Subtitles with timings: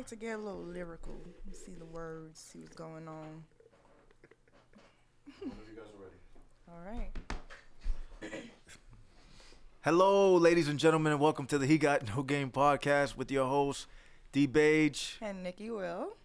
[0.00, 1.14] like to get a little lyrical,
[1.52, 3.44] see the words, see what's going on.
[5.40, 6.16] Whenever you guys are ready.
[8.22, 8.40] All right.
[9.82, 13.46] Hello, ladies and gentlemen, and welcome to the He Got No Game podcast with your
[13.46, 13.88] host,
[14.32, 15.18] D Bage.
[15.20, 16.16] And Nikki Will,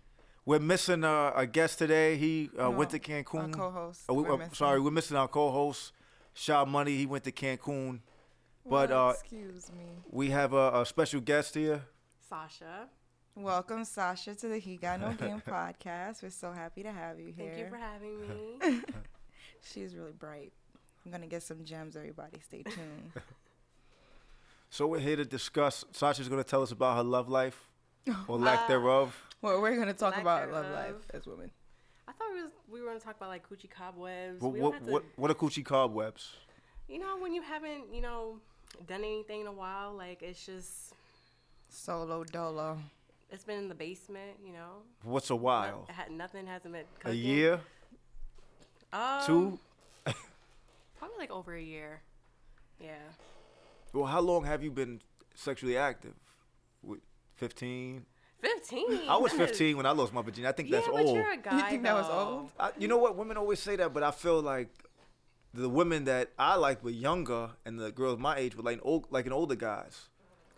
[0.46, 2.16] We're missing uh, a guest today.
[2.16, 3.52] He uh, No, went to our Cancun.
[3.52, 4.04] co-host.
[4.07, 5.92] Oh, we- we're uh, sorry, we're missing our co-host,
[6.34, 6.96] Shaw Money.
[6.96, 8.00] He went to Cancun.
[8.66, 9.84] but, Well, uh, excuse me.
[10.10, 11.82] We have a, a special guest here.
[12.30, 12.88] Sasha.
[13.36, 16.23] Welcome, Sasha, to the He Got No Game podcast.
[16.23, 17.52] We're so happy to have you here.
[17.53, 18.81] Thank you for having me.
[19.62, 20.53] She's really bright.
[21.05, 21.95] I'm gonna get some gems.
[21.95, 23.12] Everybody, stay tuned.
[24.71, 25.85] So we're here to discuss.
[25.93, 27.70] Sasha's going to tell us about her love life
[28.27, 29.16] or lack Uh, thereof.
[29.41, 31.49] well, we're gonna talk Lack about love life as women.
[32.09, 34.41] I thought we was we were gonna talk about like coochie cobwebs.
[34.41, 36.34] What, we don't what, have to, what, what are coochie cobwebs?
[36.90, 38.40] you know, when you haven't, you know,
[38.85, 40.93] done anything in a while, like it's just
[41.70, 42.77] Solo dolo.
[43.31, 44.84] It's been in the basement, you know.
[45.03, 45.85] What's a while?
[45.89, 47.59] it had, nothing hasn't been A year?
[48.93, 49.59] Um, Two?
[50.98, 52.01] Probably like over a year.
[52.79, 52.91] Yeah.
[53.93, 55.01] Well, how long have you been
[55.34, 56.13] sexually active?
[56.82, 56.99] What,
[57.35, 58.05] 15?
[58.41, 58.99] Fifteen.
[59.09, 60.48] I was 15 when I lost my virginity.
[60.48, 61.15] I think Yeah, that's but old.
[61.15, 61.70] you're a guy.
[61.70, 62.51] think that was old?
[62.60, 63.15] I, you know what?
[63.15, 64.69] Women always say that, but I feel like
[65.53, 69.07] the women that I liked were younger, and the girls my age were like old,
[69.09, 70.09] like an older guys.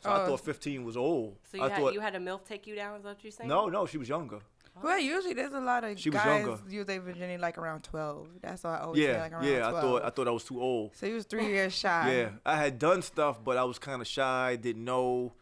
[0.04, 0.28] So I Oh.
[0.28, 1.38] thought 15 was old.
[1.52, 2.98] So you I had thought you had a milf take you down?
[2.98, 3.50] Is that what you're saying?
[3.50, 4.40] no, no, she was younger.
[4.84, 6.62] Well, usually there's a lot of She was guys younger.
[6.70, 8.28] use their virginity like around 12.
[8.42, 9.60] That's why I always say Yeah, like around yeah.
[9.70, 9.76] 12.
[9.76, 10.96] I thought I thought I was too old.
[10.96, 12.14] so he was three years shy.
[12.16, 14.56] Yeah, I had done stuff, but I was kind of shy.
[14.56, 15.34] Didn't know,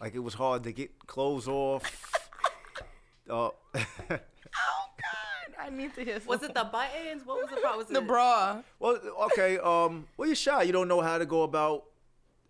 [0.00, 1.84] like it was hard to get clothes off.
[3.30, 3.50] uh,
[4.56, 6.20] Oh God, I need to hear.
[6.26, 7.24] Was some- it the buttons?
[7.24, 7.78] What was the problem?
[7.78, 8.62] Was the it, bra?
[8.78, 9.58] Well, okay.
[9.58, 10.62] Um, well, you're shy.
[10.62, 11.84] You don't know how to go about.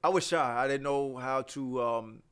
[0.04, 0.56] I was shy.
[0.64, 2.22] I didn't know how to um.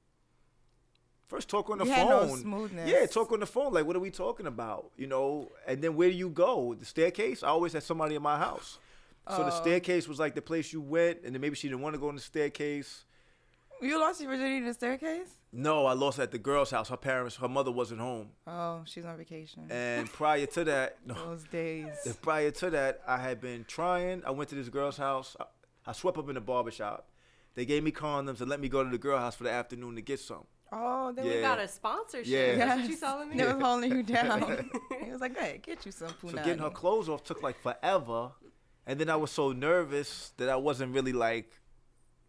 [1.29, 2.51] First, talk on the You phone.
[2.77, 2.85] no.
[2.85, 3.73] Yeah, talk on the phone.
[3.73, 4.91] Like, what are we talking about?
[4.99, 6.75] You know, and then where do you go?
[6.75, 7.43] The staircase.
[7.43, 8.79] I always had somebody in my house,
[9.29, 9.61] so the Oh.
[9.63, 12.09] staircase was like the place you went, and then maybe she didn't want to go
[12.09, 13.07] on the staircase.
[13.81, 15.39] You lost your virginity in the staircase?
[15.53, 16.91] No, I lost at the girl's house.
[16.91, 19.67] Her parents, her mother wasn't home, Oh, she's on vacation.
[19.71, 22.17] and prior to that, no, Those days.
[22.21, 24.23] Prior to that, I had been trying.
[24.27, 25.35] I went to this girl's house.
[25.41, 25.45] I,
[25.87, 27.07] I swept up in the barbershop.
[27.55, 29.95] They gave me condoms and let me go to the girl house for the afternoon
[29.97, 30.45] to get some.
[30.73, 31.35] Oh, they Yeah.
[31.37, 32.27] We got a sponsorship.
[32.27, 32.55] Yeah.
[32.57, 33.37] That's what you telling me?
[33.39, 34.71] They was holding you down.
[35.05, 38.31] he was like, "Hey, get you some So getting her clothes off took like forever.
[38.87, 41.51] And then I was so nervous that I wasn't really like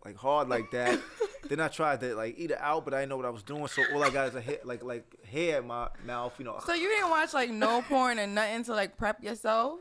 [0.04, 1.00] like hard like that.
[1.50, 3.44] then I tried to like eat it out, but I didn't know what I was
[3.44, 3.66] doing.
[3.68, 6.60] So all I got is a hair, like like hair in my mouth, you know.
[6.66, 9.80] So you didn't watch like no porn and nothing to like prep yourself?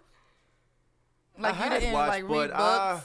[1.38, 2.60] Like I you had didn't watched, like read but books?
[2.60, 3.00] I-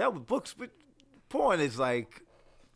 [0.00, 0.70] that was books, but
[1.28, 2.22] porn is like,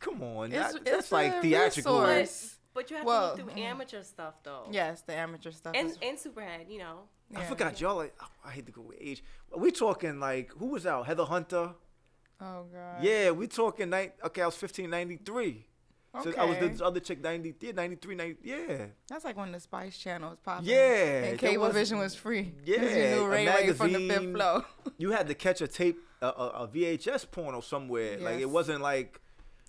[0.00, 2.00] come on, It's- that, it's that's like a theatrical.
[2.00, 2.58] resource.
[2.74, 4.66] But you have Well, to look through amateur stuff though.
[4.70, 5.74] yes, the amateur stuff.
[5.76, 7.08] And is, and Superhead, you know.
[7.36, 7.96] I forgot y'all.
[7.96, 9.22] Like, oh, I hate to go with age.
[9.56, 11.06] We talking like who was out?
[11.06, 11.74] Heather Hunter.
[12.40, 13.02] Oh god.
[13.02, 14.14] Yeah, we talking night.
[14.24, 14.90] Okay, I was 15,
[16.14, 16.32] 93.
[16.32, 16.68] So I was Okay.
[16.68, 18.86] this other chick 90, yeah, 93, 90, yeah.
[19.08, 20.66] That's like when the Spice Channel was popping.
[20.66, 22.44] Yeah, And there Cablevision wasn't- was free.
[22.58, 24.64] 'Cause Yeah, You knew a Ray Ray from the fifth magazine.
[24.98, 28.18] You had to catch a tape, a, a, a VHS porno somewhere.
[28.18, 29.20] Like it wasn't like,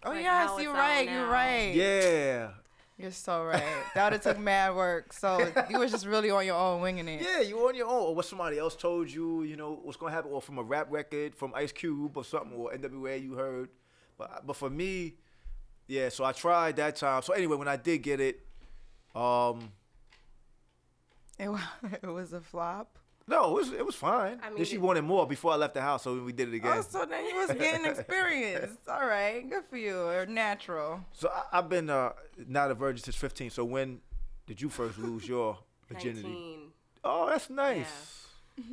[0.03, 1.09] Oh Like yes, you're right.
[1.09, 1.73] You're right.
[1.73, 2.51] yeah,
[2.97, 3.63] You're so right.
[3.95, 5.11] That would have took mad work.
[5.13, 7.22] So you was just really on your own winging it.
[7.23, 7.41] yeah.
[7.41, 9.41] You were on your own, or what somebody else told you.
[9.44, 12.53] You know what's gonna happen, or from a rap record, from Ice Cube or something,
[12.53, 13.69] or NWA you heard.
[14.17, 15.16] But but for me,
[15.88, 16.09] yeah.
[16.09, 17.22] So I tried that time.
[17.22, 18.46] So anyway, when I did get it,
[19.16, 19.72] um,
[21.40, 21.59] It, wa-
[22.03, 22.97] it was a flop.
[23.28, 24.40] no, it was it was fine.
[24.44, 26.78] I then she wanted more before I left the house, so we did it again.
[26.78, 28.78] Oh, so then you was getting experience.
[28.88, 29.97] All right, good for you.
[30.00, 31.01] Or natural.
[31.13, 32.12] So I, I've been uh,
[32.47, 33.50] not a virgin since 15.
[33.50, 34.00] So when
[34.47, 35.57] did you first lose your
[35.90, 36.22] virginity?
[36.28, 36.59] 19.
[37.03, 38.22] Oh, that's nice.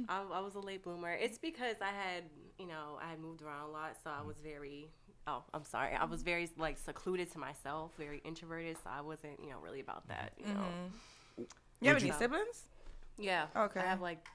[0.08, 1.10] I, I was a late bloomer.
[1.12, 2.24] It's because I had,
[2.58, 4.90] you know, I had moved around a lot, so I was very.
[5.26, 5.94] Oh, I'm sorry.
[5.94, 8.76] I was very like secluded to myself, very introverted.
[8.82, 10.32] So I wasn't, you know, really about that.
[10.38, 10.60] You know.
[10.60, 11.42] Mm-hmm.
[11.80, 12.62] You have any you- siblings?
[13.18, 13.46] Yeah.
[13.56, 13.80] Okay.
[13.80, 14.26] I have like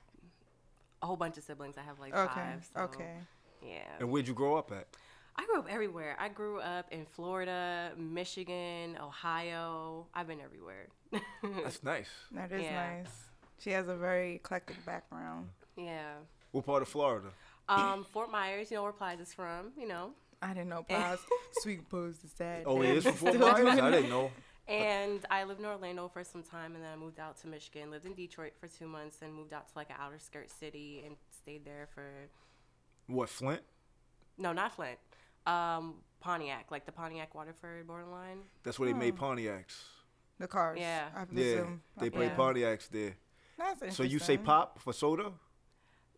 [1.02, 1.78] a whole bunch of siblings.
[1.78, 2.34] I have like Okay.
[2.34, 2.68] five.
[2.76, 3.16] So, Okay.
[3.62, 3.80] Yeah.
[4.00, 4.88] And where'd you grow up at?
[5.36, 6.16] I grew up everywhere.
[6.20, 10.08] I grew up in Florida, Michigan, Ohio.
[10.14, 10.88] I've been everywhere.
[11.64, 12.10] That's nice.
[12.32, 12.98] That is Yeah.
[12.98, 13.12] nice.
[13.60, 15.50] She has a very eclectic background.
[15.76, 16.14] yeah.
[16.52, 17.28] What part of Florida?
[17.68, 20.12] Um, Fort Myers, you know where Plies is from, you know.
[20.42, 21.20] I didn't know Paz.
[21.62, 22.64] Sweet Pose is sad.
[22.66, 24.32] Oh, it is from Fort Still I didn't know.
[24.68, 27.90] And I lived in Orlando for some time, and then I moved out to Michigan.
[27.90, 31.04] Lived in Detroit for two months, and moved out to like an outer skirt city,
[31.06, 32.30] and stayed there for
[33.08, 33.62] What, Flint?
[34.38, 35.00] no, not Flint.
[35.46, 38.40] Um, Pontiac, like the Pontiac Waterford borderline.
[38.64, 39.24] That's where they made Oh.
[39.24, 39.84] Pontiacs.
[40.40, 40.78] The cars.
[40.80, 41.08] Yeah.
[41.16, 41.82] I Yeah, presume.
[41.98, 42.16] they Okay.
[42.18, 42.36] play Yeah.
[42.36, 43.16] Pontiacs there.
[43.58, 45.32] That's So you say pop for soda?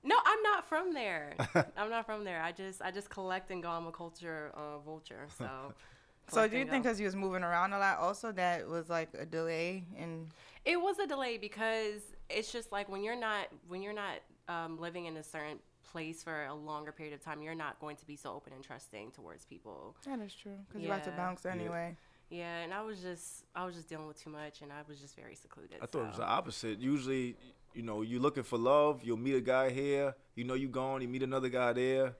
[0.03, 1.35] No, I'm not from there.
[1.77, 2.41] I'm not from there.
[2.41, 3.69] I just I just collect and go.
[3.69, 5.27] I'm a culture uh, vulture.
[5.37, 5.73] So.
[6.31, 9.09] So do you think because you was moving around a lot, also that was like
[9.17, 10.27] a delay in?
[10.63, 14.79] It was a delay because it's just like when you're not when you're not um,
[14.79, 15.57] living in a certain
[15.91, 18.63] place for a longer period of time, you're not going to be so open and
[18.63, 19.95] trusting towards people.
[20.05, 20.53] That is true.
[20.67, 21.95] Because you're about to bounce anyway.
[22.29, 24.99] Yeah, and I was just I was just dealing with too much, and I was
[24.99, 25.77] just very secluded.
[25.81, 26.79] I thought it was the opposite.
[26.79, 27.35] Usually,
[27.73, 29.01] you know, you're looking for love.
[29.03, 30.15] You'll meet a guy here.
[30.35, 31.01] You know, you gone.
[31.01, 32.15] You meet another guy there.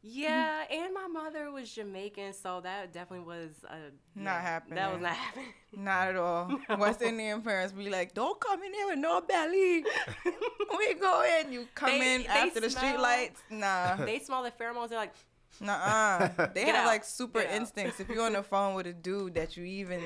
[0.00, 3.74] Yeah, and my mother was Jamaican, so that definitely was uh,
[4.14, 4.74] Not yeah, happening.
[4.76, 5.46] That was not happening.
[5.76, 6.60] Not at all.
[6.78, 9.84] West Indian parents be like, "Don't come in here with no belly."
[10.78, 11.52] we go in.
[11.52, 13.42] You come They- in they after the street smell- lights.
[13.50, 13.96] Nah.
[14.06, 14.90] they smell the pheromones.
[14.90, 15.14] They're like,
[15.60, 16.86] nah-uh They Get have out.
[16.86, 17.56] like super Get out.
[17.56, 17.98] instincts.
[18.00, 20.00] If you're on the phone with a dude that you even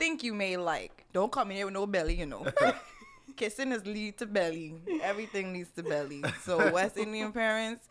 [0.00, 2.44] think you may like, don't come in here with no belly, you know.
[3.36, 4.74] Kissing is lead to belly.
[5.02, 6.22] Everything leads to belly.
[6.42, 7.88] So West Indian parents,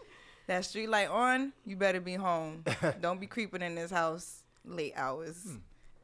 [0.47, 2.63] that street light on, you better be home.
[3.01, 5.41] Don't be creeping in this house late hours.
[5.43, 5.55] Hmm.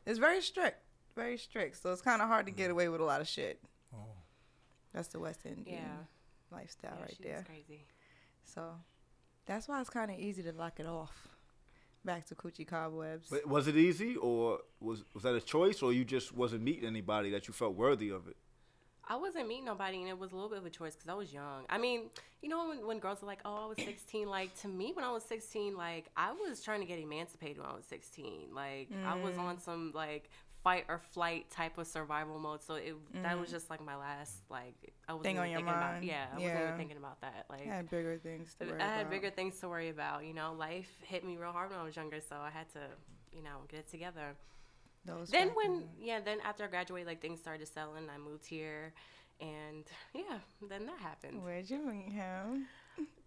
[0.06, 0.80] It's very strict.
[1.16, 1.82] Very strict.
[1.82, 2.58] So it's kind of hard to Hmm.
[2.58, 3.60] get away with a lot of shit.
[3.94, 3.98] Oh.
[4.94, 7.44] That's the West Indian yeah, lifestyle yeah right she there.
[7.46, 7.86] crazy.
[8.46, 8.64] So
[9.46, 11.28] that's why it's kind of easy to lock it off.
[12.06, 13.28] Back to coochie cobwebs.
[13.30, 16.86] But was it easy, or was was that a choice, or you just wasn't meeting
[16.86, 18.38] anybody that you felt worthy of it?
[19.10, 21.14] I wasn't meeting nobody, and it was a little bit of a choice because I
[21.14, 21.64] was young.
[21.70, 22.10] I mean,
[22.42, 25.06] you know, when, when girls are like, "Oh, I was 16," like to me, when
[25.06, 28.50] I was 16, like I was trying to get emancipated when I was 16.
[28.54, 29.40] Like I was Mm.
[29.40, 30.30] on some like
[30.64, 32.62] fight or flight type of survival mode.
[32.62, 34.76] So it that was just like my last like
[35.08, 35.24] I wasn't Mm.
[35.24, 36.04] Thing on your thinking about mind.
[36.06, 36.64] yeah I wasn't Yeah.
[36.64, 37.62] even thinking about that like.
[37.62, 39.12] I had bigger things to worry I had about.
[39.12, 40.26] bigger things to worry about.
[40.26, 42.80] You know, life hit me real hard when I was younger, so I had to,
[43.32, 44.36] you know, get it together.
[45.06, 48.94] Those then when yeah then after i graduated like things started selling i moved here
[49.40, 50.40] and yeah
[50.70, 52.68] then that happened Where'd you meet him?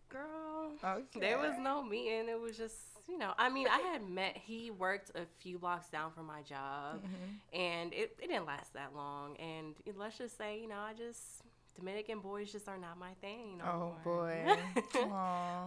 [0.09, 1.21] girl Okay.
[1.21, 2.77] there was no meeting it was just
[3.09, 6.43] you know i mean i had met he worked a few blocks down from my
[6.43, 7.59] job Mm-hmm.
[7.61, 11.43] and it, it didn't last that long and let's just say you know i just
[11.79, 14.45] dominican boys just are not my thing no Oh more.
[14.93, 15.09] boy.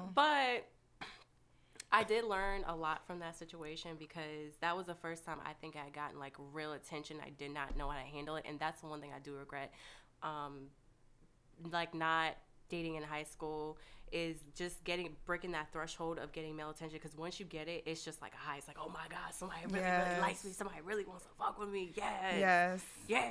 [0.13, 0.67] But
[1.93, 5.53] I did learn a lot from that situation because that was the first time I
[5.61, 7.17] think I had gotten like real attention.
[7.23, 9.35] I did not know how to handle it, and that's the one thing I do
[9.35, 9.71] regret.
[10.23, 10.69] Um,
[11.71, 12.35] like not
[12.69, 13.77] dating in high school
[14.11, 17.83] is just getting breaking that threshold of getting male attention because once you get it,
[17.85, 18.57] it's just like a high.
[18.57, 20.51] It's like, oh my god, somebody really really likes me.
[20.51, 21.93] Somebody really wants to fuck with me.
[21.95, 22.83] Yes, Yes.
[23.07, 23.29] yeah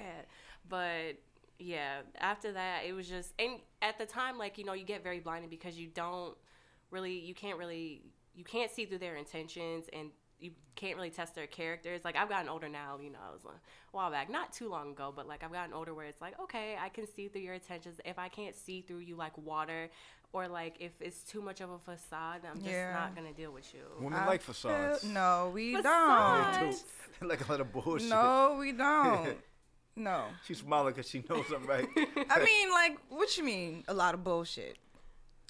[0.68, 1.16] but
[1.58, 5.02] yeah after that it was just and at the time like you know you get
[5.02, 6.36] very blinded because you don't
[6.90, 8.02] really you can't really
[8.34, 12.28] you can't see through their intentions and you can't really test their characters like i've
[12.28, 13.50] gotten older now you know it was a
[13.92, 16.76] while back not too long ago but like i've gotten older where it's like okay
[16.80, 19.88] i can see through your intentions if i can't see through you like water
[20.32, 22.92] or like if it's too much of a facade i'm just Yeah.
[22.92, 25.04] not gonna deal with you Women I like feel- facades.
[25.04, 26.58] No, we Facades.
[26.58, 26.72] don't.
[26.72, 26.84] Facades.
[27.22, 28.08] like a lot of bullshit.
[28.08, 29.36] No, we don't.
[29.94, 30.24] No.
[30.46, 31.86] She's smiling because she knows I'm right.
[32.30, 33.84] I mean, like, what you mean?
[33.88, 34.78] A lot of bullshit.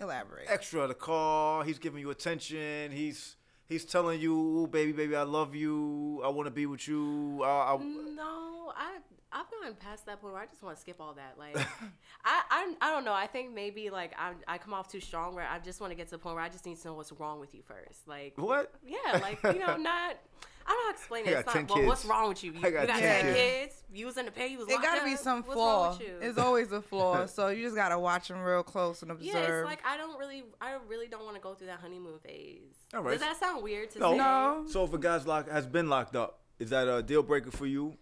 [0.00, 0.46] Elaborate.
[0.48, 1.64] Extra the car.
[1.64, 2.90] He's giving you attention.
[2.92, 3.36] He's
[3.68, 6.20] he's telling you, baby, baby, I love you.
[6.24, 7.42] I want to be with you.
[7.44, 8.98] I, I, No, I
[9.32, 11.34] I've gone past that point where I just want to skip all that.
[11.38, 11.56] Like,
[12.24, 13.12] I, I I don't know.
[13.14, 15.94] I think maybe like I I come off too strong where I just want to
[15.96, 18.06] get to the point where I just need to know what's wrong with you first.
[18.06, 18.72] Like, what?
[18.86, 20.16] yeah, like you know, not.
[20.64, 21.32] I don't know how to explain I it.
[21.32, 21.76] got It's 10 not.
[21.76, 22.52] Well, what's wrong with you?
[22.52, 23.36] You, I got you got 10 ten kids.
[23.36, 23.82] kids.
[23.92, 24.46] You was in the pay.
[24.46, 25.18] You was It locked gotta be up.
[25.18, 25.90] some What's wrong flaw.
[25.98, 26.14] with you?
[26.20, 27.26] It's always a flaw.
[27.36, 29.34] so you just gotta watch them real close and observe.
[29.34, 32.20] yeah, it's like I don't really, I really don't want to go through that honeymoon
[32.20, 32.60] phase.
[32.94, 33.10] All right.
[33.10, 34.12] Does that sound weird to No.
[34.12, 34.16] say?
[34.18, 34.64] No.
[34.68, 37.66] So if a guy's locked has been locked up, is that a deal breaker for
[37.66, 37.96] you?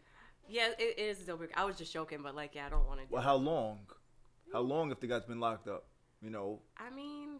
[0.51, 1.55] Yeah, it, it is a deal breaker.
[1.57, 3.07] I was just joking, but like, yeah, I don't want to.
[3.07, 3.81] do Well, how long?
[4.53, 5.85] How long if the guy's been locked up?
[6.21, 7.39] You know, I mean,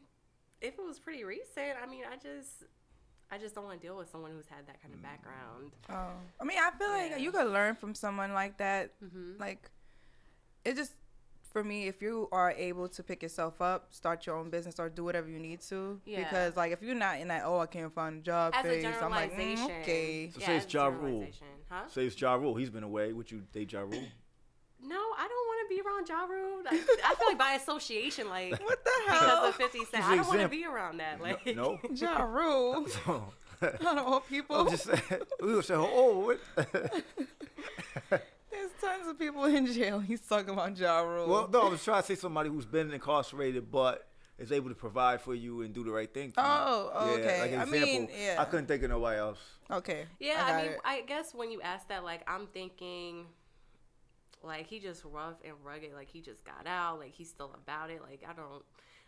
[0.61, 2.65] if it was pretty recent, I mean, I just,
[3.31, 5.73] I just don't want to deal with someone who's had that kind of background.
[5.91, 6.13] Oh.
[6.41, 8.93] I mean, I feel like you could learn from someone like that.
[9.05, 9.41] Mm-hmm.
[9.41, 9.71] Like,
[10.65, 10.93] it just
[11.53, 14.89] for me, if you are able to pick yourself up, start your own business, or
[14.89, 16.19] do whatever you need to, Yeah.
[16.21, 18.85] because like if you're not in that, oh, I can't find a job As phase,
[19.03, 20.31] I'm like, mm, okay.
[20.33, 21.27] So say it's as Ja Rule.
[21.69, 21.83] huh?
[21.89, 22.55] say it's Ja Rule.
[22.55, 23.13] He's been away.
[23.13, 24.05] Would you date Ja Rule?
[24.83, 26.63] No, I don't want to be around Ja Rule.
[26.71, 26.75] I,
[27.11, 29.21] I feel like by association, like What the hell?
[29.21, 31.21] because of Fifty Cent, I don't want to be around that.
[31.21, 31.79] Like, No.
[31.95, 32.87] Ja Rule.
[33.07, 33.33] No.
[33.83, 34.57] Not all people.
[34.57, 35.21] I'm just saying.
[35.43, 38.23] We were saying, oh, what?
[39.01, 39.99] There's tons of people in jail.
[40.07, 41.29] He's talking about Ja Rule.
[41.29, 44.07] well, no, I was trying to say somebody who's been incarcerated, but
[44.39, 46.33] is able to provide for you and do the right thing.
[46.33, 46.47] for you.
[46.47, 47.41] Oh, Yeah, okay.
[47.41, 48.37] Like I example, mean, yeah.
[48.39, 49.39] I couldn't think of nobody else.
[49.71, 50.07] Okay.
[50.19, 50.81] Yeah, I, I, mean, it.
[50.85, 53.27] I guess when you ask that, like, I'm thinking,
[54.43, 55.93] like, he just rough and rugged.
[55.95, 56.99] Like, he just got out.
[56.99, 58.01] Like, he's still about it.
[58.03, 58.63] Like, I don't.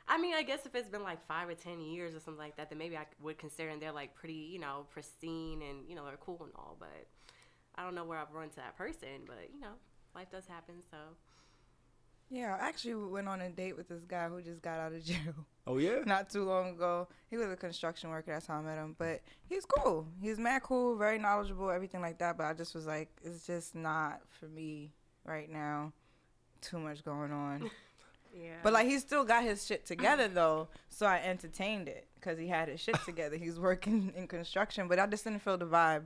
[0.09, 2.57] I mean, I guess if it's been like five or ten years or something like
[2.57, 5.95] that, then maybe I would consider and they're like pretty, you know, pristine and you
[5.95, 6.77] know they're cool and all.
[6.79, 7.07] But
[7.75, 9.25] I don't know where I've run to that person.
[9.27, 9.75] But you know,
[10.15, 10.77] life does happen.
[10.91, 10.97] So
[12.31, 15.05] Yeah, I actually went on a date with this guy who just got out of
[15.05, 16.01] jail Oh yeah.
[16.05, 17.09] not too long ago.
[17.31, 18.33] He was a construction worker.
[18.33, 18.97] That's how I met him.
[18.99, 20.07] But he's cool.
[20.21, 22.37] He's mad cool, very knowledgeable, everything like that.
[22.37, 24.93] But I just was like, it's just not for me
[25.25, 25.93] right now.
[26.61, 27.71] Too much going on.
[28.35, 28.57] yeah.
[28.63, 32.49] But like he still got his shit together though, so I entertained it because he
[32.49, 33.37] had his shit together.
[33.37, 36.05] He's working in construction, but I just didn't feel the vibe.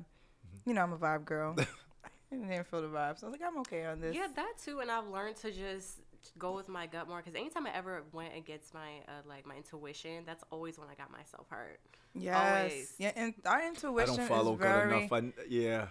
[0.64, 1.54] You know, I'm a vibe girl.
[2.32, 4.14] I didn't feel the vibe, so I was like, I'm okay on this.
[4.14, 4.80] Yeah, that too.
[4.80, 6.00] And I've learned to just
[6.38, 9.54] go with my gut more because anytime I ever went against my uh, like my
[9.56, 11.78] intuition, that's always when I got myself hurt.
[12.14, 12.58] Yes.
[12.62, 12.92] Always.
[12.98, 14.14] Yeah, and our intuition.
[14.14, 14.98] I don't follow is good very.
[15.04, 15.12] enough.
[15.12, 15.86] I, yeah.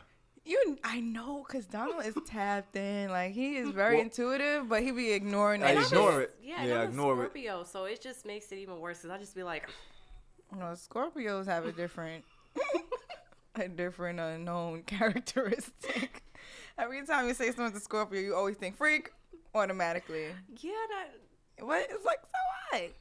[0.48, 3.10] You, I know, cause Donald is tapped in.
[3.10, 5.78] Like he is very Well- intuitive, but he be ignoring I that.
[5.80, 6.36] I'm ignore it.
[6.44, 7.18] Yeah, Yeah, I'm a ignore it.
[7.32, 9.02] Scorpio, so it just makes it even worse.
[9.02, 9.68] Cause I just be like,
[10.52, 12.24] You know, Scorpios have a different,
[13.60, 16.24] a different unknown characteristic.
[16.78, 19.12] Every time you say someone's a Scorpio, you always think freak
[19.54, 20.28] automatically.
[20.60, 21.88] yeah, that, What?
[21.90, 22.92] It's like so what?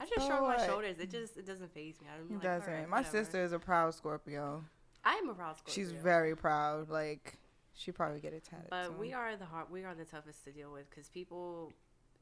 [0.00, 0.98] I just So shrug my shoulders.
[0.98, 2.06] It just it doesn't phase me.
[2.12, 2.68] I'm He like, doesn't.
[2.72, 3.18] alright, My whatever.
[3.24, 4.64] sister is a proud Scorpio.
[5.04, 5.74] I am a proud Scorpio.
[5.74, 6.88] She's very proud.
[6.90, 7.38] Like
[7.74, 8.68] she probably get it tatted.
[8.70, 8.98] But soon.
[8.98, 9.66] we are the hard.
[9.70, 11.72] We are the toughest to deal with because people.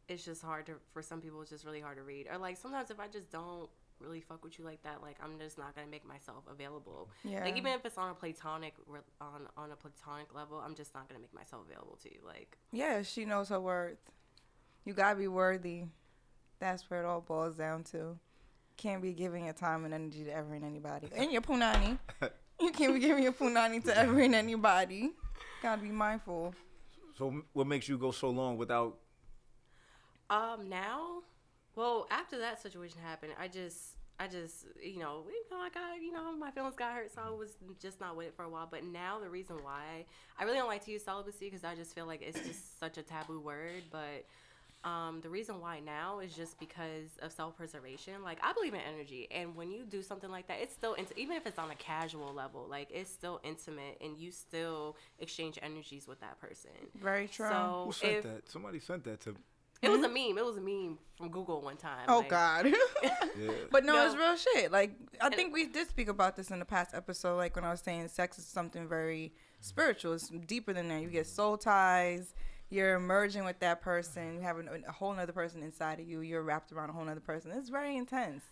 [0.08, 1.40] It's just hard to for some people.
[1.40, 2.26] It's just really hard to read.
[2.30, 3.70] Or like sometimes if I just don't
[4.00, 7.10] really fuck with you like that, like I'm just not gonna make myself available.
[7.24, 7.44] Yeah.
[7.44, 10.94] Like even if it's on a platonic re- on on a platonic level, I'm just
[10.94, 12.20] not gonna make myself available to you.
[12.26, 13.98] Like Yeah, she knows her worth.
[14.84, 15.84] You gotta be worthy.
[16.58, 18.18] That's where it all boils down to.
[18.76, 21.08] Can't be giving your time and energy to ever and anybody.
[21.16, 21.98] And your punani.
[22.60, 25.12] you can't be giving your punani to ever and anybody.
[25.62, 26.54] Gotta be mindful.
[27.16, 28.96] So what makes you go so long without?
[30.30, 31.22] um now,
[31.76, 33.96] well after that situation happened, I just.
[34.22, 37.22] I just, you know, you know, I got, you know, my feelings got hurt, so
[37.26, 38.68] I was just not with it for a while.
[38.70, 40.04] But now the reason why
[40.38, 42.98] I really don't like to use celibacy because I just feel like it's just such
[42.98, 43.82] a taboo word.
[43.90, 44.26] But
[44.82, 48.22] um, the reason why now is just because of self preservation.
[48.22, 51.12] Like I believe in energy, and when you do something like that, it's still int-
[51.16, 55.58] even if it's on a casual level, like it's still intimate, and you still exchange
[55.62, 56.70] energies with that person.
[56.94, 57.48] Very true.
[57.48, 58.50] So Who sent if that?
[58.50, 59.36] Somebody sent that to.
[59.82, 60.14] It was a mm-hmm.
[60.14, 62.06] meme, it was a meme from Google one time.
[62.08, 62.66] oh like- God.
[63.02, 63.10] Yeah.
[63.70, 64.06] But no, No.
[64.06, 64.72] it's real shit.
[64.72, 67.36] Like I think we did speak about this in the past episode.
[67.36, 70.12] Like when I was saying sex is something very spiritual.
[70.14, 71.02] It's deeper than that.
[71.02, 72.34] You get soul ties.
[72.68, 74.34] You're merging with that person.
[74.34, 76.20] You have a whole other person inside of you.
[76.20, 77.50] You're wrapped around a whole other person.
[77.50, 78.42] It's very intense.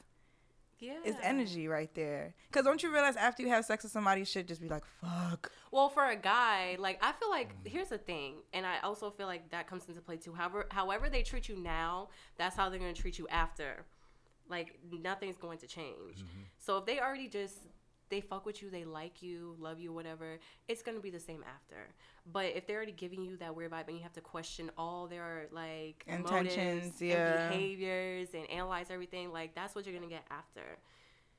[0.81, 2.35] Yeah, It's energy right there.
[2.53, 4.85] Cause don't you realize after you have sex with somebody, you should just be like,
[5.01, 5.51] fuck.
[5.73, 9.27] Well, for a guy, like I feel like here's the thing, and I also feel
[9.27, 10.33] like that comes into play too.
[10.33, 13.85] However, however they treat you now, that's how they're gonna treat you after.
[14.49, 16.17] Like nothing's going to change.
[16.17, 16.43] Mm-hmm.
[16.59, 17.59] So if they already just
[18.09, 20.39] they fuck with you, they like you, love you, whatever,
[20.69, 21.89] it's gonna be the same after.
[22.31, 25.07] But if they're already giving you that weird vibe and you have to question all
[25.07, 27.43] their like Intentions, yeah.
[27.43, 30.79] and behaviors and analyze everything, like that's what you're gonna get after.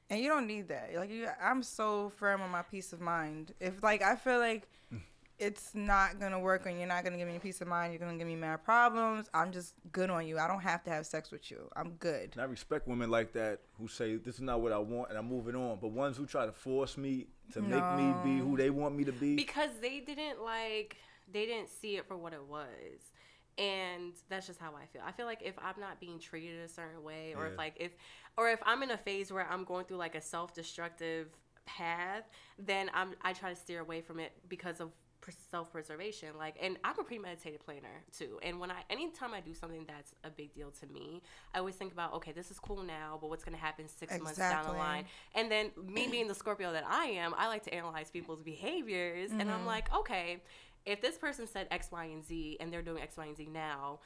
[0.10, 0.92] And you don't need that.
[0.96, 3.54] Like you, I'm so firm on my peace of mind.
[3.60, 5.00] If like I feel like mm.
[5.40, 8.18] It's not gonna work and you're not gonna give me peace of mind, you're gonna
[8.18, 9.30] give me mad problems.
[9.34, 10.38] I'm just good on you.
[10.38, 11.70] I don't have to have sex with you.
[11.76, 12.32] I'm good.
[12.34, 15.18] And I respect women like that who say this is not what I want and
[15.18, 15.80] I'm moving on.
[15.82, 19.04] But ones who try to force me to make me be who they want me
[19.06, 19.36] to be.
[19.36, 20.98] because they didn't like
[21.32, 23.12] they didn't see it for what it was
[23.58, 26.68] and that's just how i feel i feel like if i'm not being treated a
[26.68, 27.52] certain way or Yeah.
[27.52, 27.92] if like if
[28.38, 31.28] or if i'm in a phase where i'm going through like a self-destructive
[31.66, 32.24] path
[32.58, 35.09] then i'm i try to steer away from it because of pr-
[35.52, 39.86] self-preservation like and i'm a premeditated planner too and when i anytime i do something
[39.88, 41.22] that's a big deal to me
[41.54, 44.18] i always think about okay this is cool now but what's going to happen six
[44.20, 47.64] months down the line and then me being the Scorpio that I am, I like
[47.64, 49.32] to analyze people's behaviors.
[49.32, 49.68] And I'm mm-hmm.
[49.68, 50.42] like, okay,
[50.86, 53.48] if this person said X, Y, and Z and they're doing X, Y, and Z
[53.52, 54.00] now,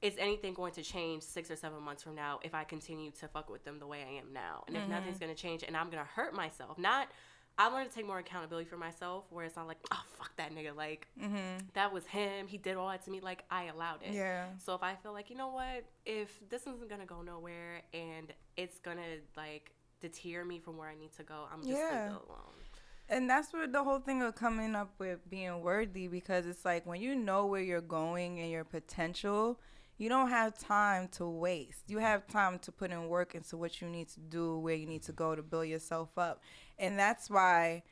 [0.00, 3.28] is anything going to change six or seven months from now if I continue to
[3.28, 4.64] fuck with them the way I am now?
[4.66, 4.92] And if mm-hmm.
[4.92, 7.08] nothing's going to change and I'm going to hurt myself, not.
[7.60, 10.54] I learned to take more accountability for myself, where it's not like, oh fuck that
[10.54, 11.58] nigga, like mm-hmm.
[11.74, 12.46] that was him.
[12.46, 14.14] He did all that to me, like I allowed it.
[14.14, 14.46] Yeah.
[14.56, 18.32] So if I feel like, you know what, if this isn't gonna go nowhere and
[18.56, 22.08] it's gonna like deter me from where I need to go, I'm just Yeah.
[22.08, 22.54] gonna go alone.
[23.10, 26.86] And that's where the whole thing of coming up with being worthy because it's like
[26.86, 29.60] when you know where you're going and your potential,
[30.00, 31.82] you don't have time to waste.
[31.88, 34.86] You have time to put in work into what you need to do, where you
[34.86, 36.40] need to go to build yourself up.
[36.80, 37.84] And that's why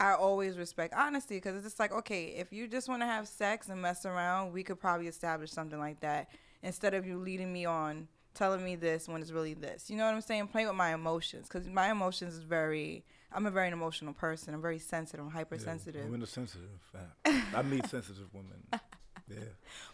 [0.00, 3.26] I always respect honesty because it's just like, okay, if you just want to have
[3.26, 6.28] sex and mess around, we could probably establish something like that
[6.62, 9.90] instead of you leading me on telling me this when it's really this.
[9.90, 10.46] You know what I'm saying?
[10.48, 13.04] Play with my emotions because my emotions is very.
[13.30, 14.54] I'm a very emotional person.
[14.54, 15.26] I'm very sensitive.
[15.26, 16.00] I'm hypersensitive.
[16.00, 16.70] Yeah, women are sensitive.
[17.54, 18.64] I meet sensitive women.
[19.28, 19.36] Yeah.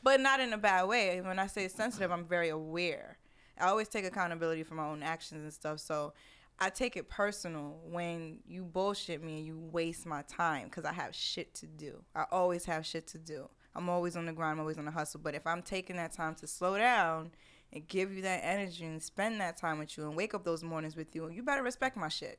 [0.04, 1.20] But not in a bad way.
[1.20, 3.18] When I say sensitive, I'm very aware.
[3.58, 5.80] I always take accountability for my own actions and stuff.
[5.80, 6.12] So
[6.58, 10.92] I take it personal when you bullshit me and you waste my time because I
[10.92, 12.02] have shit to do.
[12.14, 13.48] I always have shit to do.
[13.74, 15.20] I'm always on the grind, I'm always on the hustle.
[15.22, 17.32] But if I'm taking that time to slow down
[17.72, 20.62] and give you that energy and spend that time with you and wake up those
[20.62, 22.38] mornings with you, you better respect my shit.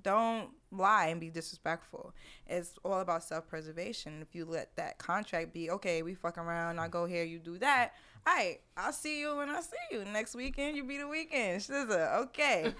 [0.00, 2.14] Don't lie and be disrespectful.
[2.46, 4.22] It's all about self preservation.
[4.22, 7.58] If you let that contract be, okay, we fuck around, I go here, you do
[7.58, 7.92] that.
[8.26, 10.04] All right, I'll see you when I see you.
[10.04, 11.60] Next weekend, you be the weekend.
[11.60, 12.72] Shizza, okay.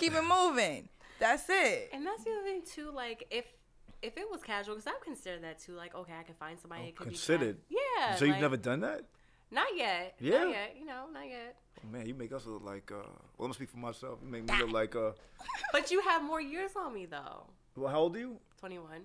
[0.00, 0.88] Keep it moving.
[1.18, 1.90] That's it.
[1.92, 2.90] And that's the other thing too.
[2.90, 3.44] Like if
[4.02, 5.72] if it was casual, because I've considered that too.
[5.74, 6.82] Like okay, I can find somebody.
[6.84, 7.56] Oh, it could considered.
[7.68, 8.14] Be ca- yeah.
[8.16, 9.02] So you've never done that?
[9.50, 10.14] Not yet.
[10.20, 10.38] Yeah?
[10.44, 10.76] Not yet.
[10.78, 11.56] You know, not yet.
[11.84, 12.90] Oh, man, you make us look like.
[12.92, 13.08] Uh, well,
[13.40, 14.18] I'm gonna speak for myself.
[14.24, 14.94] You make me look like.
[14.96, 15.10] Uh,
[15.72, 17.44] But you have more years on me though.
[17.76, 18.38] well, how old are you?
[18.58, 19.02] Twenty one.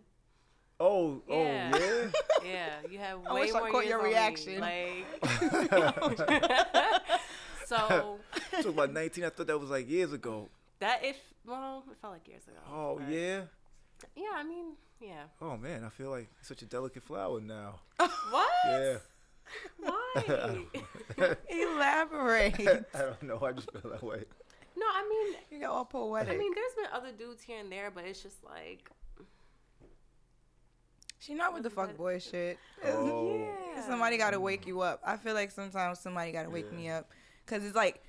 [0.79, 1.71] Oh, Yeah.
[1.73, 2.11] oh, yeah.
[2.51, 4.09] Yeah, you have I way wish I caught years your on me.
[4.11, 4.59] reaction.
[4.59, 5.05] Like.
[7.65, 8.19] so
[8.61, 9.23] so about 19.
[9.23, 10.49] I thought that was like years ago.
[10.79, 12.57] That if well, it felt like years ago.
[12.71, 13.41] Oh but- yeah.
[14.15, 15.23] Yeah, I mean, yeah.
[15.41, 17.79] Oh man, I feel like such a delicate flower now.
[18.29, 18.49] What?
[18.67, 18.97] Yeah.
[19.79, 20.65] Why?
[21.49, 22.59] Elaborate.
[22.93, 23.39] I don't know.
[23.41, 24.23] I just feel that way.
[24.75, 26.33] no, I mean, you got all poetic.
[26.33, 28.89] I mean, there's been other dudes here and there, but it's just like,
[31.19, 32.57] she not with the fuck boy shit.
[32.83, 33.37] Oh.
[33.75, 33.85] yeah.
[33.87, 34.99] Somebody got to wake you up.
[35.05, 36.77] I feel like sometimes somebody got to wake Yeah.
[36.77, 37.09] me up
[37.45, 38.03] because it's like,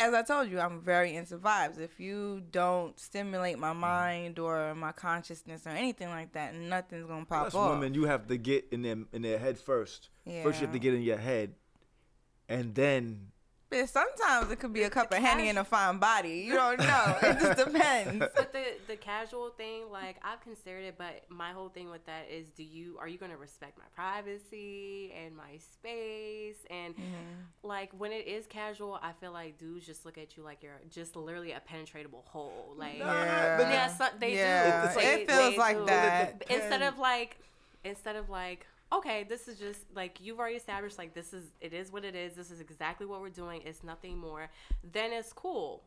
[0.00, 1.78] as I told you, I'm very into vibes.
[1.78, 3.80] If you don't stimulate my mm-hmm.
[3.80, 7.70] mind or my consciousness or anything like that, nothing's gonna pop off.
[7.70, 7.94] women.
[7.94, 10.08] You have to get in them in their head first.
[10.24, 10.42] Yeah.
[10.42, 11.54] First, you have to get in your head,
[12.48, 13.28] and then
[13.70, 16.40] But sometimes it could be a cup the of henny cash- and a fine body.
[16.46, 17.16] You don't know.
[17.22, 18.18] it just depends.
[18.34, 22.26] but the the casual thing, like I've considered it, but my whole thing with that
[22.30, 27.14] is, do you are you gonna respect my privacy and my space and mm-hmm.
[27.62, 30.80] like when it is casual, I feel like dudes just look at you like you're
[30.90, 32.74] just literally a penetratable hole.
[32.76, 33.56] Like Yeah.
[33.56, 34.96] but yeah, so, they Yeah, do.
[34.96, 35.86] Like- They- it feels like do.
[35.86, 36.42] that.
[36.50, 37.38] Instead of like,
[37.84, 40.98] instead of like, okay, this is just like you've already established.
[40.98, 42.34] Like this is it is what it is.
[42.34, 43.62] This is exactly what we're doing.
[43.64, 44.48] It's nothing more.
[44.92, 45.82] Then it's cool.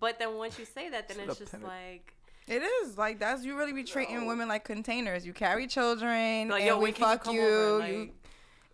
[0.00, 1.64] But then once you say that, then Shut it's just Penny.
[1.64, 2.14] like.
[2.46, 5.26] It is like that's you really be treating women like containers.
[5.26, 7.86] You carry children, Like, and yo, we when can you fuck come you, over?
[7.86, 8.14] you Like-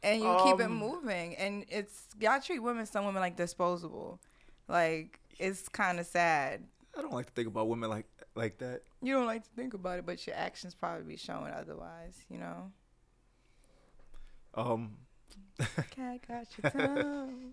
[0.04, 1.34] and you keep it Um, moving.
[1.36, 4.20] And it's y'all treat women, some women like disposable.
[4.68, 6.62] Like it's kind of sad.
[6.96, 8.82] I don't like to think about women like like that.
[9.02, 12.16] You don't like to think about it, but your actions probably be showing otherwise.
[12.30, 12.70] You know.
[14.56, 14.96] Um.
[15.90, 17.52] Cat got your tongue.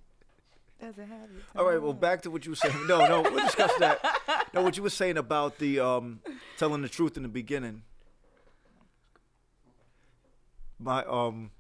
[0.79, 1.81] Doesn't have your All right.
[1.81, 2.87] Well, back to what you were saying.
[2.87, 3.99] No, no, we'll discuss that.
[4.53, 6.19] No, what you were saying about the um
[6.57, 7.83] telling the truth in the beginning.
[10.79, 11.51] My um.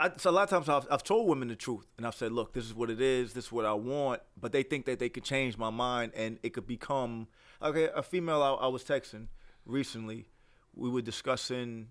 [0.00, 2.30] I, so a lot of times I've, I've told women the truth and I've said,
[2.30, 5.00] look, this is what it is, this is what I want, but they think that
[5.00, 7.26] they could change my mind and it could become
[7.60, 7.88] okay.
[7.92, 9.26] A female I, I was texting
[9.66, 10.28] recently,
[10.72, 11.88] we were discussing,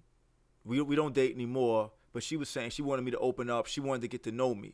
[0.67, 3.65] we we don't date anymore, but she was saying she wanted me to open up,
[3.67, 4.73] she wanted to get to know me,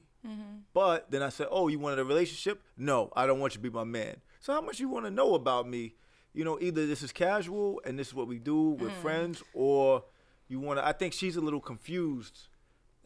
[0.74, 2.62] but then I said, oh, you wanted a relationship?
[2.78, 4.18] No, I don't want you to be my man.
[4.40, 5.96] So how much you want to know about me?
[6.34, 10.04] You know, either this is casual and this is what we do with friends, or
[10.48, 10.86] you want to.
[10.88, 12.48] I think she's a little confused.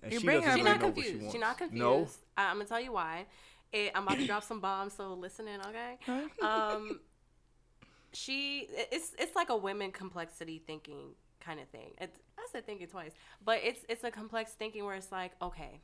[0.01, 1.21] And You she bring doesn't her She's really not know what she confused.
[1.23, 1.33] wants.
[1.33, 1.81] She's not confused.
[1.81, 2.07] No.
[2.37, 3.25] I, I'm gonna tell you why.
[3.73, 5.97] It, I'm about to drop some bombs, so listen in, okay?
[6.41, 6.99] Um,
[8.13, 11.09] she it's it's like a women complexity thinking
[11.41, 11.91] kind of thing.
[11.99, 13.11] It's, I said thinking twice,
[13.43, 15.81] but it's it's a complex thinking where it's like, okay,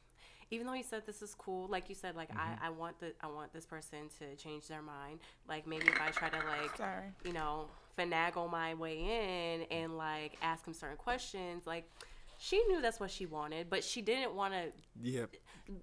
[0.51, 2.63] even though you said this is cool, like you said, like Mm-hmm.
[2.63, 5.19] I, I want the I want this person to change their mind.
[5.47, 7.07] Like maybe if I try to like Sorry.
[7.25, 11.89] you know finagle my way in and like ask him certain questions, like
[12.43, 14.63] she knew that's what she wanted, but she didn't want to
[15.01, 15.27] Yeah.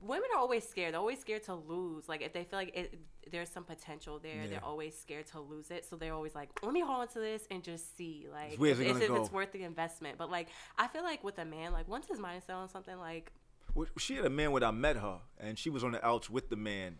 [0.03, 0.93] women are always scared.
[0.93, 2.07] They're always scared to lose.
[2.07, 2.99] Like if they feel like it,
[3.31, 4.47] there's some potential there, Yeah.
[4.49, 5.87] they're always scared to lose it.
[5.87, 8.79] So they're always like, let me hold on to this and just see, like, Where's
[8.79, 10.19] it if, gonna if it's worth the investment.
[10.19, 12.69] But like, I feel like with a man, like once his mind is set on
[12.69, 13.33] something, like
[13.75, 16.29] Well, She had a man when I met her, and she was on the outs
[16.29, 16.99] with the man.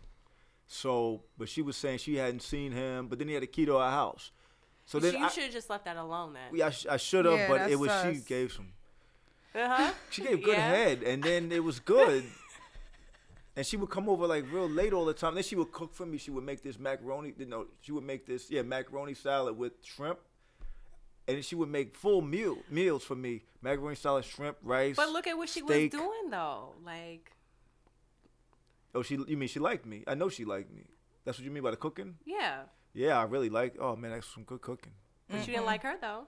[0.67, 3.65] So, but she was saying she hadn't seen him, but then he had a key
[3.65, 4.31] to our house.
[4.85, 6.55] So then you should have just left that alone then.
[6.55, 8.73] yeah, I, sh- I should have, Yeah, but it was she gave some.
[9.53, 9.91] Uh-huh.
[10.09, 10.69] She gave good Yeah.
[10.69, 12.23] head, and then it was good.
[13.55, 15.33] and she would come over like real late all the time.
[15.35, 16.17] Then she would cook for me.
[16.17, 17.33] She would make this macaroni.
[17.37, 20.19] You know, she would make this yeah macaroni salad with shrimp,
[21.27, 23.41] and then she would make full meal meals for me.
[23.61, 24.95] Macaroni salad, shrimp, rice.
[24.95, 25.91] But look at what she steak.
[25.93, 26.73] was doing though.
[26.85, 27.31] Like,
[28.93, 30.03] Oh, she you mean she liked me?
[30.07, 30.83] I know she liked me.
[31.23, 32.15] That's what you mean by the cooking?
[32.25, 32.63] yeah.
[32.93, 33.75] Yeah, I really like.
[33.79, 34.91] Oh man, that's some good cooking.
[35.29, 36.27] But you didn't like her though.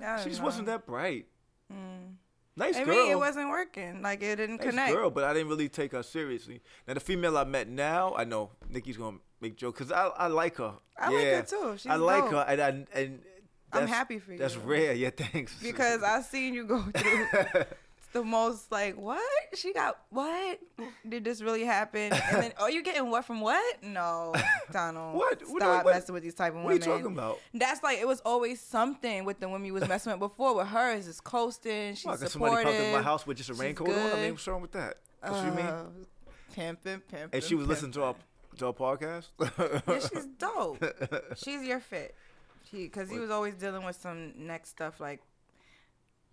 [0.00, 0.46] I She just know.
[0.46, 1.26] wasn't that bright.
[1.72, 2.14] Mm.
[2.56, 2.94] Nice I girl.
[2.94, 4.00] mean, it wasn't working.
[4.02, 4.92] Like it didn't nice connect.
[4.92, 6.60] girl, but I didn't really take her seriously.
[6.86, 10.26] Now the female I met now, I know Nikki's gonna make jokes because I I
[10.28, 10.74] like her.
[10.96, 11.42] I like her Yeah.
[11.42, 11.74] too.
[11.76, 12.32] She's I like dope.
[12.32, 12.68] her, and I,
[13.00, 13.22] and
[13.72, 14.38] I'm happy for you.
[14.38, 14.92] That's rare.
[14.92, 15.52] Yeah, thanks.
[15.60, 17.64] because I've seen you go through
[18.14, 19.20] the most like what
[19.54, 20.58] she got what
[21.08, 24.32] did this really happen and then oh you getting what from what no
[24.72, 25.40] Donald What?
[25.40, 26.64] stop What- what- messing with these type of women.
[26.64, 27.40] what are you talking about?
[27.52, 30.68] that's like it was always something with the women you was messing with before with
[30.68, 33.88] her is just coasting she's Well, supportive somebody to my house with just a raincoat
[33.90, 33.94] on.
[34.12, 34.96] I mean, what's wrong with that?
[35.20, 35.66] That's what you mean?
[35.66, 35.84] Uh,
[36.54, 38.14] pimping pimping And she was listening to our
[38.58, 39.26] to our podcast.
[39.88, 40.82] yeah she's dope
[41.36, 42.14] she's your fit
[42.70, 45.20] because he was always dealing with some next stuff like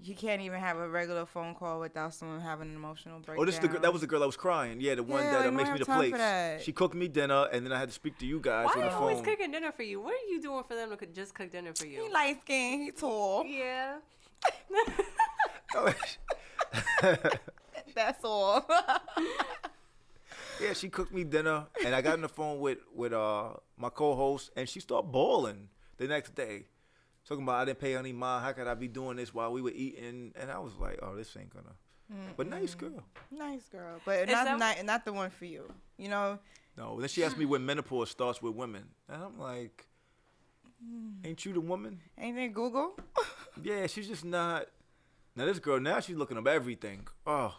[0.04, 3.42] you can't even have a regular phone call without someone having an emotional breakdown.
[3.42, 3.82] Oh, this is the girl.
[3.82, 4.82] That was the girl that was crying.
[4.82, 6.64] Yeah, the one Yeah, that uh, makes me the have time for plates.
[6.64, 8.80] She cooked me dinner, and then I had to speak to you guys Why on
[8.80, 10.02] are the you always cooking dinner for you?
[10.02, 12.04] What are you doing for them to cook- just cook dinner for you?
[12.06, 13.46] He light skinned, he tall.
[13.46, 13.98] yeah.
[17.96, 18.66] That's all.
[20.62, 23.90] yeah, she cooked me dinner, and I got on the phone with with uh my
[23.90, 26.66] co-host, and she started bawling the next day,
[27.28, 28.44] talking about I didn't pay any mind.
[28.46, 30.34] How could I be doing this while we were eating?
[30.40, 31.76] And I was like, oh, this ain't gonna.
[32.36, 33.04] But nice girl.
[33.32, 35.72] nice girl, but Is not, that- not not the one for you.
[35.98, 36.40] You know,
[36.78, 37.00] No.
[37.00, 39.88] Then she asked me when menopause starts with women, and I'm like,
[41.24, 42.00] ain't you the woman?
[42.18, 42.98] anything Google?
[43.62, 44.66] Yeah, she's just not.
[45.36, 47.06] Now this girl, now she's looking up everything.
[47.28, 47.54] Oh,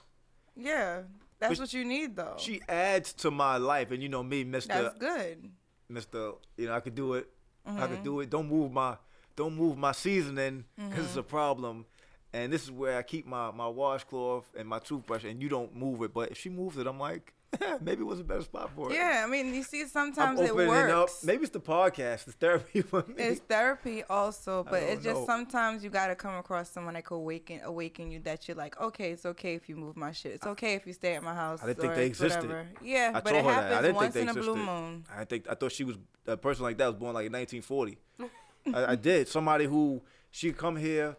[0.57, 1.03] yeah,
[1.39, 2.35] that's But what you need though.
[2.39, 5.51] she adds to my life, and you know me, Mister, that's good.
[5.89, 6.33] Mister.
[6.57, 7.29] You know I could do it.
[7.65, 7.87] I Mm-hmm.
[7.95, 8.29] could do it.
[8.31, 8.97] Don't move my,
[9.37, 11.29] don't move my seasoning because it's a Mm-hmm.
[11.29, 11.87] problem.
[12.35, 15.77] And this is where I keep my my washcloth and my toothbrush, and you don't
[15.77, 16.15] move it.
[16.15, 17.35] But if she moves it, I'm like,
[17.83, 18.95] maybe it was a better spot for it.
[18.95, 20.91] Yeah, I mean, you see, I'm sometimes it works.
[20.91, 21.11] up.
[21.25, 23.23] Maybe it's the podcast, it's therapy for me.
[23.23, 25.27] It's therapy also, but it's just know.
[25.27, 29.11] sometimes you gotta come across someone that could awaken awaken you that you're like, okay,
[29.13, 30.33] it's okay if you move my shit.
[30.33, 31.63] It's okay if you stay at my house.
[31.63, 32.45] I didn't think they existed.
[32.49, 32.67] Whatever.
[32.83, 33.59] Yeah, I but told it her that.
[33.61, 35.05] I happens didn't once think in a blue moon.
[35.15, 37.99] I think I thought she was a person like that was born like in 1940.
[38.73, 39.29] I, I did.
[39.29, 41.17] Somebody who she come here,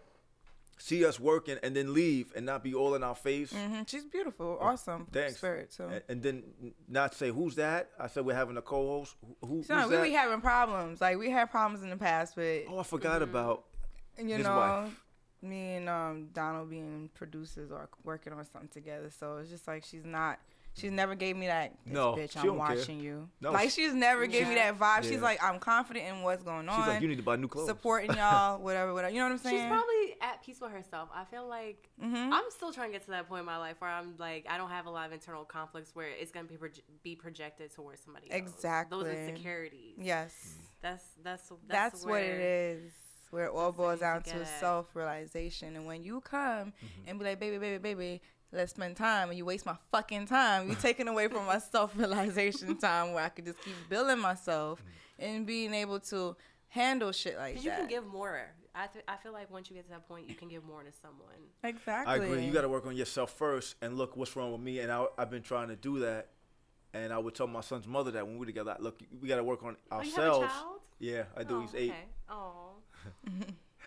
[0.78, 4.06] see us working, and then leave and not be all in our face, hmm She's
[4.06, 5.38] beautiful, awesome thanks.
[5.38, 5.84] spirit too.
[5.86, 6.44] and, and then
[6.88, 7.90] not say who's that.
[8.00, 9.16] I said we're having a co-host.
[9.42, 10.04] Who, who- So who's we that?
[10.04, 11.00] be having problems.
[11.02, 13.66] Like we had problems in the past, but oh, I forgot about.
[14.18, 15.04] you his know, wife.
[15.42, 19.10] me and um Donald being producers or working on something together.
[19.18, 20.40] So it's just like she's not.
[20.76, 21.74] She's never gave me that.
[21.86, 22.76] This No, bitch, she I'm don't care.
[22.78, 23.30] watching you.
[23.42, 25.04] No, like she's never gave me that vibe.
[25.04, 25.10] Yeah.
[25.12, 26.80] She's like, I'm confident in what's going on.
[26.80, 27.68] She's like, you need to buy new clothes.
[27.68, 29.14] supporting y'all, whatever, whatever.
[29.14, 29.58] You know what I'm saying?
[29.60, 31.10] She's probably at peace with herself.
[31.14, 32.32] I feel like Mhm.
[32.34, 34.58] I'm still trying to get to that point in my life where I'm like I
[34.58, 38.02] don't have a lot of internal conflicts where it's gonna be proje- be projected towards
[38.04, 38.40] somebody else.
[38.42, 39.04] Exactly.
[39.04, 39.94] Those insecurities.
[40.00, 40.56] yes.
[40.82, 42.40] That's that's that's, That's, what it where-
[42.78, 42.92] is.
[43.30, 45.76] Where it all boils down to self realization.
[45.76, 46.88] And when you come Mm-hmm.
[47.10, 48.22] and be like, baby, baby, baby,
[48.54, 51.92] let's spend time, and you waste my fucking time, you're taking away from my self
[51.98, 55.32] realization time where I could just keep building myself Mm-hmm.
[55.36, 56.36] and being able to
[56.70, 57.64] handle shit like that.
[57.64, 58.48] you can give more.
[58.76, 60.82] I th- I feel like once you get to that point, you can give more
[60.84, 61.36] to someone.
[61.64, 62.12] exactly.
[62.14, 62.44] I agree.
[62.46, 64.80] You got to work on yourself first and look what's wrong with me.
[64.80, 66.30] And I, I've been trying to do that.
[66.96, 69.36] And I would tell my son's mother that when we were together, look, we got
[69.38, 70.16] to work on Oh, ourselves.
[70.20, 70.80] you have a child?
[71.00, 71.58] Yeah, I do.
[71.58, 71.90] Oh, He's eight.
[71.92, 72.06] Okay.
[72.30, 72.70] Oh.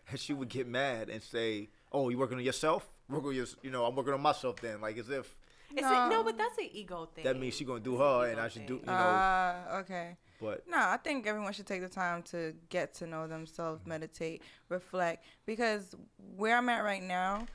[0.09, 2.89] And she would get mad and say, "Oh, you working on yourself?
[3.09, 5.37] Work on your, you know, I'm working on myself then." Like as if
[5.71, 6.07] It's No.
[6.07, 7.25] A, no, but that's an ego thing.
[7.25, 8.93] that means she gonna do It's an her ego and I should do, you know.
[8.93, 10.17] Ah, okay.
[10.41, 14.43] but No, I think everyone should take the time to get to know themselves, meditate,
[14.69, 15.25] reflect.
[15.45, 15.95] Because
[16.37, 17.47] where I'm at right now,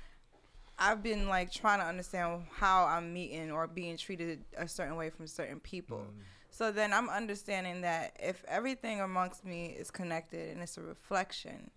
[0.78, 5.10] I've been like trying to understand how I'm meeting or being treated a certain way
[5.10, 6.06] from certain people.
[6.50, 11.72] So then I'm understanding that if everything amongst me is connected and it's a reflection,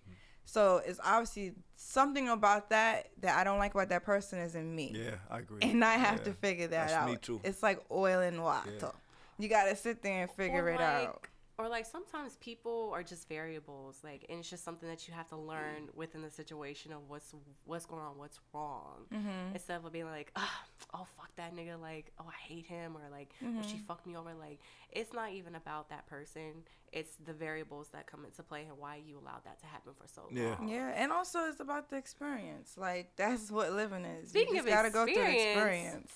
[0.44, 4.74] so it's obviously something about that that I don't like about that person is in
[4.74, 4.92] me.
[4.94, 5.58] yeah, I agree.
[5.62, 6.24] And I have Yeah.
[6.24, 7.08] to figure that That's out.
[7.10, 7.40] me too.
[7.44, 8.70] It's like oil and water.
[8.80, 8.90] Yeah.
[9.38, 11.26] You gotta sit there and figure Or it like- out.
[11.56, 15.28] Or like sometimes people are just variables, like, and it's just something that you have
[15.28, 17.32] to learn within the situation of what's
[17.64, 19.52] what's going on, what's wrong, Mm-hmm.
[19.54, 20.64] instead of being like, "Ah,
[20.94, 23.60] oh fuck that nigga, like, oh I hate him, or like, oh, Mm-hmm.
[23.70, 24.34] she fucked me over.
[24.34, 24.58] Like,
[24.90, 26.64] it's not even about that person.
[26.92, 30.08] It's the variables that come into play and why you allowed that to happen for
[30.08, 30.68] so long.
[30.68, 30.74] Yeah.
[30.74, 32.74] Yeah, and also it's about the experience.
[32.76, 34.30] Like that's what living is.
[34.30, 36.12] Speaking you of just gotta go through experience, experience.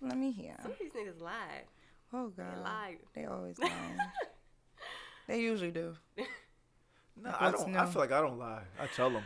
[0.00, 0.54] Let me hear.
[0.62, 1.64] Some of these niggas lie
[2.12, 2.62] Oh god They god.
[2.62, 2.98] lied.
[3.14, 3.68] They always lie.
[5.28, 5.94] they usually do.
[7.20, 7.74] No, I don't.
[7.76, 8.62] I feel like I don't lie.
[8.80, 9.24] I tell them.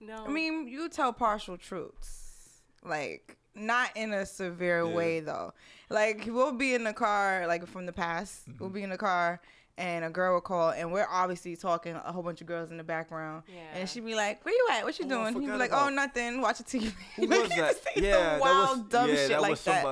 [0.00, 0.24] No.
[0.24, 2.62] I mean, you tell partial truths.
[2.84, 4.94] Like not in a severe Yeah.
[4.94, 5.52] way though.
[5.90, 8.74] Like we'll be in the car, like from the past, we'll Mm-hmm.
[8.74, 9.42] be in the car
[9.78, 12.78] and a girl will call and we're obviously talking a whole bunch of girls in
[12.78, 13.42] the background.
[13.46, 13.60] Yeah.
[13.78, 14.82] And she'd be like, Where you at?
[14.84, 15.34] What you Oh, doing?
[15.38, 16.92] He'd be like, about- Oh, nothing, Watch watching TV.
[17.16, 17.70] Who Like, was he that?
[17.72, 19.82] just say some Yeah, that wild, was dumb yeah, shit that like was that.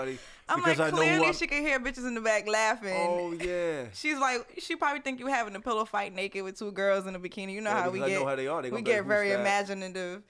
[0.50, 2.94] I'm because like, I know clearly I'm- she can hear bitches in the back laughing.
[2.96, 3.84] Oh yeah.
[3.92, 7.14] She's like, she probably think you having a pillow fight naked with two girls in
[7.14, 7.52] a bikini.
[7.52, 8.62] You know Yeah, how we I get, know how they are.
[8.62, 10.22] They we like, get very that?" imaginative.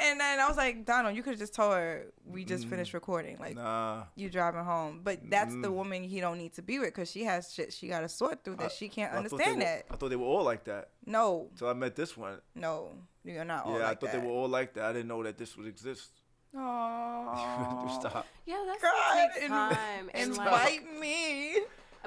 [0.00, 2.94] And then I was like, Donald, you could have just told her we just finished
[2.94, 3.62] recording, like Mm.
[3.62, 4.04] Nah.
[4.16, 5.02] you driving home.
[5.04, 5.74] But that's the Mm.
[5.74, 8.42] woman he don't need to be with because she has shit she got to sort
[8.42, 9.84] through that I- she can't I understand were- that.
[9.90, 10.88] I thought they were all like that.
[11.04, 12.40] No, So I met this one.
[12.54, 14.20] no, you're not all yeah, like I thought that.
[14.22, 14.84] they were all like that.
[14.84, 16.08] I didn't know that this would exist.
[16.56, 17.90] Aww.
[18.00, 18.26] Stop.
[18.46, 20.10] yeah, that's God, takes in- time.
[20.14, 20.46] and like,
[20.80, 21.56] Invite me.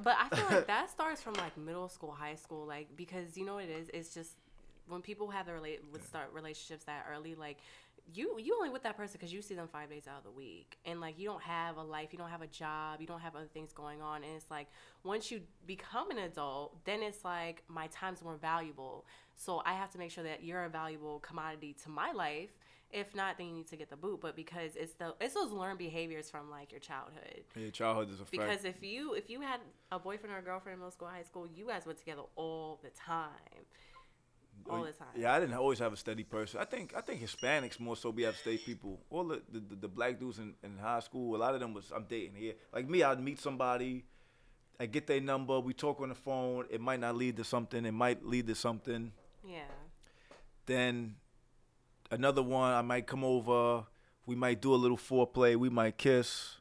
[0.04, 3.46] But I feel like that starts from like middle school, high school, like because you
[3.46, 3.90] know what it is.
[3.94, 4.32] It's just
[4.88, 7.58] when people have their relate would start relationships that early, like
[8.14, 10.32] you you only with that person because you see them five days out of the
[10.32, 13.22] week, and like you don't have a life, you don't have a job, you don't
[13.22, 14.68] have other things going on, and it's like
[15.04, 19.06] once you become an adult, then it's like my time's more valuable.
[19.36, 22.50] So I have to make sure that you're a valuable commodity to my life.
[22.96, 24.22] If not, then you need to get the boot.
[24.22, 27.44] But because it's the it's those learned behaviors from like your childhood.
[27.54, 28.32] Yeah, childhood is a fact.
[28.32, 29.60] Because if you if you had
[29.92, 32.80] a boyfriend or a girlfriend in middle school, high school, you guys were together all
[32.82, 33.66] the time,
[34.70, 35.10] all the time.
[35.14, 36.62] Yeah, I didn't always have a steady person.
[36.62, 39.02] I think I think Hispanics more so be have steady people.
[39.10, 41.74] All the the, the, the black dudes in, in high school, a lot of them
[41.74, 42.54] was I'm dating here.
[42.74, 44.06] Like me, I'd meet somebody,
[44.80, 46.66] I get their number, we talk on the phone.
[46.70, 47.86] It might not lead to something.
[47.86, 49.12] It might lead to something.
[49.46, 49.64] Yeah.
[50.66, 51.16] Then
[52.16, 53.86] another one, I might come over.
[54.26, 55.56] We might do a little foreplay.
[55.56, 56.56] We might kiss.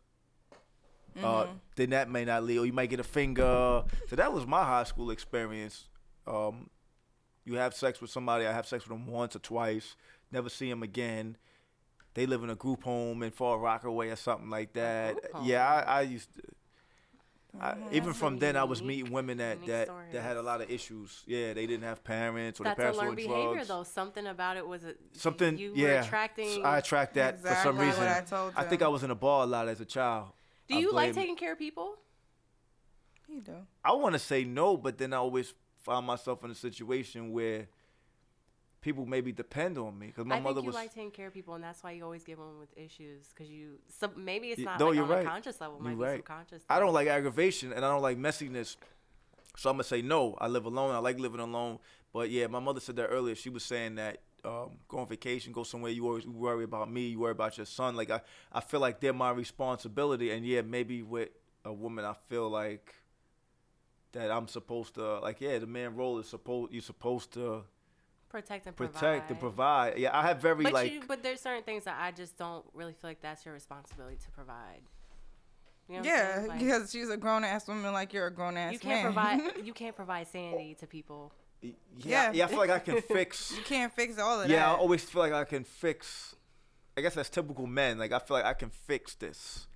[1.23, 3.85] Uh, then that may not lead, or you might get a finger.
[4.09, 5.85] So that was my high school experience.
[6.27, 6.71] Um,
[7.45, 8.47] you have sex with somebody.
[8.47, 9.97] I have sex with them once or twice.
[10.33, 11.37] Never see them again.
[12.15, 15.17] They live in a group home in Far Rockaway or something like that.
[15.45, 15.65] Yeah.
[15.67, 16.43] I, I used to.
[17.61, 17.95] I, mm-hmm.
[17.95, 20.61] even from some then, I was meeting women that unique that, that had a lot
[20.61, 21.23] of issues.
[21.27, 23.69] Yeah, they didn't have parents, or That's their a parents were on learned behavior, drugs.
[23.69, 23.83] though.
[23.85, 25.87] Something about it was a, Something, you yeah.
[25.87, 26.65] were attracting.
[26.65, 28.01] I attract that for some reason.
[28.01, 28.83] what I told think.
[28.83, 30.29] I was in a bar a lot as a child.
[30.69, 31.97] Do you like taking care of people?
[33.29, 33.55] You do.
[33.85, 37.69] I want to say no, but then I always find myself in a situation where
[38.85, 40.75] people maybe depend on me because my I mother think you was.
[40.75, 43.51] like taking care of people, and that's why you always give them with issues because
[43.51, 43.79] you.
[43.99, 45.27] So maybe it's not no, like you're on right.
[45.27, 46.17] a conscious level, might You're be right.
[46.19, 46.63] subconscious.
[46.69, 48.77] I don't like aggravation and I don't like messiness.
[49.57, 50.37] So I'm gonna say no.
[50.39, 50.95] I live alone.
[50.95, 51.79] I like living alone.
[52.13, 53.35] But yeah, my mother said that earlier.
[53.35, 55.91] She was saying that um, go on vacation, go somewhere.
[55.91, 57.09] You always worry about me.
[57.09, 57.97] You worry about your son.
[57.97, 58.21] Like I,
[58.53, 60.31] I feel like they're my responsibility.
[60.31, 61.31] And yeah, maybe with
[61.65, 62.95] a woman, I feel like
[64.13, 65.41] that I'm supposed to like.
[65.41, 66.71] Yeah, the man role is supposed.
[66.71, 67.65] You're supposed to
[68.35, 69.31] protect and protect provide.
[69.31, 69.99] and provide.
[69.99, 70.93] Yeah, I have very But like.
[70.93, 74.17] you, but there's certain things that I just don't really feel like that's your responsibility
[74.25, 74.81] to provide.
[75.89, 76.45] You know Yeah.
[76.49, 79.41] Like, because she's a grown ass woman, like you're a grown ass you can't man.
[79.45, 81.33] provide you can't provide sanity to people.
[81.63, 82.31] yeah, Yeah.
[82.33, 83.53] yeah, I feel like I can fix.
[83.57, 84.53] you can't fix all of that.
[84.53, 86.35] Yeah, I always feel like I can fix.
[86.97, 87.99] I guess that's typical men.
[87.99, 89.67] Like I feel like I can fix this.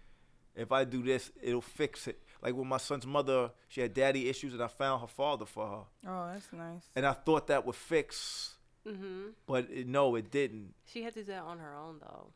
[0.57, 2.19] If I do this, it'll fix it.
[2.43, 5.67] Like with my son's mother, she had daddy issues, and I found her father for
[5.67, 6.83] her, oh, that's nice.
[6.95, 8.55] and I thought that would fix,
[8.87, 10.75] hmm but it, no, it didn't.
[10.87, 12.27] She had to do that on her own though.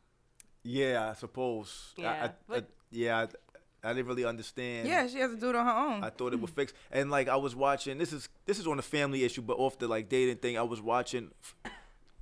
[0.63, 1.93] Yeah, I suppose.
[1.97, 3.17] Yeah, I, I, but- yeah,
[3.83, 4.87] I, I didn't really understand.
[4.87, 6.03] Yeah, she has to do it on her own.
[6.03, 6.73] I thought it would fix.
[6.91, 9.77] And like I was watching, this is this is on the family issue, but off
[9.79, 10.57] the like dating thing.
[10.57, 11.31] I was watching,
[11.65, 11.69] I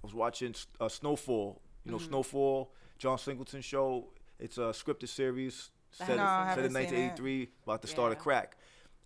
[0.04, 1.62] was watching uh, Snowfall.
[1.84, 2.08] You know Mm-hmm.
[2.10, 4.06] Snowfall, John Singleton show.
[4.40, 7.12] It's a scripted series I set, No, I set in haven't seen it.
[7.18, 8.58] 1983, about to start a crack.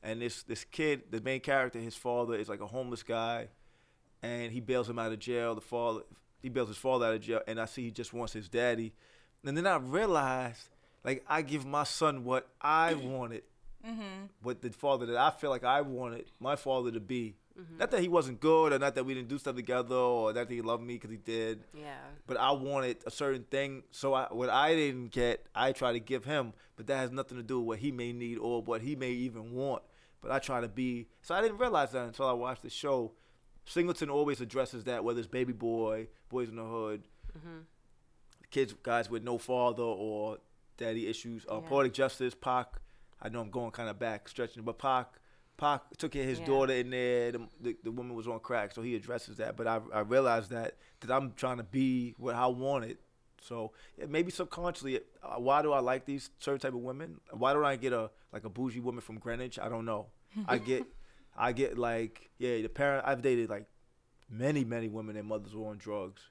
[0.04, 3.48] And this this kid, the main character, his father is like a homeless guy,
[4.21, 5.56] and he bails him out of jail.
[5.56, 6.02] The father,
[6.41, 8.93] he bails his father out of jail, and I see he just wants his daddy.
[9.43, 10.69] And then I realized,
[11.04, 13.43] like, I give my son what I wanted
[13.88, 14.26] mm-hmm.
[14.41, 17.36] what the father that I feel like I wanted my father to be.
[17.77, 20.49] Not that he wasn't good, or not that we didn't do stuff together, or not
[20.49, 21.63] that he loved me because he did.
[21.73, 21.95] Yeah.
[22.27, 25.99] But I wanted a certain thing, so I, what I didn't get, I try to
[25.99, 26.51] give him.
[26.75, 29.11] But that has nothing to do with what he may need or what he may
[29.11, 29.83] even want.
[30.21, 31.07] But I try to be.
[31.21, 33.13] So I didn't realize that until I watched the show.
[33.65, 37.03] Singleton always addresses that, whether it's Baby Boy, Boyz n the Hood,
[37.41, 37.59] hmm
[38.51, 40.37] kids, guys with no father or
[40.77, 41.45] daddy issues.
[41.49, 41.67] Uh, Yeah.
[41.69, 42.67] Poetic Justice, Pac.
[43.21, 45.07] I know I'm going kind of back, stretching, but Pac,
[45.57, 46.45] Pac took his Yeah.
[46.45, 47.31] daughter in there.
[47.31, 49.55] The, the, the woman was on crack, so he addresses that.
[49.55, 52.97] But I, I realized that that I'm trying to be what I wanted.
[53.41, 53.71] So
[54.07, 57.19] maybe subconsciously, uh, why do I like these certain type of women?
[57.31, 59.59] Why don't I get a like a bougie woman from Greenwich?
[59.59, 60.07] I don't know.
[60.47, 60.83] I get,
[61.37, 63.05] I get like yeah, the parent.
[63.07, 63.67] I've dated like
[64.29, 66.21] many many women and mothers were on drugs,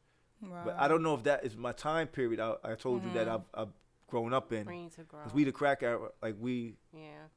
[0.64, 2.40] but I don't know if that is my time period.
[2.40, 3.68] I, I told you that I've, I've
[4.08, 4.64] grown up in.
[4.64, 5.20] For you to grow.
[5.22, 7.28] Cause we the crack era, like we, yeah.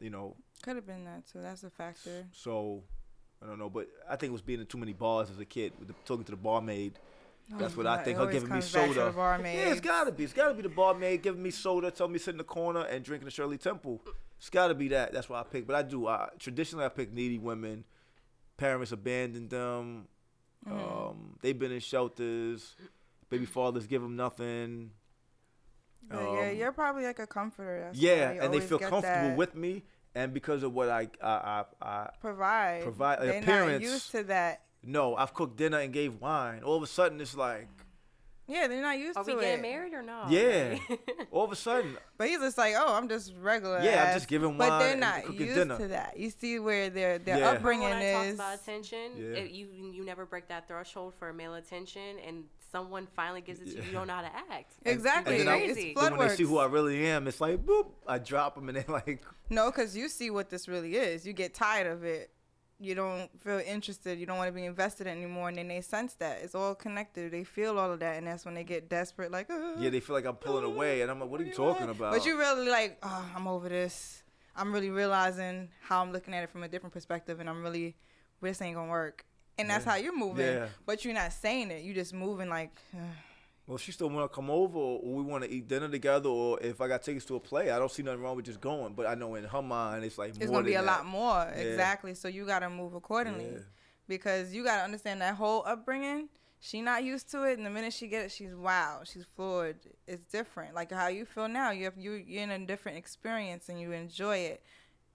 [0.00, 1.40] You know, Could have been that too.
[1.40, 2.26] That's a factor.
[2.32, 2.82] so
[3.42, 5.44] I don't know, but I think it was being in too many bars as a
[5.44, 6.98] kid, with the, talking to the barmaid.
[7.58, 8.18] That's what I think.
[8.18, 9.06] it Her giving me comes back to soda.
[9.06, 9.56] the barmaid.
[9.58, 10.24] Yeah, it's gotta be.
[10.24, 12.80] It's gotta be the barmaid giving me soda, telling me to sit in the corner
[12.80, 14.02] and drinking the Shirley Temple.
[14.38, 15.12] It's gotta be that.
[15.12, 15.66] That's why I pick.
[15.66, 16.08] But I do.
[16.08, 17.84] I, traditionally, I pick needy women.
[18.56, 20.08] Parents abandoned them.
[20.68, 20.78] Mm-hmm.
[21.08, 22.74] Um, they've been in shelters.
[23.30, 24.90] Baby fathers give them nothing.
[26.08, 27.80] But yeah, Um, you're probably like a comforter.
[27.86, 29.82] That's yeah, you and they feel comfortable that with me,
[30.14, 32.82] and because of what I I I, I provide.
[32.82, 33.82] provide- They're appearance.
[33.82, 34.62] not used to that.
[34.82, 36.62] no, I've cooked dinner and gave wine.
[36.62, 37.66] All of a sudden, it's like,
[38.48, 39.34] Yeah, they're not used Are to it.
[39.34, 40.30] Are we getting married or not?
[40.30, 40.78] yeah.
[41.32, 43.80] all of a sudden, But he's just like, oh, I'm just regular.
[43.82, 44.68] Yeah, I'm just giving wine.
[44.68, 45.76] But they're not cooking used dinner.
[45.78, 46.16] to that.
[46.16, 47.50] You see where their their Yeah.
[47.50, 48.34] upbringing when I talked is.
[48.36, 49.40] about attention, Yeah.
[49.42, 49.66] if you
[49.96, 53.82] you never break that threshold for male attention, and someone finally gives it to you,
[53.82, 54.72] you don't know how to act.
[54.84, 55.40] Exactly.
[55.40, 55.92] And then I- it's crazy.
[55.94, 57.86] flood then when they see who I really am, it's like boop.
[58.06, 61.26] I drop them and they're like, No, because you see what this really is.
[61.26, 62.30] You get tired of it.
[62.78, 64.18] You don't feel interested.
[64.18, 65.48] You don't want to be invested anymore.
[65.48, 66.42] And then they sense that.
[66.42, 67.32] It's all connected.
[67.32, 68.18] They feel all of that.
[68.18, 71.00] And that's when they get desperate, like, uh, yeah, they feel like I'm pulling away,
[71.00, 72.12] and I'm like, what are you you talking about?
[72.12, 74.22] But you really like, oh, I'm over this.
[74.54, 77.40] I'm really realizing how I'm looking at it from a different perspective.
[77.40, 77.96] And I'm really,
[78.42, 79.24] this ain't going to work.
[79.58, 79.92] And that's Yeah.
[79.92, 80.46] how you're moving.
[80.46, 80.68] Yeah.
[80.84, 81.82] But you're not saying it.
[81.84, 82.98] You're just moving like, uh,
[83.66, 86.28] well, if she still want to come over, or we want to eat dinner together,
[86.28, 88.60] or if I got tickets to a play, I don't see nothing wrong with just
[88.60, 88.92] going.
[88.94, 91.06] But I know in her mind, it's like it's to be a than lot that.
[91.06, 91.42] more.
[91.54, 92.14] Exactly.
[92.14, 93.50] So you got to move accordingly.
[93.52, 93.58] Yeah.
[94.08, 96.28] because you gotta understand that whole upbringing.
[96.60, 99.76] She not used to it, and the minute she get it, she's wow, she's floored.
[100.06, 100.74] It's different.
[100.76, 103.90] Like how you feel now, you have you you're in a different experience and you
[103.92, 104.62] enjoy it.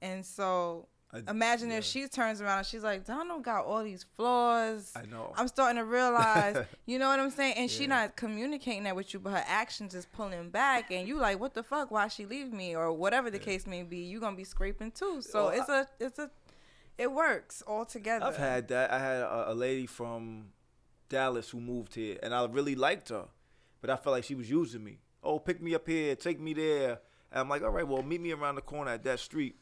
[0.01, 1.77] And so I- imagine yeah.
[1.77, 4.91] if she turns around and she's like, Donald got all these flaws.
[4.95, 5.33] I know.
[5.35, 7.55] I'm starting to realize, you know what I'm saying?
[7.57, 11.17] And she not communicating that with you, but her actions is pulling back, and you
[11.17, 11.91] like, what the fuck?
[11.91, 13.97] Why she leave me, or whatever the case may be?
[13.97, 15.21] You gonna be scraping too.
[15.21, 16.31] So Well, it's a it's a
[16.97, 18.25] it works all together.
[18.25, 18.91] I've had that.
[18.91, 20.49] I had a, a lady from
[21.09, 23.25] Dallas who moved here, and I really liked her,
[23.81, 24.99] but I felt like she was using me.
[25.23, 26.99] Oh, pick me up here, take me there.
[27.31, 29.55] And I'm like, all right, well, meet me around the corner at that street.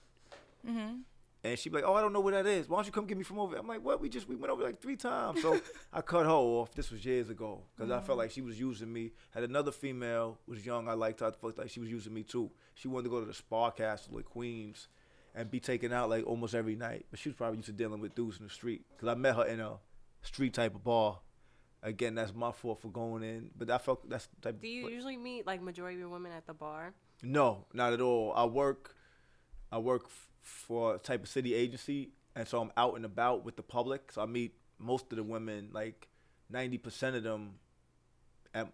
[0.68, 1.00] Mm-hmm.
[1.44, 2.68] And she'd be like, oh, I don't know where that is.
[2.68, 3.52] Why don't you come get me from over?
[3.52, 3.62] there?
[3.62, 4.02] I'm like, what?
[4.02, 5.42] We just we went over like three times.
[5.42, 5.60] So
[5.94, 6.74] I cut her off.
[6.74, 8.24] This was years ago because I felt mm.
[8.24, 9.12] like she was using me.
[9.32, 10.90] Had another female was young.
[10.90, 11.28] I liked her.
[11.28, 12.52] I felt like she was using me too.
[12.76, 14.90] She wanted to go to the Spa Castle in Queens
[15.34, 17.06] and be taken out like almost every night.
[17.10, 19.36] But she was probably used to dealing with dudes in the street because I met
[19.36, 19.78] her in a
[20.22, 21.20] street type of bar.
[21.82, 23.52] Again, that's my fault for going in.
[23.58, 24.62] But I felt that's the type.
[24.62, 26.94] Do you but- usually meet like majority of your women at the bar?
[27.22, 28.34] no, not at all.
[28.36, 28.96] I work,
[29.72, 30.10] I work
[30.42, 34.12] for a type of city agency, and so I'm out and about with the public.
[34.12, 36.08] So I meet most of the women, like
[36.50, 37.56] ninety percent of them,
[38.54, 38.68] at,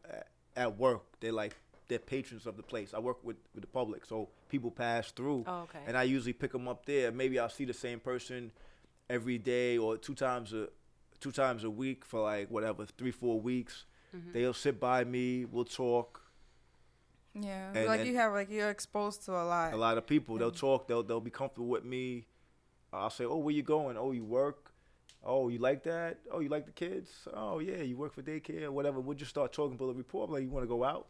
[0.55, 1.03] at work.
[1.19, 1.55] They're like
[1.87, 2.93] they're patrons of the place.
[2.93, 5.79] I work with with the public, so people pass through, Oh, okay.
[5.87, 7.11] and I usually pick them up there.
[7.11, 8.51] Maybe I'll see the same person
[9.09, 10.69] every day or two times a
[11.19, 13.85] two times a week for like whatever three four weeks.
[14.15, 14.31] Mm-hmm.
[14.33, 15.45] They'll sit by me.
[15.45, 16.21] We'll talk.
[17.37, 19.73] Yeah, And- like and- you have like you're exposed to a lot.
[19.73, 20.37] a lot of people.
[20.37, 20.87] They'll talk.
[20.87, 22.27] They'll they'll be comfortable with me.
[22.93, 23.97] I'll say, "Oh, where you going?
[23.97, 24.71] Oh, you work?
[25.21, 26.19] Oh, you like that?
[26.31, 27.27] Oh, you like the kids?
[27.33, 30.29] Oh, yeah, you work for daycare, or whatever." We'll just start talking, build a report.
[30.29, 31.07] I'm like, "You want to go out?"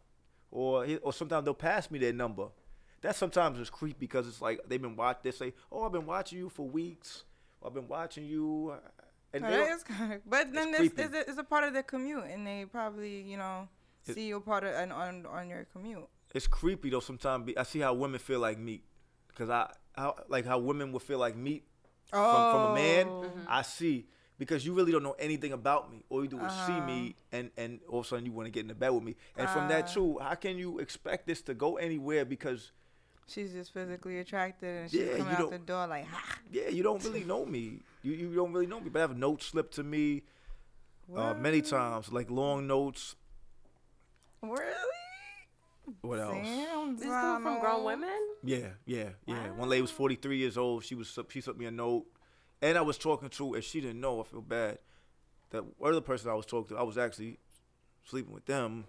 [0.51, 2.47] Or or sometimes they'll pass me their number.
[3.01, 5.19] That sometimes is creepy because it's like they've been watch.
[5.21, 7.23] They say, "Oh, I've been watching you for weeks.
[7.63, 8.73] I've been watching you,"
[9.31, 11.01] and Oh, that is kind of, but then it's this creepy.
[11.03, 13.67] is a, it's a part of their commute, and they probably you know
[14.01, 16.07] see you part of on, on your commute.
[16.35, 16.99] It's creepy though.
[16.99, 18.83] Sometimes be- I see how women feel like meat,
[19.29, 21.63] because I how like how women would feel like meat
[22.11, 23.31] from, from a man, Oh.
[23.47, 24.05] I see
[24.37, 26.03] because you really don't know anything about me.
[26.09, 26.85] All you do is see Uh-huh.
[26.85, 29.03] me, and and all of a sudden you want to get in the bed with
[29.03, 29.15] me.
[29.37, 29.93] And from that Ah.
[29.93, 32.25] too, how can you expect this to go anywhere?
[32.25, 32.71] Because
[33.27, 36.39] She's just physically attracted, and she's Yeah, coming out the door like, ha.
[36.51, 37.81] yeah, you don't really know me.
[38.03, 38.89] You you don't really know me.
[38.89, 40.21] But I have notes slipped to me
[41.15, 43.15] uh, many times, like long notes.
[44.43, 45.04] Really?
[46.01, 46.33] What else?
[46.43, 48.19] Damn, This coming from grown women?
[48.43, 49.51] Yeah, yeah, yeah.
[49.51, 50.83] One lady was 43 years old.
[50.83, 52.05] She was she sent me a note,
[52.61, 54.21] and I was talking to, and she didn't know.
[54.21, 54.79] I feel bad.
[55.51, 57.39] That other person I was talking to, I was actually
[58.03, 58.85] sleeping with them,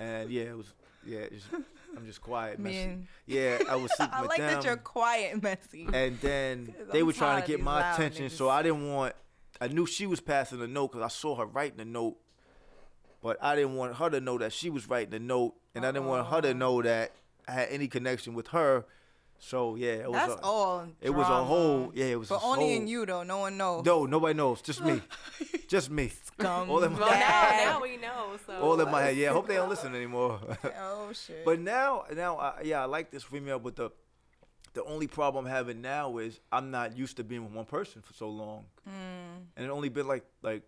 [0.00, 0.72] and yeah, it was
[1.06, 1.20] yeah.
[1.20, 1.44] It's,
[1.96, 2.82] I'm just quiet, Me messy.
[2.84, 5.86] and- Yeah, I was sleeping I with like them, I like that you're quiet, messy.
[5.92, 8.48] and then they I'm were trying to get my loud attention, so.
[8.48, 9.14] I didn't want.
[9.60, 12.16] I knew she was passing the note because I saw her writing the note,
[13.22, 15.92] but I didn't want her to know that she was writing the note, and I
[15.92, 17.12] didn't want her to know that
[17.48, 18.84] I had any connection with her.
[19.38, 20.86] So yeah, it was That's a, all.
[21.00, 23.04] it was a whole yeah, it was a whole But a only whole, in you
[23.06, 23.22] though.
[23.24, 23.84] No one knows.
[23.84, 25.00] No, nobody knows, just me,
[25.66, 26.12] just me.
[26.26, 28.36] Scum All in my Well, now, now we know.
[28.46, 29.16] So All in my head.
[29.16, 30.38] Yeah, I hope they don't listen anymore.
[30.78, 31.44] Oh shit.
[31.44, 33.58] But now, now, I, yeah, I like this female.
[33.58, 33.90] But the
[34.74, 38.00] the only problem I'm having now is I'm not used to being with one person
[38.00, 39.46] for so long, Mm.
[39.56, 40.62] and it only been like like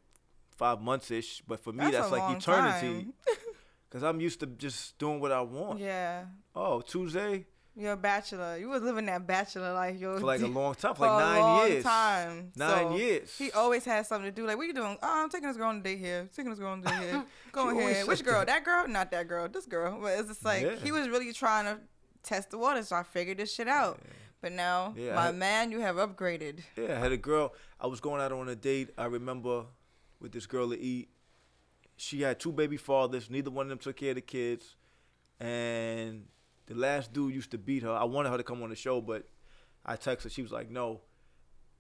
[0.57, 1.43] five months ish.
[1.47, 3.09] But for me, That's that's, like eternity,
[3.89, 5.81] because I'm used to just doing what I want.
[5.81, 6.25] yeah.
[6.57, 7.47] Oh, Tuesday
[7.77, 8.57] You're a bachelor.
[8.57, 10.19] You was living that bachelor life, yo.
[10.21, 11.83] for like a long time, for like a nine long years.
[11.85, 12.53] time.
[12.55, 13.37] Nine So, years.
[13.37, 14.47] He always has something to do.
[14.47, 14.97] Like, what you doing?
[15.03, 16.29] Oh, I'm taking this girl on a date here.
[16.37, 17.25] Taking this girl on a date here.
[17.51, 18.07] Go ahead.
[18.07, 18.39] Which girl?
[18.39, 18.47] that.
[18.47, 18.87] That girl?
[18.87, 19.49] Not that girl.
[19.49, 19.99] This girl.
[20.01, 20.77] But it's just like Yeah.
[20.85, 21.81] he was really trying to
[22.23, 23.99] test the water, so I figured this shit out.
[24.41, 26.61] But now, Yeah, my had- man, you have upgraded.
[26.77, 27.53] Yeah, I had a girl.
[27.81, 28.91] I was going out on a date.
[28.97, 29.65] I remember
[30.25, 31.11] with this girl to eat.
[31.97, 33.31] She had two baby fathers.
[33.31, 34.75] Neither one of them took care of the kids.
[35.39, 36.25] And
[36.66, 37.93] the last dude used to beat her.
[37.93, 39.29] I wanted her to come on the show, but
[39.85, 40.33] I texted.
[40.33, 41.03] She was like, "No."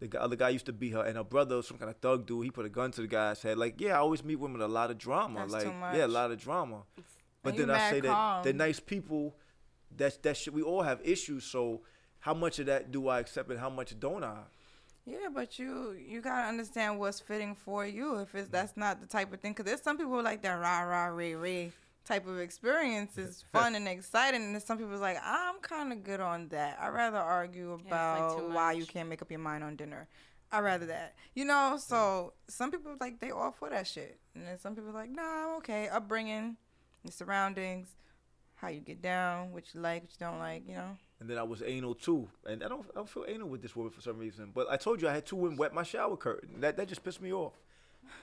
[0.00, 2.26] The other guy used to beat her, and her brother, was some kind of thug
[2.26, 3.56] dude, he put a gun to the guy's head.
[3.56, 5.46] Like, yeah, I always meet women with a lot of drama.
[5.48, 6.82] That's like, yeah, a lot of drama.
[7.42, 9.36] But then I say that they're nice people.
[9.96, 10.52] That's that shit.
[10.52, 11.44] We all have issues.
[11.44, 11.82] So
[12.18, 14.40] how much of that do I accept, and how much don't I?
[15.06, 18.16] Yeah, but you you gotta understand what's fitting for you.
[18.20, 20.54] If it's that's not the type of thing, because there's some people who like that
[20.54, 21.72] rah rah ray ray
[22.04, 25.92] type of experience is fun and exciting, and there's some people who's like I'm kind
[25.92, 26.78] of good on that.
[26.80, 30.08] I'd rather argue like, about too why you can't make up your mind on dinner.
[30.50, 31.78] I'd rather that, you know.
[31.78, 35.48] So some people like they all for that shit, and then some people like nah,
[35.48, 35.88] I'm okay.
[35.88, 36.56] Upbringing,
[37.02, 37.88] your surroundings,
[38.54, 40.96] how you get down, what you like, what you don't like, you know.
[41.24, 43.74] And then I was anal too, and I don't, I don't feel anal with this
[43.74, 44.50] woman for some reason.
[44.54, 46.60] But I told you I had two women wet my shower curtain.
[46.60, 47.54] That that just pissed me off.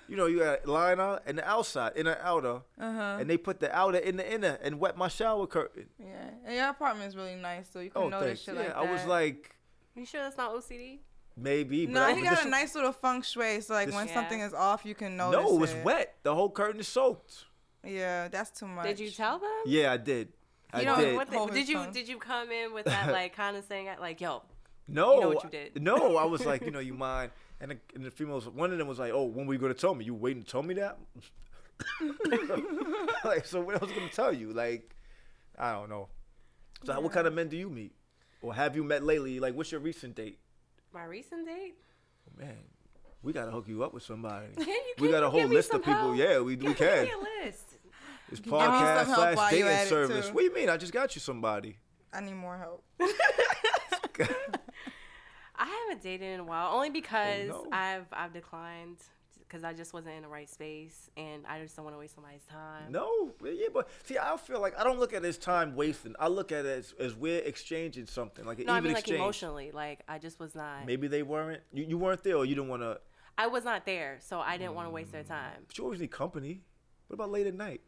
[0.08, 3.18] You know, you got liner and the outside, inner outer, Uh-huh.
[3.20, 5.88] and they put the outer in the inner and wet my shower curtain.
[5.98, 8.42] Yeah, and your apartment is really nice, so you can Oh, notice thanks.
[8.44, 9.10] shit Yeah, like I was that.
[9.10, 9.56] like,
[9.96, 11.00] You sure that's not OCD?
[11.36, 11.88] maybe.
[11.88, 14.08] But No, I, he but got a nice little feng shui, so like this- when
[14.10, 14.14] Yeah.
[14.14, 15.42] something is off, you can notice.
[15.42, 15.84] No, it was it.
[15.84, 16.18] wet.
[16.22, 17.46] The whole curtain is soaked.
[17.84, 18.86] Yeah, that's too much.
[18.86, 19.50] Did you tell them?
[19.66, 20.34] Yeah, I did.
[20.74, 21.16] I You know did.
[21.16, 21.30] what?
[21.30, 24.22] The, Hold did you did you come in with that like kind of saying like,
[24.22, 24.44] yo,
[24.88, 25.82] No, You know what you did.
[25.82, 27.32] No, I was like, you know, you mind.
[27.60, 29.76] And the, and the females, one of them was like, "Oh, when were you gonna
[29.76, 30.04] tell me?
[30.04, 30.98] You waiting to tell me that?"
[33.24, 34.52] like, so what else was gonna tell you?
[34.52, 34.96] Like,
[35.60, 36.10] I don't know.
[36.86, 37.94] So, what kind of men do you meet,
[38.42, 39.40] or have you met lately?
[39.40, 40.40] Like, what's your recent date?
[40.94, 41.76] my recent date?
[42.28, 42.58] Oh, man,
[43.22, 44.48] we gotta hook you up with somebody.
[44.56, 46.14] Can you, we got a whole list of people.
[46.14, 46.18] help?
[46.18, 47.08] Yeah, we, we Give can.
[48.32, 48.40] Me a.
[48.40, 50.28] It's Give me some podcast help slash while dating service.
[50.28, 50.34] too.
[50.34, 50.70] What do you mean?
[50.70, 51.78] I just got you somebody.
[52.14, 52.84] I need more help.
[55.56, 57.78] I haven't dated in a while, only because oh, no.
[57.78, 58.98] I've I've declined
[59.52, 62.16] because I just wasn't in the right space, and I just don't want to waste
[62.16, 62.90] somebody's time.
[62.90, 66.16] No, yeah, but see, I feel like I don't look at it as time wasting.
[66.20, 68.94] I look at it as, as we're exchanging something, like an No, I even mean
[68.94, 70.86] like emotionally, like I just was not.
[70.86, 71.62] Maybe they weren't.
[71.74, 73.00] You, you weren't there, or you didn't want to.
[73.38, 75.28] I was not there, so I didn't want to waste their mm.
[75.28, 75.64] time.
[75.68, 76.62] But you always need company.
[77.08, 77.82] What about late at night?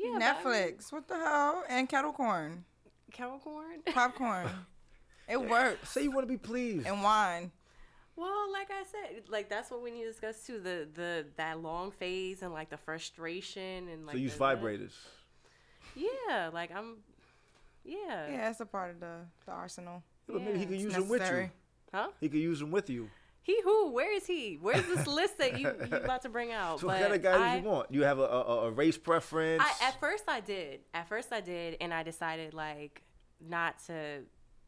[0.00, 1.64] Yeah, but I mean, Netflix, what the hell?
[1.68, 2.64] And kettle corn,
[3.12, 3.80] kettle corn.
[3.92, 4.48] popcorn.
[5.28, 5.90] it works.
[5.90, 6.86] Say you want to be pleased.
[6.86, 7.50] And wine.
[8.16, 10.58] Well, like I said, like that's what we need to discuss too.
[10.60, 14.14] The the that long phase and like the frustration and like.
[14.14, 14.92] so use the- vibrators.
[15.96, 16.96] Yeah, like I'm.
[17.84, 18.28] Yeah.
[18.30, 20.02] Yeah, it's a part of the, the arsenal.
[20.28, 21.50] Yeah, but maybe he could It's use them with you.
[21.92, 22.08] Huh?
[22.20, 23.08] He could use them with you.
[23.48, 23.92] He who?
[23.92, 24.58] Where is he?
[24.60, 26.80] Where's this list that you you about to bring out?
[26.80, 27.90] So what kind of guy do you want?
[27.90, 29.62] You have a, a, a race preference?
[29.64, 30.80] I, at first I did.
[30.92, 33.00] At first I did, and I decided like
[33.40, 34.20] not to.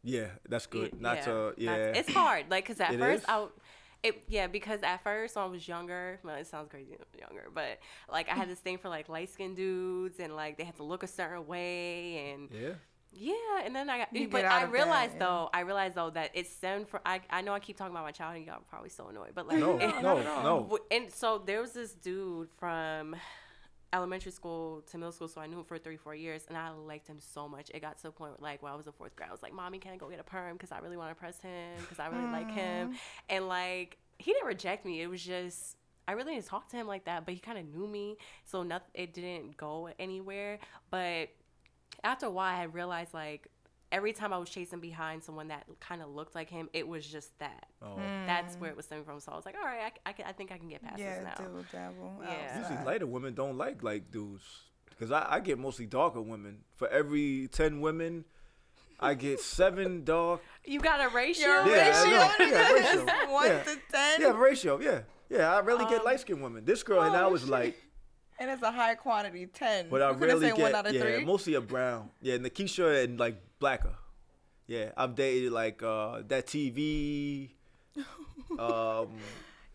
[0.02, 0.94] yeah, that's good.
[0.94, 1.32] it- not yeah, to.
[1.32, 1.76] not Yeah.
[1.76, 3.28] to- it's hard, like, cause at It first is?
[3.28, 3.46] I.
[4.02, 7.80] It, yeah, because at first when I was younger, well, it sounds crazy, younger, but
[8.10, 10.84] like I had this thing for like light skinned dudes and like they had to
[10.84, 12.70] look a certain way and yeah.
[13.12, 13.34] Yeah,
[13.64, 15.18] and then I got, You but I of that, realized yeah.
[15.26, 17.00] though, I realized though that it stemmed from.
[17.04, 19.48] I, I know I keep talking about my childhood, y'all are probably so annoyed, but
[19.48, 20.78] like, No, it- no, no.
[20.90, 23.16] And so there was this dude from
[23.92, 26.70] elementary school to middle school, so I knew him for three, four years, and I
[26.70, 27.70] liked him so much.
[27.74, 29.42] It got to a point where, like, when I was in fourth grade, I was
[29.42, 30.52] like, "Mommy, can I go get a perm?
[30.56, 31.72] Because I really want to press him.
[31.80, 32.94] Because I really like him."
[33.28, 35.02] And like, he didn't reject me.
[35.02, 35.76] It was just.
[36.06, 38.62] I really didn't talk to him like that, but he kind of knew me, so
[38.62, 38.90] nothing.
[38.94, 40.58] It didn't go anywhere.
[40.90, 41.30] But
[42.04, 43.48] after a while, I realized like
[43.92, 47.04] every time I was chasing behind someone that kind of looked like him, it was
[47.06, 47.66] just that.
[47.82, 47.96] Oh.
[48.26, 49.18] That's where it was stemming from.
[49.20, 50.98] So I was like, all right, I, I, can, I think I can get past
[50.98, 51.44] Yeah, this now.
[51.44, 52.12] dibble dabble.
[52.22, 52.58] Yeah.
[52.60, 54.44] Usually lighter women don't like like dudes.
[54.88, 56.58] Because I, I get mostly darker women.
[56.76, 58.24] For every 10 women,
[59.00, 60.42] I get seven dark.
[60.64, 61.46] You got a ratio?
[61.64, 62.44] Your Yeah, I know.
[62.46, 62.56] ratio?
[62.58, 62.72] Yeah,
[63.06, 63.32] ratio.
[63.32, 63.62] One Yeah.
[63.62, 64.20] to ten.
[64.20, 64.80] Yeah, ratio.
[64.80, 65.00] Yeah.
[65.30, 66.64] Yeah, I rarely get Um, light skinned women.
[66.64, 67.50] This girl oh, now is shit.
[67.50, 67.76] like
[68.40, 69.88] And it's a high quantity ten.
[69.90, 71.24] But I You couldn't really say get one out of yeah, three.
[71.24, 72.08] mostly a brown.
[72.22, 73.94] Yeah, Nikisha and like blacker.
[74.66, 77.50] Yeah, I've dated like uh that TV.
[78.58, 79.08] um,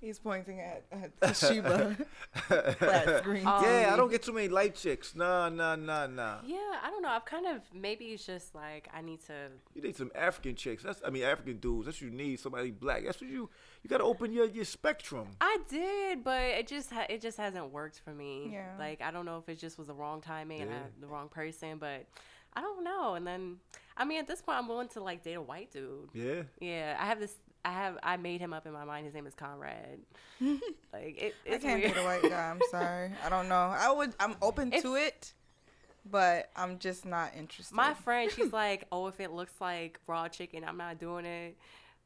[0.01, 1.95] He's pointing at, at the Sheba
[2.77, 3.47] flat screen.
[3.47, 5.15] Um, yeah, I don't get too many light chicks.
[5.15, 6.37] Nah, nah, nah, nah.
[6.45, 7.09] Yeah, I don't know.
[7.09, 9.33] I've kind of maybe it's just like I need to.
[9.73, 10.83] You need some African chicks.
[10.83, 11.85] That's I mean African dudes.
[11.85, 12.39] That's what you need.
[12.39, 13.03] Somebody black.
[13.05, 13.49] That's what you
[13.85, 15.27] you got to open your your spectrum.
[15.39, 18.49] I did, but it just ha- it just hasn't worked for me.
[18.51, 18.71] Yeah.
[18.79, 21.29] Like I don't know if it just was the wrong timing and I the wrong
[21.29, 22.07] person, but
[22.55, 23.13] I don't know.
[23.13, 23.57] And then
[23.95, 26.09] I mean, at this point, I'm willing to like date a white dude.
[26.15, 26.41] Yeah.
[26.59, 27.35] Yeah, I have this.
[27.63, 27.99] I have.
[28.01, 29.05] I made him up in my mind.
[29.05, 29.99] His name is Conrad.
[30.41, 31.93] like it, I can't weird.
[31.93, 32.49] date a white guy.
[32.49, 33.11] I'm sorry.
[33.23, 33.55] I don't know.
[33.77, 34.15] I would.
[34.19, 35.31] I'm open If- to it,
[36.09, 37.75] but I'm just not interested.
[37.75, 41.55] My friend, she's like, oh, if it looks like raw chicken, I'm not doing it.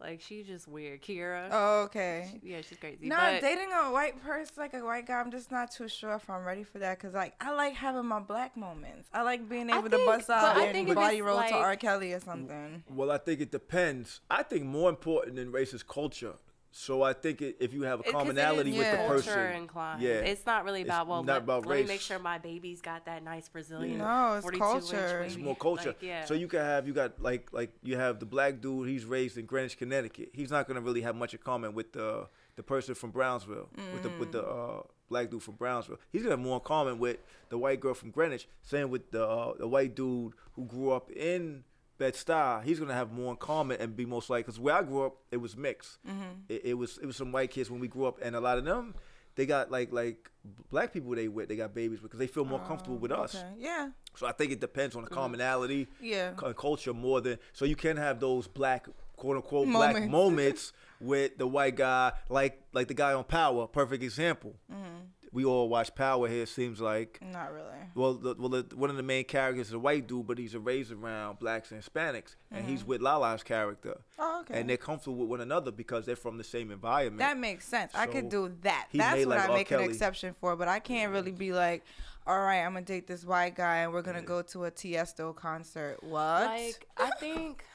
[0.02, 1.02] Like she's just weird.
[1.02, 1.50] Kira.
[1.52, 2.40] Oh, okay.
[2.42, 3.08] Yeah, she's crazy.
[3.08, 6.14] No, but dating a white person, like a white guy, I'm just not too sure
[6.14, 7.00] if I'm ready for that.
[7.00, 9.10] Cause like I like having my black moments.
[9.14, 11.50] I like being I able to think- bust out and think if body roll like-
[11.50, 11.76] to R.
[11.76, 12.84] Kelly or something.
[12.90, 14.22] Well, I think it depends.
[14.32, 16.36] I think more important than race is culture.
[16.72, 18.98] So I think it, if you have a It- 'cause it commonality is with the
[18.98, 19.08] Yeah.
[19.08, 20.02] person, culture inclined.
[20.02, 21.24] yeah, it's not really It's about well.
[21.24, 23.98] not let, about let me make sure my baby's got that nice Brazilian.
[23.98, 25.22] No, it's 42 inch culture.
[25.24, 25.90] It's more culture.
[25.90, 26.26] like, yeah.
[26.26, 28.88] So you can have you got like like you have the black dude.
[28.88, 30.30] He's raised in Greenwich, Connecticut.
[30.34, 34.04] He's not gonna really have much in common with the the person from Brownsville, with
[34.04, 35.98] the with the uh, black dude from Brownsville.
[36.12, 37.18] He's gonna have more in common with
[37.50, 38.48] the white girl from Greenwich.
[38.62, 41.64] Same with the uh, the white dude who grew up in
[42.00, 42.64] Bed Stuy.
[42.64, 45.18] He's gonna have more in common and be most like because where I grew up,
[45.32, 46.00] it was mixed.
[46.08, 46.24] Mm-hmm.
[46.48, 48.58] It, it was it was some white kids when we grew up, and a lot
[48.58, 48.96] of them.
[49.36, 50.30] They got like like
[50.70, 53.36] black people they with they got babies because they feel more comfortable oh, with us.
[53.36, 53.48] Okay.
[53.60, 53.90] Yeah.
[54.16, 55.20] So I think it depends on the mm-hmm.
[55.20, 56.32] commonality, Yeah.
[56.32, 57.38] cu- culture more than.
[57.54, 60.12] So you can have those black, quote unquote, black Moments.
[60.12, 63.68] moments with the white guy, like like the guy on Power.
[63.68, 64.56] Perfect example.
[64.70, 65.19] Mm-hmm.
[65.32, 66.46] We all watch Power here.
[66.46, 67.20] Seems like.
[67.22, 67.66] Not really.
[67.96, 70.56] Well, the, well, the, one of the main characters is a white dude, but he's
[70.56, 72.90] raised around blacks and Hispanics, and he's mm-hmm.
[72.90, 74.60] with Lala's character, Oh, okay.
[74.60, 77.20] and they're comfortable with one another because they're from the same environment.
[77.20, 77.94] That makes sense.
[77.96, 78.88] I could do that.
[78.94, 79.54] That's what like I R.
[79.54, 80.56] make an exception for.
[80.56, 81.84] But I can't really be like,
[82.26, 85.36] all right, I'm gonna date this white guy and we're gonna go to a Tiesto
[85.36, 85.98] concert.
[86.04, 86.46] What?
[86.46, 87.66] Like I think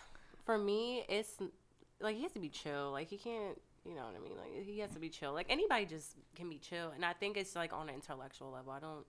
[0.44, 1.38] for me, it's
[2.00, 2.92] like he has to be chill.
[2.92, 3.58] Like he can't.
[3.84, 4.36] You know what I mean?
[4.36, 5.32] Like he has to be chill.
[5.32, 8.72] Like anybody just can be chill, and I think it's like on an intellectual level.
[8.72, 9.04] I don't.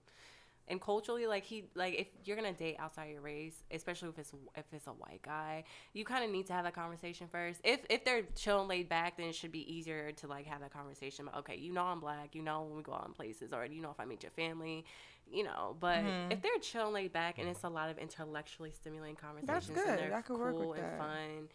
[0.68, 4.32] And culturally, like he, like if you're gonna date outside your race, especially if it's
[4.56, 7.60] if it's a white guy, you kind of need to have that conversation first.
[7.64, 10.60] If if they're chill and laid back, then it should be easier to like have
[10.60, 11.26] that conversation.
[11.28, 13.64] About, okay, you know I'm black, you know when we go out in places, or
[13.64, 14.84] you know if I meet your family,
[15.30, 15.76] you know.
[15.78, 16.32] But Mm-hmm.
[16.32, 19.80] if they're chill and laid back, and it's a lot of intellectually stimulating conversations, that's
[19.80, 19.88] good.
[19.88, 20.98] and they're I could work cool with and that.
[20.98, 21.48] fun,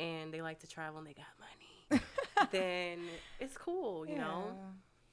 [0.00, 1.67] and they like to travel and they got money,
[2.50, 2.98] then
[3.40, 4.52] it's cool, you know.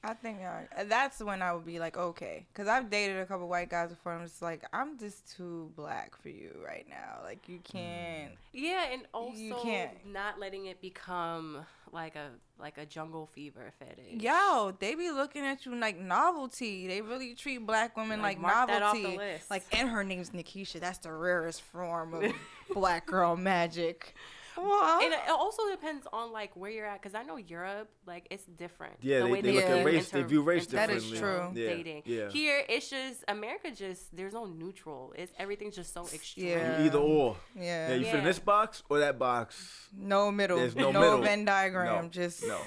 [0.04, 3.48] I think uh, that's when I would be like, okay, because I've dated a couple
[3.48, 4.12] white guys before.
[4.12, 7.22] I'm just like, I'm just too black for you right now.
[7.24, 8.32] Like you can't.
[8.52, 9.90] Yeah, and also You can't.
[10.06, 12.28] not letting it become like a
[12.60, 14.22] like a jungle fever fetish.
[14.22, 16.86] Yo, they be looking at you like novelty.
[16.86, 19.18] They really treat black women Like, like, mark that off the novelty.
[19.18, 19.50] list.
[19.50, 20.78] Like, and her name's Nikisha.
[20.78, 22.32] That's the rarest form of
[22.74, 24.14] black girl magic.
[24.56, 25.04] What?
[25.04, 28.44] And it also depends on like where you're at, because I know Europe, like it's
[28.44, 28.94] different.
[29.00, 30.98] Yeah, the they- way they look at view race- they view race differently.
[30.98, 31.50] That is true.
[31.54, 32.02] Yeah, Dating.
[32.06, 32.28] yeah.
[32.30, 33.70] Here, it's just America.
[33.70, 35.12] Just there's no neutral.
[35.16, 36.48] It's everything's just so extreme.
[36.48, 36.82] Yeah.
[36.84, 37.36] Either or.
[37.54, 37.88] yeah.
[37.90, 39.88] Yeah, you fit in this box or that box.
[39.96, 40.56] no middle.
[40.58, 41.22] There's no no middle.
[41.22, 42.04] Venn diagram.
[42.04, 42.58] No, just no,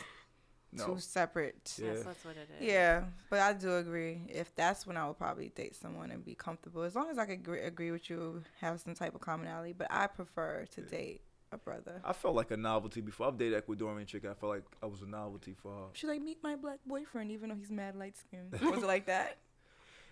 [0.74, 0.86] no.
[0.86, 1.74] two separate.
[1.78, 1.94] Yeah.
[1.94, 2.68] Yes, that's what it is.
[2.68, 4.22] Yeah, but I do agree.
[4.30, 7.26] If that's when I would probably date someone and be comfortable, as long as I
[7.26, 9.74] could agree, agree with you, have some type of commonality.
[9.74, 11.22] But I prefer to date
[11.52, 12.02] a brother.
[12.04, 13.28] I felt like a novelty before.
[13.28, 14.24] I've dated Ecuadorian chick.
[14.26, 15.86] I felt like I was a novelty for her.
[15.94, 18.52] She's like, meet my black boyfriend, even though he's mad light skinned.
[18.72, 19.38] Was it like that?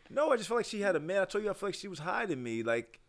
[0.10, 1.22] No, I just felt like she had a man.
[1.22, 2.64] I told you, I felt like she was hiding me.
[2.64, 3.02] Like,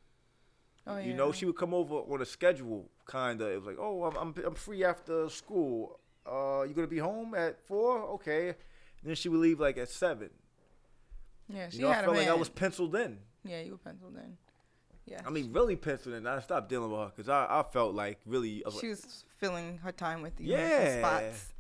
[0.84, 3.48] Oh you know, she would come over on a schedule, kind of.
[3.48, 6.00] It was like, oh, I'm, I'm, I'm free after school.
[6.26, 8.00] Uh, you gonna be home at four?
[8.14, 8.48] Okay.
[8.48, 8.56] And
[9.04, 10.30] then she would leave like at seven.
[11.48, 12.16] Yeah, she You know, I had a man.
[12.16, 13.18] like I was penciled in.
[13.44, 14.36] yeah, you were penciled in.
[15.10, 15.22] Yeah.
[15.26, 16.26] I mean, really penciled in.
[16.26, 18.62] I stopped dealing with her because I, I felt like really.
[18.64, 20.48] I was she like, was filling her time with you.
[20.52, 20.98] Yeah.
[20.98, 21.52] spots.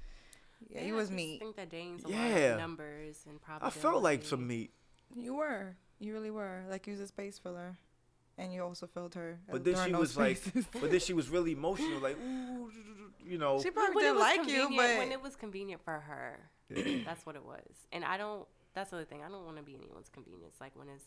[0.68, 1.38] Yeah, Yeah, you was just me.
[1.38, 2.36] think that dating's a lot Yeah.
[2.54, 4.72] of numbers and I felt like some meat.
[5.14, 5.76] You were.
[5.98, 6.64] You really were.
[6.68, 7.76] Like you was a space filler.
[8.40, 9.40] And you also filled her.
[9.50, 10.40] But uh, then she those was like,
[10.80, 12.70] but then she was really emotional, like, ooh,
[13.26, 13.60] you know.
[13.60, 16.38] she probably when it did was like you, but when it was convenient for her,
[17.04, 17.86] that's what it was.
[17.90, 18.46] And I don't.
[18.74, 19.22] That's the other thing.
[19.24, 20.54] I don't want to be anyone's convenience.
[20.60, 21.02] Like when it's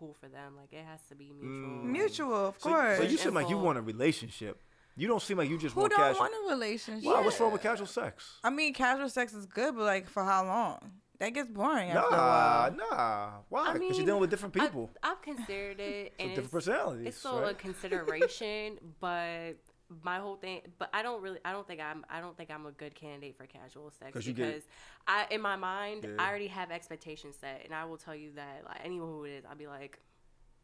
[0.00, 1.50] cool for them, like it has to be mutual.
[1.50, 1.84] Mm.
[1.84, 2.96] mutual, of So, course.
[2.98, 4.60] so you seem like you want a relationship.
[4.96, 6.20] You don't seem like you just Who want don't casual.
[6.22, 7.04] want a relationship?
[7.04, 7.20] Why?
[7.20, 8.38] What's wrong with casual sex?
[8.42, 10.78] I mean, casual sex is good, but like for how long?
[11.20, 12.70] that gets boring after a while.
[12.72, 13.30] Nah, nah.
[13.50, 13.60] Why?
[13.60, 14.88] I Because mean, you're dealing with different people.
[15.02, 17.06] I've considered it, Some and different it's, personalities.
[17.08, 19.56] it's still a consideration, but
[20.02, 22.66] my whole thing, but I don't really, I don't think I'm, I don't think I'm
[22.66, 24.62] a good candidate for casual sex 'Cause you get- because
[25.06, 26.16] I, in my mind, Yeah.
[26.22, 29.30] I already have expectations set, and I will tell you that like anyone who it
[29.30, 29.98] is, I'll be like,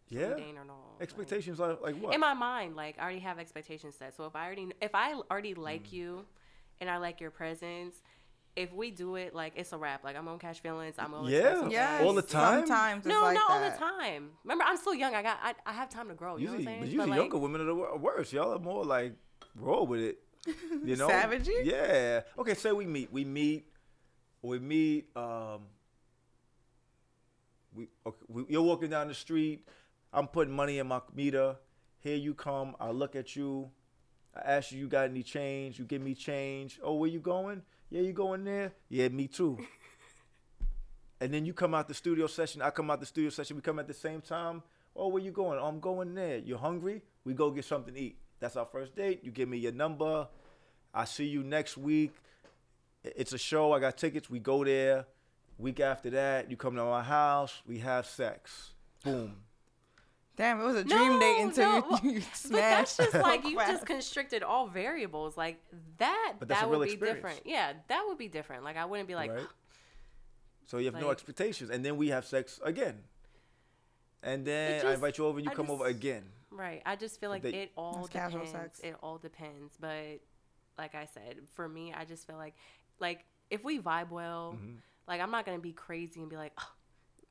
[0.08, 0.34] yeah.
[0.34, 0.74] Or no.
[0.94, 2.14] like- Expectations like, like what?
[2.14, 4.16] in my mind, like I already have expectations set.
[4.16, 5.92] So if I already if I already like Mm.
[5.92, 6.26] you
[6.80, 8.00] and I like your presence,
[8.56, 10.02] if we do it like it's a wrap.
[10.02, 10.96] Like I'm gonna catch feelings.
[10.98, 11.38] I'm gonna Yeah.
[11.38, 12.60] express some Yeah, All the time?
[12.66, 14.30] Sometimes it's No, like not all the time.
[14.44, 15.14] Remember, I'm still young.
[15.14, 16.36] I got I, I have time to grow.
[16.36, 16.80] You know what I'm usually, saying?
[16.80, 18.32] but usually like, younger women are the wor- worst.
[18.32, 19.14] Y'all are more like
[19.54, 20.18] roll with it.
[20.84, 21.48] You know, savage.
[21.64, 22.22] Yeah.
[22.38, 22.54] Okay.
[22.54, 23.12] Say we meet.
[23.12, 23.66] We meet.
[24.42, 25.14] We meet.
[25.16, 25.62] Um.
[27.74, 29.68] We, okay, we you're walking down the street.
[30.12, 31.56] I'm putting money in my meter.
[31.98, 32.74] Here you come.
[32.80, 33.70] I look at you.
[34.34, 35.78] I ask you, you got any change?
[35.78, 36.78] You give me change.
[36.82, 37.62] Oh, where you going?
[37.90, 38.72] Yeah, you going there?
[38.88, 39.58] Yeah, me too.
[41.20, 42.62] and then you come out the studio session.
[42.62, 43.56] I come out the studio session.
[43.56, 44.62] We come at the same time.
[44.94, 45.58] Oh, where you going?
[45.60, 46.38] Oh, I'm going there.
[46.38, 47.02] You hungry?
[47.24, 48.18] We go get something to eat.
[48.40, 49.20] That's our first date.
[49.22, 50.26] You give me your number.
[50.92, 52.12] I see you next week.
[53.04, 53.72] It's a show.
[53.72, 54.28] I got tickets.
[54.28, 55.06] We go there.
[55.58, 57.62] Week after that, you come to my house.
[57.66, 58.72] We have sex.
[59.04, 59.36] Boom.
[60.36, 62.20] Damn, it was a dream date until no, you, well, you
[62.50, 65.36] But that's just like you just constricted all variables.
[65.36, 65.58] Like
[65.98, 67.16] that, But that would be experience.
[67.16, 67.40] different.
[67.46, 68.62] Yeah, that would be different.
[68.62, 69.46] Like I wouldn't be like, right?
[70.68, 72.96] So you have no expectations, and then we have sex again.
[74.22, 76.24] And then I invite you over, and you I come over again.
[76.50, 76.82] Right.
[76.84, 78.78] I just feel like They- it all It's casual depends.
[78.78, 78.80] sex.
[78.80, 79.76] It all depends.
[79.78, 80.20] But
[80.76, 82.54] like I said, for me, I just feel like
[82.98, 84.74] like if we vibe well, Mm-hmm.
[85.06, 86.72] like I'm not gonna be crazy and be like, oh,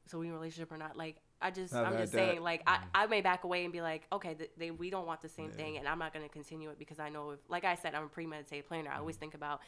[0.06, 0.96] so we in a relationship or not?
[0.96, 2.18] Like I just I've I'm just that.
[2.18, 5.06] Saying like I, I may back away and be like, okay, th- they we don't
[5.06, 7.64] want the same thing, and I'm not gonna continue it because I know if like
[7.66, 8.92] I said, I'm a premeditated planner.
[8.92, 9.62] I always think about.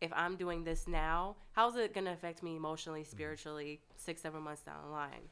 [0.00, 3.10] If I'm doing this now, how's it gonna affect me emotionally, Mm-hmm.
[3.16, 5.28] spiritually, six, seven months down the line?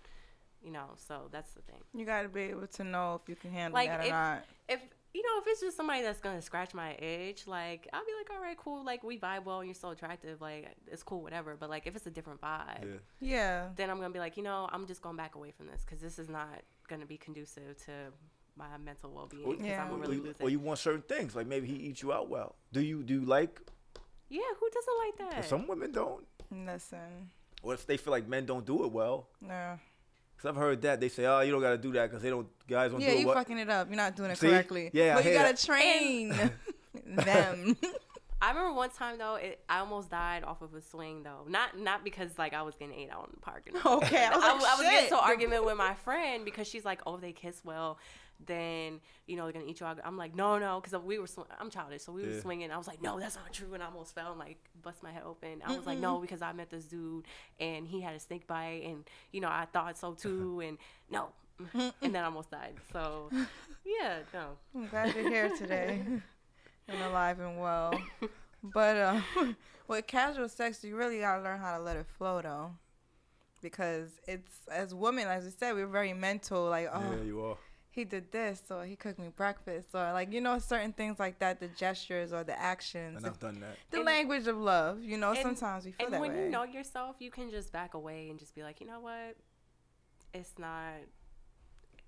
[0.64, 1.80] You know, so that's the thing.
[1.94, 4.44] You gotta be able to know if you can handle Like, that or if- not.
[4.68, 4.80] if
[5.14, 8.30] you know if it's just somebody that's gonna scratch my itch like i'll be like
[8.34, 11.56] all right cool like we vibe well and you're so attractive like it's cool whatever
[11.58, 12.96] but like if it's a different vibe Yeah.
[13.20, 13.68] Yeah.
[13.76, 16.00] then i'm gonna be like you know i'm just going back away from this because
[16.00, 17.92] this is not gonna be conducive to
[18.56, 19.82] my mental well-being because Yeah.
[19.84, 21.74] i'm Or, gonna really you, lose or it you want certain things, like maybe he
[21.74, 22.54] eats you out well.
[22.72, 23.60] Do you do you like?
[24.28, 27.30] yeah who doesn't like that Some women don't, Listen.
[27.62, 29.28] or if they feel like men don't do it well.
[29.40, 29.78] No.
[30.42, 32.48] Cause I've heard that they say, oh, you don't gotta do that because they don't
[32.66, 33.36] guys don't Yeah, do it you well.
[33.36, 33.86] fucking it up.
[33.88, 34.48] You're not doing it See?
[34.48, 34.90] correctly.
[34.92, 35.58] Yeah, I But you gotta that.
[35.62, 36.28] train
[37.06, 37.76] them.
[38.40, 41.44] I remember one time though, it, I almost died off of a swing though.
[41.48, 43.68] Not not because like I was getting ate out in the park.
[43.72, 45.08] Okay, I was like, I was getting shit.
[45.10, 47.98] to an argument with my friend because she's like, "Oh, they kiss well,
[48.46, 51.26] then you know they're gonna eat you out." I'm like, "No, no," because we were
[51.26, 52.70] sw- I'm childish, so we were swinging.
[52.70, 55.10] I was like, "No, that's not true," and I almost fell and like bust my
[55.12, 55.62] head open.
[55.64, 57.24] I was like, "No," because I met this dude
[57.60, 60.78] and he had a snake bite, and you know I thought so too, and
[61.10, 61.28] no,
[61.74, 62.74] and then I almost died.
[62.92, 63.30] So
[63.84, 64.56] yeah, no.
[64.74, 66.02] I'm glad you're here today
[66.88, 67.92] and alive and well.
[68.62, 69.20] But uh,
[69.88, 72.70] with casual sex, you really gotta learn how to let it flow though,
[73.60, 76.68] because it's as women, as we said, we're very mental.
[76.68, 77.56] Like, oh, Yeah, you are.
[77.92, 81.38] He did this, or he cooked me breakfast, or like you know certain things like
[81.40, 83.76] that, the gestures or the actions, And I've done that.
[83.90, 85.02] the And- language of love.
[85.02, 86.44] You know, and- sometimes we feel and that when way.
[86.44, 89.36] you know yourself, you can just back away and just be like, you know what,
[90.34, 90.94] it's not.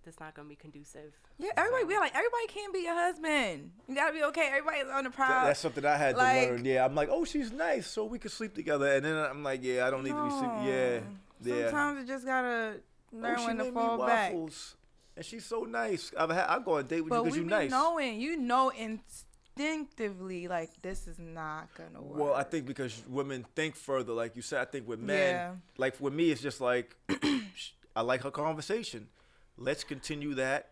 [0.07, 1.15] It's not gonna be conducive.
[1.39, 3.71] yeah, everybody, we like everybody can't be your husband.
[3.89, 4.49] You gotta be okay.
[4.49, 6.65] Everybody's on the That- that's something I had like- to learn.
[6.67, 8.87] Yeah, I'm like, oh, she's nice, so we can sleep together.
[8.97, 10.51] And then I'm like, yeah, I don't need to be sleep.
[10.65, 11.01] Yeah,
[11.41, 11.65] yeah.
[11.71, 12.81] Sometimes you just gotta
[13.13, 14.33] learn oh, she when to made fall me back.
[14.35, 14.77] waffles,
[15.17, 16.13] and she's so nice.
[16.19, 17.71] I've had, I go on a date with But you because you're be nice.
[17.71, 22.19] knowing, you know instinctively, like this is not gonna work.
[22.21, 24.61] Well, I think because women think further, like you said.
[24.61, 25.53] I think with men, Yeah.
[25.77, 26.97] like with me, it's just like
[27.97, 29.09] I like her conversation.
[29.57, 30.71] Let's continue that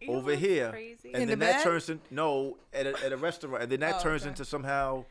[0.00, 1.12] You over here, Crazy?
[1.12, 1.62] and In then the that bed?
[1.64, 4.28] turns in no at a, at a restaurant, and then that Oh, turns okay.
[4.30, 5.04] into somehow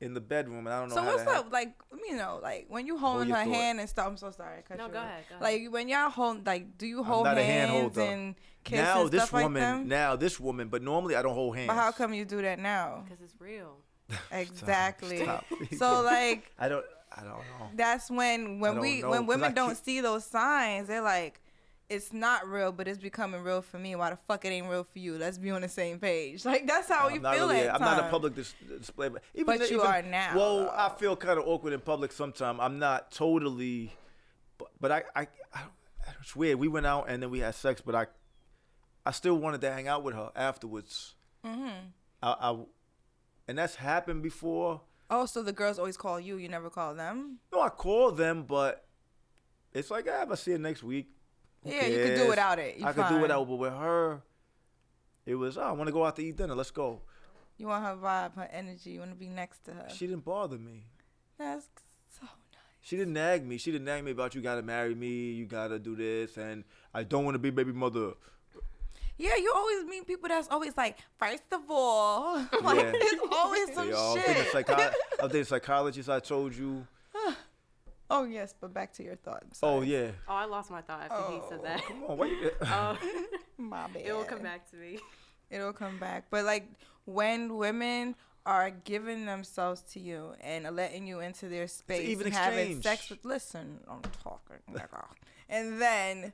[0.00, 0.94] in the bedroom, and I don't know.
[0.96, 1.52] So how what's that up?
[1.52, 1.74] Like
[2.08, 3.54] you know, like when you Hold holding your her thought.
[3.54, 4.06] hand and stuff.
[4.06, 4.62] I'm so sorry.
[4.70, 7.36] I No, you go ahead, go Like when y'all hold, like, do you hold not
[7.38, 8.34] hands hand and
[8.64, 9.88] kiss now and this stuff woman, like them?
[9.88, 11.68] now this woman, but normally I don't hold hands.
[11.68, 13.04] But how come you do that now?
[13.08, 13.76] Because it's real.
[14.32, 15.22] Exactly.
[15.22, 15.44] stop.
[15.78, 16.84] So like I don't,
[17.16, 17.70] I don't know.
[17.74, 21.40] that's when when we know, when 'cause women don't can't- see those signs, they're like,
[21.88, 23.94] it's not real, but it's becoming real for me.
[23.94, 25.16] Why the fuck it ain't real for you?
[25.18, 26.44] Let's be on the same page.
[26.44, 27.68] Like that's how I'm not feel really.
[27.68, 30.58] I'm not a public dis- display, but even But the- you even- are now, Well,
[30.60, 30.70] though.
[30.74, 32.58] I feel kind of awkward in public sometimes.
[32.60, 33.92] I'm not totally,
[34.58, 35.60] but, but I, I, I,
[36.20, 36.58] it's weird.
[36.58, 38.06] We went out and then we had sex, but I,
[39.04, 41.14] I still wanted to hang out with her afterwards.
[41.44, 41.68] Mm-hmm.
[42.22, 42.56] I, I,
[43.48, 46.36] and that's happened before, Oh, so the girls always call you.
[46.36, 47.38] You never call them.
[47.52, 48.84] No, I call them, but
[49.72, 51.08] it's like, ah, if I see it next week.
[51.66, 52.76] Yeah, you could do without it.
[52.78, 53.20] You I could do fine.
[53.22, 54.22] without, but with her,
[55.24, 56.54] it was, oh, I want to go out to eat dinner.
[56.54, 57.00] Let's go.
[57.58, 58.90] You want her vibe, her energy.
[58.90, 59.88] You want to be next to her.
[59.94, 60.84] She didn't bother me.
[61.38, 61.66] That's
[62.08, 62.30] so nice.
[62.80, 63.58] She didn't nag me.
[63.58, 66.64] She didn't nag me about you gotta marry me, you gotta do this, and
[66.94, 68.12] I don't want to be baby mother.
[69.18, 72.92] Yeah, you always meet people that's always like, first of all, like Yeah.
[72.94, 74.26] it's always some Yeah, I shit.
[74.26, 74.90] thinking psycho- I
[75.22, 76.08] was thinking psychologist.
[76.10, 76.86] I told you.
[78.10, 79.60] Oh yes, but back to your thoughts.
[79.62, 80.10] Oh yeah.
[80.28, 81.82] Oh, I lost my thought after he said that.
[81.84, 82.50] Come on, why you?
[82.62, 82.98] Oh,
[83.58, 84.02] my bad.
[84.04, 84.98] it will come back to me.
[85.50, 86.26] It'll come back.
[86.30, 86.68] But like
[87.04, 92.36] when women are giving themselves to you and letting you into their space, even and
[92.36, 93.24] having sex with.
[93.24, 95.04] Listen, I'm talking, nigga.
[95.48, 96.32] and then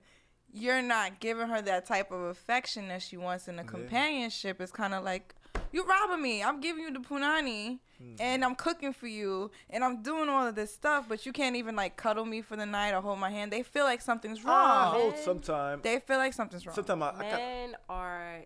[0.52, 4.60] you're not giving her that type of affection that she wants in a companionship.
[4.60, 5.34] It's kind of like
[5.72, 6.42] you robbing me.
[6.42, 7.78] I'm giving you the punani.
[7.98, 8.14] Hmm.
[8.18, 11.54] And I'm cooking for you, and I'm doing all of this stuff, but you can't
[11.54, 13.52] even like cuddle me for the night or hold my hand.
[13.52, 14.94] They feel like something's I wrong.
[14.94, 15.22] hold Man.
[15.24, 15.80] sometime.
[15.82, 16.74] They feel like something's wrong.
[16.74, 18.38] Sometimes I, I men are.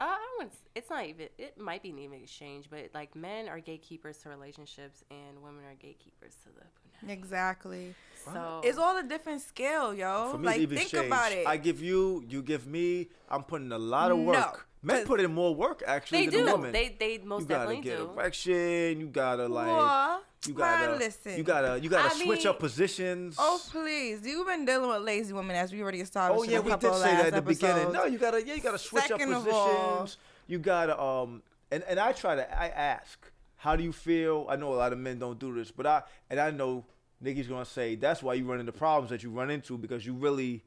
[0.00, 0.52] Uh, I don't want.
[0.74, 1.28] It's not even.
[1.36, 5.64] It might be an even exchange, but like men are gatekeepers to relationships, and women
[5.64, 7.06] are gatekeepers to the.
[7.06, 7.12] punani.
[7.12, 7.94] Exactly.
[8.24, 10.30] So It's all a different scale, yo.
[10.32, 11.06] for me, like it's even think exchange.
[11.08, 11.46] about it.
[11.46, 13.08] I give you, you give me.
[13.28, 14.67] I'm putting a lot of No, work.
[14.82, 16.52] Men put in more work actually they than do.
[16.52, 16.72] women.
[16.72, 18.10] They they most you gotta definitely get do.
[18.12, 19.00] erection.
[19.00, 20.20] You gotta like.
[20.46, 20.94] You gotta.
[20.96, 21.36] listen.
[21.36, 21.80] You gotta.
[21.80, 23.36] You gotta I switch mean- up positions.
[23.38, 24.24] Oh please!
[24.24, 26.40] You've been dealing with lazy women as we already established.
[26.48, 27.92] Oh yeah, we did say that at the beginning.
[27.92, 29.54] No, you gotta yeah, you gotta switch Second up positions.
[29.56, 30.08] all-
[30.46, 33.18] you gotta um and, and I try to I ask,
[33.56, 34.46] how do you feel?
[34.48, 36.84] I know a lot of men don't do this, but I and I know
[37.20, 40.14] Nikki's gonna say that's why you run into problems that you run into because you
[40.14, 40.62] really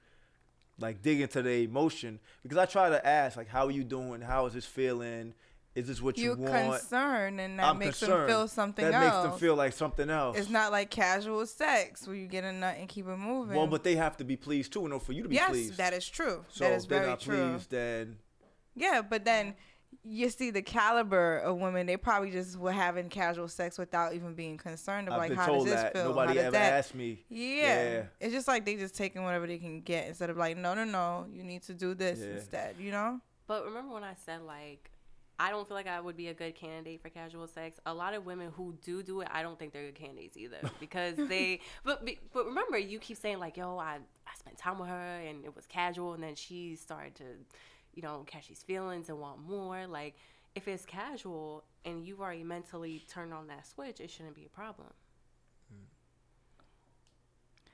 [0.81, 2.19] like dig into the emotion.
[2.43, 4.21] Because I try to ask like how are you doing?
[4.21, 5.33] How is this feeling?
[5.73, 6.81] Is this what you You're want?
[6.81, 8.23] concerned, and that I'm makes concerned.
[8.23, 9.23] them feel something that else.
[9.23, 10.37] makes them feel like something else.
[10.37, 13.55] it's not like casual sex where you get a nut and keep it moving.
[13.55, 15.49] well, but they have to be pleased too, in order for you to be yes,
[15.49, 15.77] pleased.
[15.77, 16.43] that is true.
[16.49, 17.51] so that is if they're very not true.
[17.51, 18.17] pleased, then
[18.75, 19.55] Yeah, but then
[20.03, 21.85] you see the caliber of women.
[21.85, 25.37] They probably just were having casual sex without even being concerned of I've like been
[25.37, 26.05] how told does this that feel?
[26.09, 26.73] nobody how ever that?
[26.73, 27.23] asked me.
[27.29, 27.83] Yeah.
[27.91, 28.03] Yeah.
[28.19, 30.83] It's just like they just taking whatever they can get instead of like, no, no,
[30.85, 32.33] no, you need to do this Yeah.
[32.35, 33.19] instead, you know?
[33.47, 34.89] But remember when I said like
[35.39, 37.79] I don't feel like I would be a good candidate for casual sex.
[37.87, 40.57] A lot of women who do do it, I don't think they're good candidates either
[40.79, 41.61] because they.
[41.83, 43.95] But but remember, you keep saying like, "Yo, I
[44.27, 47.23] I spent time with her and it was casual," and then she started to,
[47.93, 49.87] you know, catch these feelings and want more.
[49.87, 50.15] Like
[50.55, 54.49] if it's casual and you've already mentally turned on that switch, it shouldn't be a
[54.49, 54.89] problem.
[55.73, 55.85] Mm.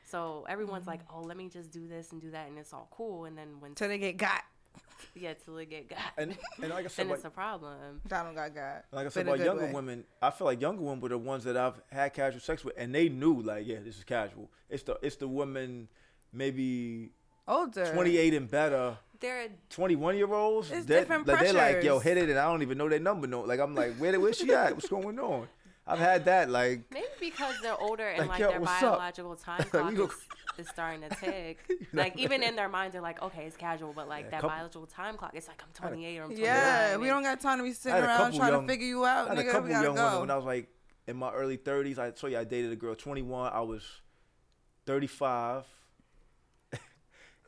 [0.04, 0.92] So everyone's mm-hmm.
[0.92, 3.26] like, "Oh, let me just do this and do that," and it's all cool.
[3.26, 4.44] And then when Till they get got.
[5.16, 8.02] yeah, till they get got, And and like I said, then like, it's a problem.
[8.08, 8.86] Donald got got.
[8.92, 9.74] like I said But about younger way.
[9.74, 12.76] women, I feel like younger women were the ones that I've had casual sex with,
[12.78, 14.52] and they knew like, yeah, this is casual.
[14.70, 15.88] It's the it's the women
[16.32, 17.12] maybe
[17.48, 17.94] Older.
[17.94, 20.72] 28 and better, They're 21 year olds.
[20.72, 22.04] It's that- different like, They're like, yo, pressures.
[22.04, 23.28] hit it, and I don't even know their number.
[23.28, 24.74] No, like I'm like, where where's she at?
[24.76, 25.48] What's going on?
[25.86, 26.82] I've had that like.
[26.92, 28.98] Maybe because they're older and Like, like, yo, their what's up?
[28.98, 30.12] biological time clock go- is,
[30.60, 31.60] is starting to tick.
[31.94, 34.50] like even in their minds, they're like, okay, it's casual, but like Yeah, that couple-
[34.50, 36.44] biological time clock, it's like I'm 28 or I'm 29.
[36.46, 39.30] Yeah, we don't got time to be sitting around trying young- to figure you out
[39.30, 40.20] I out, had a couple We gotta young women go.
[40.22, 40.68] when I was like
[41.08, 41.98] in my early 30s.
[41.98, 43.54] I told you I dated a girl 21.
[43.54, 43.84] I was
[44.86, 45.64] 35,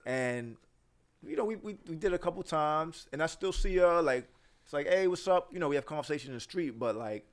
[0.06, 0.56] and
[1.26, 4.28] you know we, we we did a couple times, and I still see her like
[4.64, 5.50] it's like, hey, what's up?
[5.52, 7.26] You know, we have conversations in the street, but like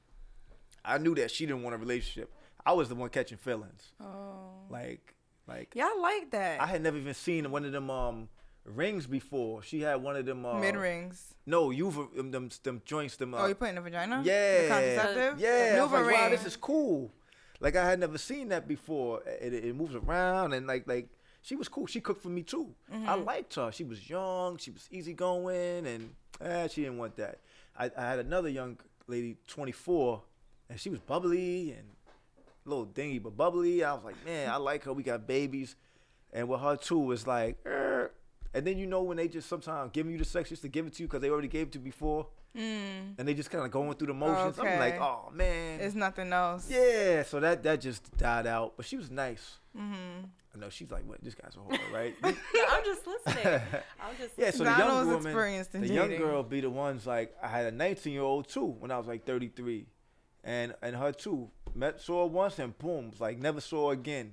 [0.85, 2.33] I knew that she didn't want a relationship.
[2.65, 3.93] I was the one catching feelings.
[4.01, 4.65] oh.
[4.71, 5.15] Like
[5.47, 6.61] like Yeah, I like that.
[6.61, 8.29] I had never even seen one of them um
[8.65, 9.63] rings before.
[9.63, 11.35] She had one of them uh, Mid rings.
[11.45, 13.35] No, you them, them them joints them.
[13.35, 14.23] Uh, oh, you put in the vagina?
[14.25, 14.63] yeah.
[14.63, 15.41] The contraceptive?
[15.41, 17.13] Yeah, like, wow, this is cool.
[17.61, 19.23] Like I had never seen that before.
[19.27, 21.09] It, it, it moves around and like like
[21.47, 21.87] she was cool.
[21.87, 22.75] She cooked for me too.
[22.93, 23.25] I Mm-hmm.
[23.25, 23.71] liked her.
[23.71, 24.57] She was young.
[24.57, 27.39] She was easygoing, and eh, she didn't want that.
[27.79, 30.23] I, I had another young lady, 24,
[30.71, 31.87] and she was bubbly and
[32.65, 33.85] a little dingy but bubbly.
[33.85, 34.93] I was like, man, I like her.
[34.93, 35.77] We got babies,
[36.33, 37.57] and with her too, it's like.
[37.65, 38.11] er.
[38.55, 40.87] And then you know when they just sometimes giving you the sex just to give
[40.87, 42.27] it to you because they already gave it to you before,
[42.57, 44.59] Mm, and they just kind of going through the motions.
[44.59, 46.71] I'm like, oh man, it's nothing else.
[46.71, 48.75] yeah, so that that just died out.
[48.77, 49.59] But she was nice.
[49.77, 50.25] Mm-hmm.
[50.55, 51.23] I know she's like, what?
[51.23, 52.15] This guy's a whore, right?
[52.23, 53.45] I'm just listening.
[54.01, 54.51] I'm just yeah.
[54.53, 58.13] So the young woman, the young girl, be the ones like I had a 19
[58.13, 59.87] year old too when I was like 33,
[60.45, 61.51] and and her too.
[61.75, 64.33] Met saw her once and boom, like never saw her again.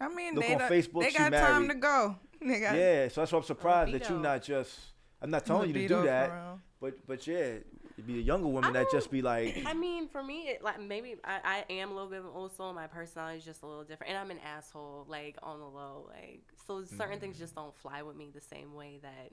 [0.00, 2.16] I mean, Look they, on Facebook, they got time to go.
[2.40, 4.78] Got Yeah, so that's why I'm surprised that you're not just.
[5.20, 6.58] I'm not telling you to do that.
[6.80, 7.58] But but yeah,
[7.96, 10.78] It'd be a younger woman that just be like, I mean, for me, it, like
[10.78, 12.74] maybe I, I am a little bit of an old soul.
[12.74, 16.06] My personality is just a little different, and I'm an asshole, like on the low,
[16.10, 17.44] like so certain things mm-hmm.
[17.44, 19.30] just don't fly with me the same way that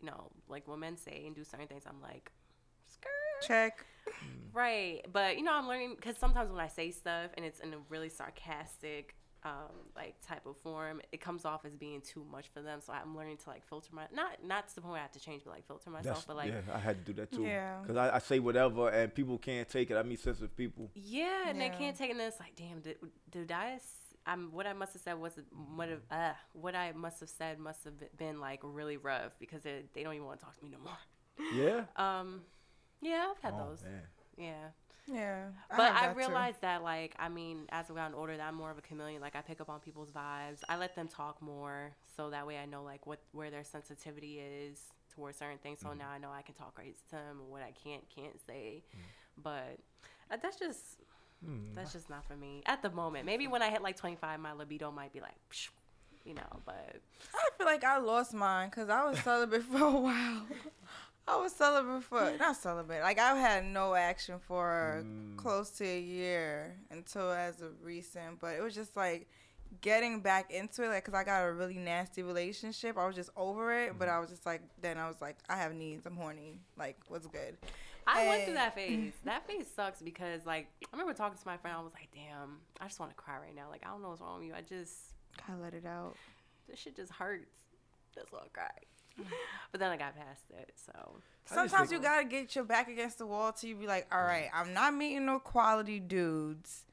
[0.00, 2.32] you know, like women say and do certain things, I'm like,
[2.86, 3.46] skirt.
[3.46, 3.84] Check.
[4.54, 7.74] Right, but you know, I'm learning because sometimes when I say stuff and it's in
[7.74, 9.14] a really sarcastic,
[9.46, 12.80] um, like type of form, it comes off as being too much for them.
[12.80, 15.12] So I'm learning to like filter my not not to the point where I have
[15.12, 16.16] to change, but like filter myself.
[16.16, 17.42] that's, but like, yeah, I had to do that too.
[17.44, 17.76] Yeah.
[17.86, 19.96] Cause I, I say whatever and people can't take it.
[19.96, 20.90] I mean, sensitive people.
[20.94, 21.68] Yeah, and Yeah.
[21.70, 22.14] they can't take it.
[22.14, 22.96] And it's like, damn, did,
[23.30, 23.72] did I?
[23.74, 25.38] s- I'm what I must have said was
[25.76, 29.62] what have, uh, what I must have said must have been like really rough because
[29.62, 30.98] they, they don't even want to talk to me no more.
[31.54, 31.84] Yeah.
[32.04, 32.40] Um,
[33.00, 33.84] yeah, I've had Oh, those.
[33.84, 34.02] man.
[34.36, 34.68] Yeah,
[35.06, 35.44] Yeah.
[35.70, 36.18] but have I that too.
[36.18, 39.20] realized that like I mean, as I've gotten older, that I'm more of a chameleon.
[39.20, 40.60] Like I pick up on people's vibes.
[40.68, 44.40] I let them talk more, so that way I know like what where their sensitivity
[44.40, 44.80] is
[45.14, 45.80] towards certain things.
[45.80, 45.98] So mm-hmm.
[45.98, 48.84] now I know I can talk right to them and what I can't can't say.
[48.94, 49.42] Mm.
[49.42, 49.78] But
[50.30, 50.80] uh, that's just
[51.46, 51.74] mm.
[51.74, 53.26] that's just not for me at the moment.
[53.26, 55.68] Maybe when I hit like 25, my libido might be like, psh,
[56.24, 56.60] you know.
[56.64, 57.00] But
[57.34, 60.42] I feel like I lost mine because I was celibate for a while.
[61.28, 63.02] I was celibate for not celibate.
[63.02, 65.36] Like I had no action for mm.
[65.36, 68.40] close to a year until as of recent.
[68.40, 69.28] But it was just like
[69.80, 72.96] getting back into it, like because I got a really nasty relationship.
[72.96, 74.12] I was just over it, but mm.
[74.12, 76.06] I was just like, then I was like, I have needs.
[76.06, 76.60] I'm horny.
[76.78, 77.56] Like, what's good?
[78.06, 79.12] I went through that phase.
[79.24, 81.76] That phase sucks because like I remember talking to my friend.
[81.76, 83.68] I was like, damn, I just want to cry right now.
[83.68, 84.54] Like I don't know what's wrong with you.
[84.54, 84.94] I just
[85.48, 86.14] I let it out.
[86.68, 87.50] this shit just hurts.
[88.14, 88.86] That's all I cried.
[89.72, 90.72] But then I got past it.
[90.76, 94.22] So Sometimes you gotta get your back against the wall till you be like, all
[94.22, 96.84] right, I'm not meeting no quality dudes,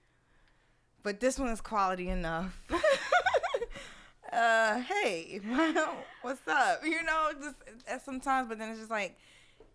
[1.02, 2.62] but this one is quality enough.
[4.34, 5.40] uh, hey,
[6.22, 6.82] what's up?
[6.84, 7.56] You know, just
[7.90, 9.18] uh, sometimes, but then it's just like,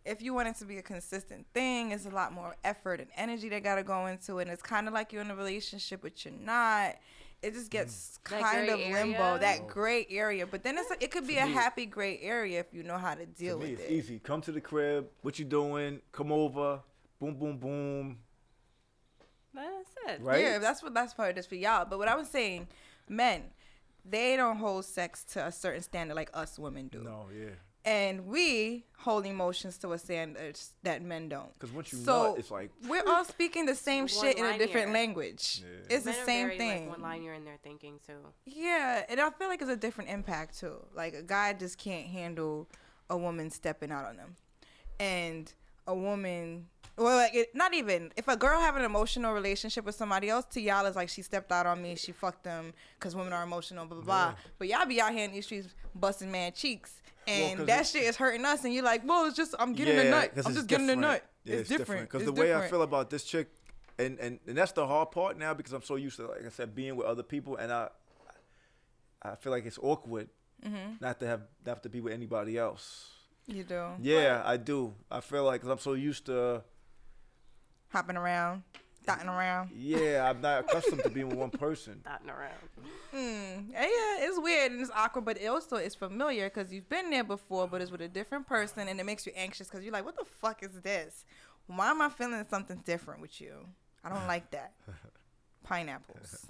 [0.04, 3.08] if you want it to be a consistent thing, it's a lot more effort and
[3.16, 4.42] energy that gotta go into it.
[4.42, 6.96] And it's kind of like you're in a relationship, but you're not.
[7.40, 8.30] It just gets mm.
[8.30, 9.38] That kind of limbo, area?
[9.38, 10.46] that gray area.
[10.46, 12.98] But then it's it could be To a me- happy gray area if you know
[12.98, 13.92] how to deal To me, with it's it.
[13.94, 14.18] easy.
[14.18, 15.06] Come to the crib.
[15.22, 16.00] What you doing?
[16.12, 16.80] Come over.
[17.20, 18.18] Boom, boom, boom.
[19.54, 20.20] that's it.
[20.22, 20.40] Right?
[20.42, 21.84] Yeah, that's what that's part of this for y'all.
[21.84, 22.68] But what I was saying,
[23.08, 23.42] men,
[24.04, 27.02] they don't hold sex to a certain standard like us women do.
[27.02, 27.50] No, yeah.
[27.84, 31.52] And we hold emotions to a standard that men don't.
[31.54, 34.58] Because once you So nut, it's like we're all speaking the same shit in a
[34.58, 35.62] different language.
[35.62, 35.96] Yeah.
[35.96, 36.88] It's Men the same very, thing.
[36.88, 38.18] Like, one liner in there thinking too.
[38.44, 40.84] Yeah, and I feel like it's a different impact too.
[40.94, 42.68] Like a guy just can't handle
[43.08, 44.36] a woman stepping out on him,
[45.00, 45.50] and
[45.86, 46.66] a woman,
[46.98, 50.44] well, like it, not even if a girl have an emotional relationship with somebody else,
[50.50, 53.44] to y'all is like she stepped out on me, she fucked them because women are
[53.44, 54.28] emotional, blah blah blah.
[54.28, 54.50] Yeah.
[54.58, 57.86] But y'all be out here in these streets busting man cheeks, and 'cause that it-
[57.86, 60.30] shit is hurting us, and you're like, well, it's just I'm getting the nut.
[60.32, 61.22] I'm it's just getting the different.
[61.22, 61.30] nut.
[61.44, 63.48] Yeah, it's, different Because It's the way I feel about this chick,
[63.98, 66.50] and, and and that's the hard part now because I'm so used to, like I
[66.50, 67.88] said, being with other people, and I
[69.22, 70.28] I feel like it's awkward
[70.64, 70.94] Mm-hmm.
[71.00, 73.10] not to have not to be with anybody else.
[73.46, 74.94] you do Yeah, I do.
[75.10, 76.62] I feel like I'm so used to.
[77.90, 78.62] hopping around,
[79.06, 79.70] dotting around.
[79.74, 82.00] Yeah, I'm not accustomed to being with one person.
[82.04, 82.52] Dotting around.
[83.14, 83.86] Mm, yeah,
[84.26, 87.66] it's weird and it's awkward, but it also is familiar because you've been there before,
[87.68, 90.16] but it's with a different person, and it makes you anxious because you're like, "What
[90.16, 91.24] the fuck is this?
[91.66, 93.66] Why am I feeling something different with you?
[94.04, 94.72] I don't like that."
[95.64, 96.46] Pineapples.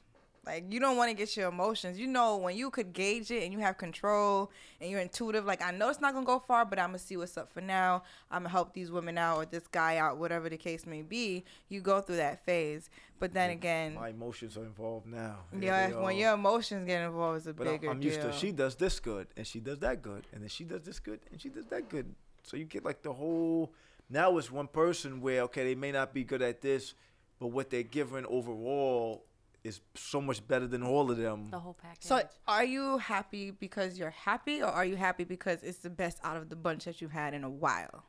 [0.48, 1.98] Like you don't want to get your emotions.
[1.98, 5.44] You know when you could gauge it and you have control and you're intuitive.
[5.44, 7.60] Like I know it's not gonna go far, but I'm gonna see what's up for
[7.60, 8.02] now.
[8.30, 11.44] I'm gonna help these women out or this guy out, whatever the case may be.
[11.68, 12.88] You go through that phase,
[13.20, 15.40] but then again, My emotions are involved now.
[15.60, 18.30] Yeah, when your emotions get involved, it's a But I'm, bigger I'm used deal.
[18.30, 20.98] to she does this good and she does that good and then she does this
[20.98, 22.14] good and she does that good.
[22.42, 23.74] So you get like the whole.
[24.08, 26.94] Now it's one person where okay they may not be good at this,
[27.38, 29.24] but what they're giving overall
[29.64, 31.48] is so much better than all of them.
[31.50, 32.04] The whole package.
[32.04, 36.18] so, are you happy because you're happy, or are you happy because it's the best
[36.22, 38.04] out of the bunch that you've had in a while?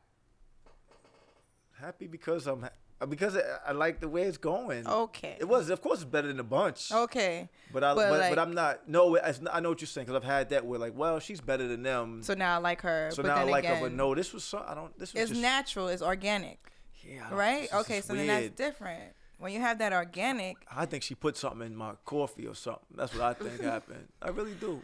[1.80, 2.70] Happy because I'm ha-
[3.02, 4.86] uh, because I, I like the way it's going.
[4.86, 5.38] Okay.
[5.40, 6.92] It was of course it's better than a bunch.
[6.92, 7.48] Okay.
[7.72, 9.88] But I But, but, like- but I'm not no it's not, I know what you're
[9.88, 12.22] saying because I've had that where like well she's better than them.
[12.24, 13.10] So now I like her.
[13.14, 14.98] So but now I like again, her, but no, this was so I don't.
[15.00, 15.88] This was It's just, natural.
[15.88, 16.60] It's organic,
[17.02, 17.74] yeah, right?
[17.74, 17.98] Okay.
[17.98, 19.14] just So then that's different.
[19.40, 22.86] When you have that organic, I think she put something in my coffee or something.
[22.96, 24.08] That's what I think happened.
[24.22, 24.82] I really do.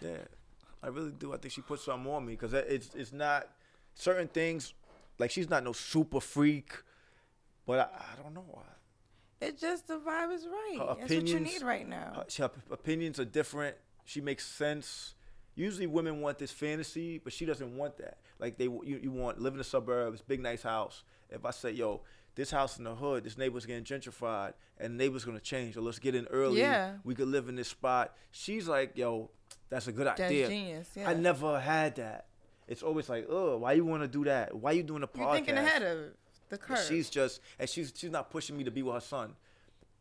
[0.00, 0.16] Yeah,
[0.82, 1.32] I really do.
[1.32, 3.48] I think she put something on me because it's it's not
[3.94, 4.74] certain things.
[5.18, 6.72] Like she's not no super freak,
[7.66, 7.82] but I,
[8.18, 8.44] I don't know.
[8.58, 10.76] I, it just the vibe is right.
[10.78, 12.24] Her That's what you opinions- need right now.
[12.36, 13.76] her, her opinions are different.
[14.06, 15.14] She makes sense,
[15.54, 18.18] usually women want this fantasy, but she doesn't want that.
[18.38, 21.04] Like they, you, you want live in the suburbs, big nice house.
[21.30, 22.02] If I say, yo,
[22.34, 25.80] this house in the hood, this neighbor's getting gentrified, and the neighbor's gonna change, So
[25.80, 26.60] let's get in early.
[26.60, 26.94] Yeah.
[27.04, 28.14] We could live in this spot.
[28.30, 29.30] She's like, yo,
[29.68, 30.48] that's a good That's idea.
[30.48, 30.88] genius.
[30.94, 31.08] Yeah.
[31.08, 32.26] I never had that.
[32.66, 34.54] It's always like, oh, why you want to do that?
[34.54, 35.18] Why you doing a podcast?
[35.18, 35.98] You're thinking ahead of
[36.48, 36.78] the curve.
[36.88, 39.34] She's just, and she's she's not pushing me to be with her son.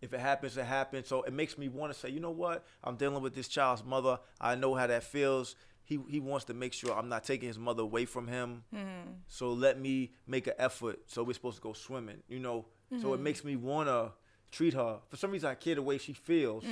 [0.01, 1.07] If it happens, it happens.
[1.07, 2.65] So it makes me want to say, you know what?
[2.83, 4.19] I'm dealing with this child's mother.
[4.39, 5.55] I know how that feels.
[5.85, 8.63] He he wants to make sure I'm not taking his mother away from him.
[8.73, 9.11] Mm-hmm.
[9.27, 10.99] So let me make an effort.
[11.07, 12.65] So we're supposed to go swimming, you know.
[13.01, 13.23] So it Mm-hmm.
[13.23, 14.11] makes me wanna
[14.51, 14.99] treat her.
[15.09, 16.63] For some reason, I care the way she feels.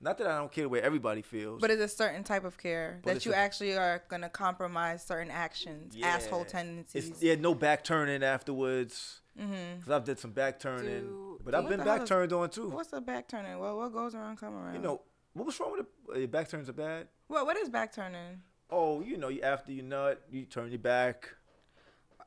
[0.00, 1.54] Not that I don't care the way everybody feels.
[1.54, 1.60] Mm-hmm.
[1.60, 5.04] But it's a certain type of care But that you a- actually are gonna compromise
[5.04, 7.08] certain actions, asshole tendencies.
[7.10, 9.20] It's, yeah, no back turning afterwards.
[9.40, 9.80] Mm-hmm.
[9.82, 12.68] Cause I've did some back turning, Do- but do I've been back turned on too.
[12.68, 13.58] What's a back turning?
[13.58, 14.74] Well, what goes around come around.
[14.74, 15.00] You know,
[15.32, 17.08] what was wrong with the uh, back turns are bad?
[17.34, 17.46] What?
[17.46, 18.40] What is back turning?
[18.70, 21.30] Oh, you know, you after you nut, you turn your back.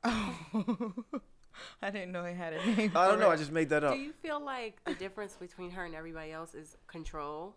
[0.03, 0.93] Oh,
[1.81, 2.91] I didn't know it had a name.
[2.95, 3.29] I don't know.
[3.31, 3.33] it.
[3.33, 3.93] I just made that up.
[3.93, 7.55] Do you feel like the difference between her and everybody else is control?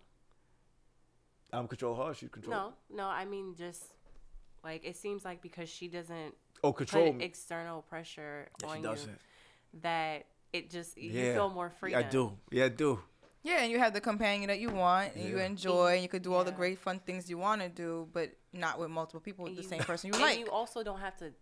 [1.53, 2.15] I'm control her.
[2.15, 2.57] She control.
[2.57, 3.07] No, no.
[3.07, 3.83] I mean, just
[4.65, 8.83] like it seems like because she doesn't Oh, control put external pressure Yeah, on she
[8.83, 9.19] you, doesn't.
[9.83, 11.35] that it just you Yeah.
[11.35, 11.93] feel more free.
[11.93, 12.39] Yeah, I do.
[12.51, 13.01] Yeah, I do.
[13.43, 16.23] Yeah, and you have the companion that you want, and you enjoy, and you could
[16.23, 19.45] do all the great fun things you want to do, but not with multiple people
[19.45, 20.39] with And the you- same person you and like.
[20.39, 21.33] you also don't have to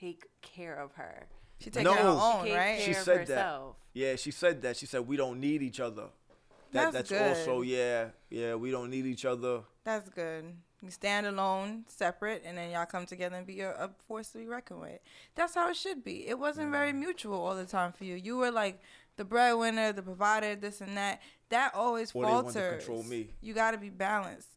[0.00, 1.26] take care of her.
[1.58, 1.94] she takes No.
[1.94, 2.80] care of her own, takes right?
[2.80, 3.34] She of said that.
[3.34, 3.76] herself.
[3.92, 4.76] Yeah, she said that.
[4.76, 6.10] She said we don't need each other.
[6.70, 8.54] That, That's that's also yeah, yeah.
[8.54, 9.62] We don't need each other.
[9.84, 10.54] That's good.
[10.82, 14.38] You stand alone, separate, and then y'all come together and be a, a force to
[14.38, 15.00] be reckoned with.
[15.34, 16.28] That's how it should be.
[16.28, 17.00] It wasn't very mm-hmm.
[17.00, 18.14] mutual all the time for you.
[18.14, 18.80] You were like
[19.18, 21.20] the breadwinner, the provider, this and that.
[21.50, 22.82] That always Or they wanted falters.
[22.84, 23.28] to control me.
[23.42, 24.48] You got to be balanced.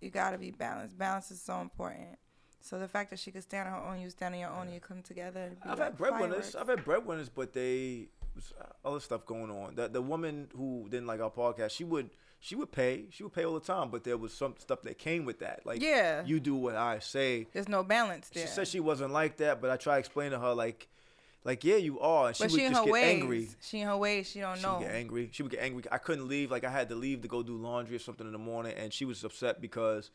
[0.00, 0.96] You got to be balanced.
[0.98, 2.18] Balance is so important.
[2.60, 4.62] So the fact that she could stand on her own, you stand on your own,
[4.66, 5.52] and you come together.
[5.62, 6.56] I've like had breadwinners.
[6.56, 9.76] I've had breadwinners, but they was uh, other stuff going on.
[9.76, 13.06] The the woman who didn't like our podcast, she would she would pay.
[13.10, 15.60] She would pay all the time, but there was some stuff that came with that.
[15.64, 16.22] Like Yeah.
[16.26, 17.46] you do what I say.
[17.52, 18.46] There's no balance there.
[18.46, 20.88] She said she wasn't like that, but I try to explain to her like,
[21.46, 22.26] like yeah, you are.
[22.28, 23.22] And she but would she in just her get ways.
[23.22, 23.48] angry.
[23.62, 24.28] She in her ways.
[24.30, 24.78] She don't She know.
[24.78, 25.28] would get angry.
[25.32, 25.84] She would get angry.
[25.90, 26.50] I couldn't leave.
[26.50, 28.92] Like I had to leave to go do laundry or something in the morning, and
[28.92, 30.10] she was upset because,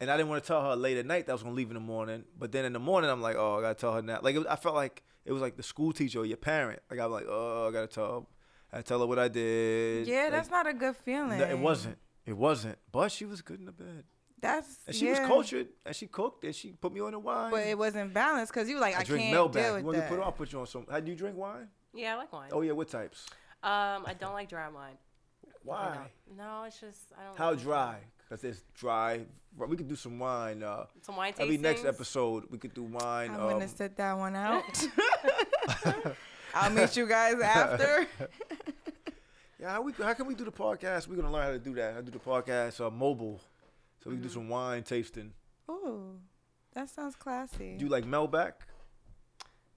[0.00, 1.68] and I didn't want to tell her late at night that I was gonna leave
[1.68, 2.24] in the morning.
[2.38, 4.20] But then in the morning, I'm like, oh, I gotta tell her now.
[4.22, 6.80] Like it was, I felt like it was like the school teacher or your parent.
[6.90, 8.78] Like I was like, oh, I gotta tell her.
[8.78, 10.06] I tell her what I did.
[10.08, 11.38] Yeah, Like, that's not a good feeling.
[11.38, 11.96] no, it wasn't.
[12.26, 12.78] It wasn't.
[12.90, 14.02] But she was good in the bed,
[14.40, 15.20] That's and she yeah.
[15.20, 17.50] was cultured, and she cooked, and she put me on the wine.
[17.50, 19.86] But it wasn't balanced because you were like I, I drink can't deal with You
[19.86, 20.24] want me to put on?
[20.24, 20.86] I'll put you on some.
[20.90, 21.68] How do you drink wine?
[21.94, 22.50] Yeah, I like wine.
[22.52, 23.26] Oh yeah, what types?
[23.62, 24.98] Um, I don't like dry wine.
[25.62, 25.96] Why?
[26.36, 27.38] No, it's just I don't.
[27.38, 27.98] How like dry?
[28.28, 29.24] Because it's dry.
[29.56, 30.62] We could do some wine.
[30.62, 33.30] Uh, Some wine every next episode, we could do wine.
[33.30, 34.64] I'm um, gonna sit that one out.
[36.54, 38.06] I'll meet you guys after.
[39.60, 41.08] yeah, how, we, how can we do the podcast?
[41.08, 41.94] We're gonna learn how to do that.
[41.94, 43.40] How to do the podcast uh, mobile,
[44.04, 44.34] so we can do Mm-hmm.
[44.34, 45.32] some wine tasting.
[45.70, 46.18] Ooh,
[46.74, 47.76] that sounds classy.
[47.78, 48.52] Do you like Malbec?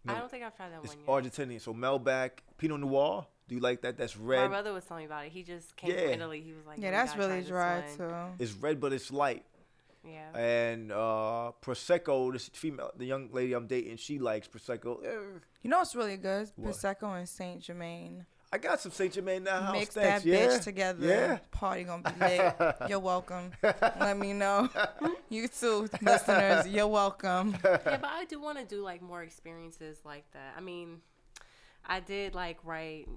[0.07, 1.33] I don't think I've tried that It's one yet.
[1.33, 1.61] Argentinian.
[1.61, 3.25] So Malbec, Pinot Noir.
[3.47, 3.97] Do you like that?
[3.97, 4.41] That's red.
[4.43, 5.31] My brother was telling me about it.
[5.31, 6.03] He just came Yeah.
[6.03, 6.41] from Italy.
[6.41, 8.43] He was like, yeah, "Yo, you that's gotta really try dry one." too.
[8.43, 9.45] It's red, but it's light.
[10.05, 10.37] Yeah.
[10.37, 12.31] And uh, prosecco.
[12.33, 15.03] This female, the young lady I'm dating, she likes prosecco.
[15.05, 16.49] Eh, You know what's really good?
[16.55, 16.73] What?
[16.73, 18.25] Prosecco and Saint Germain.
[18.51, 19.73] I got some Saint Germain in the house.
[19.73, 20.23] Mix Thanks.
[20.23, 20.47] that yeah.
[20.47, 21.05] bitch together.
[21.05, 21.37] Yeah.
[21.51, 22.75] Party gonna be lit.
[22.89, 23.51] You're welcome.
[23.61, 24.69] Let me know.
[25.29, 26.69] You too, listeners.
[26.69, 27.57] You're welcome.
[27.65, 30.53] yeah, but I do want to do like more experiences like that.
[30.55, 31.01] I mean,
[31.85, 33.09] I did like write.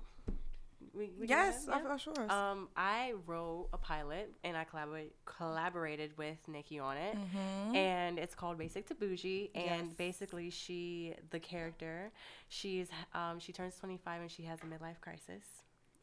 [0.92, 2.30] We, we Yes, of of course.
[2.30, 7.76] Um, I wrote a pilot and I collaborate, collaborated with Nikki on it, Mhm.
[7.76, 9.50] and it's called Basic to Bougie.
[9.54, 9.96] And Yes.
[9.96, 12.10] basically, she, the character,
[12.48, 15.44] she's um, she turns twenty five and she has a midlife crisis.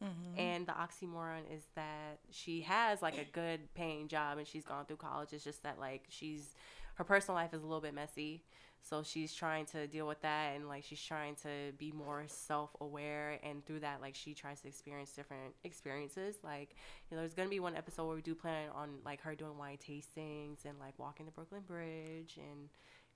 [0.02, 0.38] Mhm.
[0.38, 4.86] And the oxymoron is that she has like a good paying job and she's gone
[4.86, 5.32] through college.
[5.32, 6.54] It's just that like she's
[6.94, 8.44] her personal life is a little bit messy.
[8.82, 12.70] So she's trying to deal with that and like she's trying to be more self
[12.80, 16.36] aware and through that like she tries to experience different experiences.
[16.42, 16.74] Like,
[17.10, 19.58] you know, there's gonna be one episode where we do plan on like her doing
[19.58, 22.68] wine tastings and like walking the Brooklyn Bridge and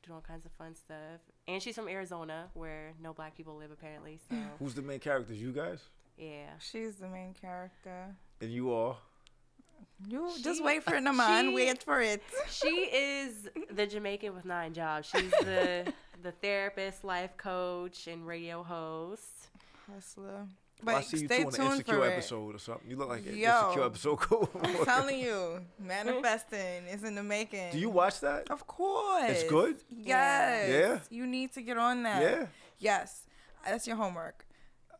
[0.05, 1.21] doing all kinds of fun stuff.
[1.49, 4.19] And she's from Arizona where no black people live apparently.
[4.29, 5.41] So Who's the main characters?
[5.41, 5.81] You guys?
[6.19, 6.51] yeah.
[6.59, 8.15] She's the main character.
[8.41, 8.97] And you are?
[10.09, 11.49] You just wait for it, man.
[11.49, 12.23] she- Wait for it.
[12.51, 15.09] she is the Jamaican with nine jobs.
[15.09, 19.49] She's the the therapist, life coach, and radio host.
[19.93, 20.47] Hustler.
[20.85, 22.91] But I see you stay too on an tuned Insecure for episode or something.
[22.91, 23.67] You look like an Yo.
[23.67, 24.17] Insecure episode.
[24.21, 24.51] Cool.
[24.63, 27.71] I'm telling you, manifesting is in the making.
[27.73, 28.51] Do you watch that?
[28.51, 29.31] Of course.
[29.31, 29.77] It's good?
[29.97, 30.69] Yes.
[30.71, 30.99] Yeah?
[31.17, 32.23] You need to get on that.
[32.23, 32.47] Yeah.
[32.81, 33.23] Yes.
[33.65, 34.45] That's your homework.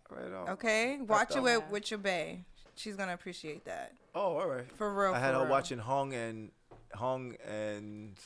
[0.09, 0.51] Right on.
[0.51, 0.99] Okay.
[1.01, 1.43] Watch it done.
[1.45, 2.45] with, with your bae.
[2.83, 3.93] She's gonna appreciate that.
[4.15, 4.67] Oh, all right.
[4.77, 5.15] For real.
[5.15, 5.51] I had her real.
[5.51, 6.51] watching Hung and
[6.95, 8.17] Hung and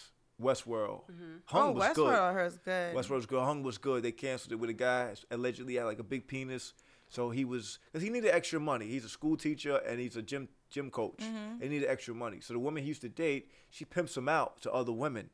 [0.42, 1.02] Westworld.
[1.10, 1.36] Mm-hmm.
[1.44, 2.34] Hung Oh, was Westworld good.
[2.34, 2.94] hers good.
[2.94, 3.42] Westworld was good.
[3.42, 4.02] Hung was good.
[4.02, 6.72] They canceled it with a guy allegedly had like a big penis.
[7.08, 8.86] So he was because he needed extra money.
[8.86, 11.18] He's a school teacher and he's a gym gym coach.
[11.18, 11.58] Mm-hmm.
[11.60, 12.40] They needed extra money.
[12.40, 15.30] So the woman he used to date, she pimps him out to other women.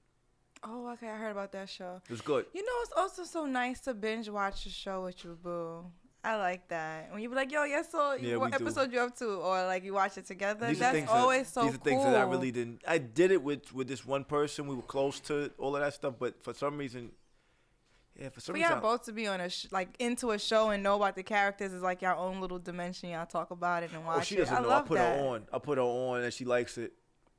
[0.65, 1.09] Oh, okay.
[1.09, 2.01] I heard about that show.
[2.05, 2.47] It was good.
[2.53, 5.87] You know, it's also so nice to binge watch a show with your boo.
[6.25, 7.13] I like that.
[7.13, 8.65] When you be like, yo, yes, so Yeah, what we do.
[8.65, 9.27] episode you up to?
[9.27, 10.69] Or like you watch it together.
[10.69, 11.85] These are That's always that, so These are cool.
[11.85, 12.83] things that I really didn't.
[12.87, 14.69] I did it with with this one person.
[14.69, 17.11] We were close to all of that stuff, but for some reason,
[18.17, 18.69] yeah, for some reason.
[18.69, 20.95] We reason, got both to be on a sh- like into a show and know
[20.97, 23.11] about the characters is like your own little dimension.
[23.11, 24.39] Y'all talk about it and oh, watch oh, she it.
[24.41, 24.69] doesn't I know.
[24.69, 25.19] love I put that.
[25.19, 25.47] her on.
[25.53, 26.93] I put her on, and she likes it.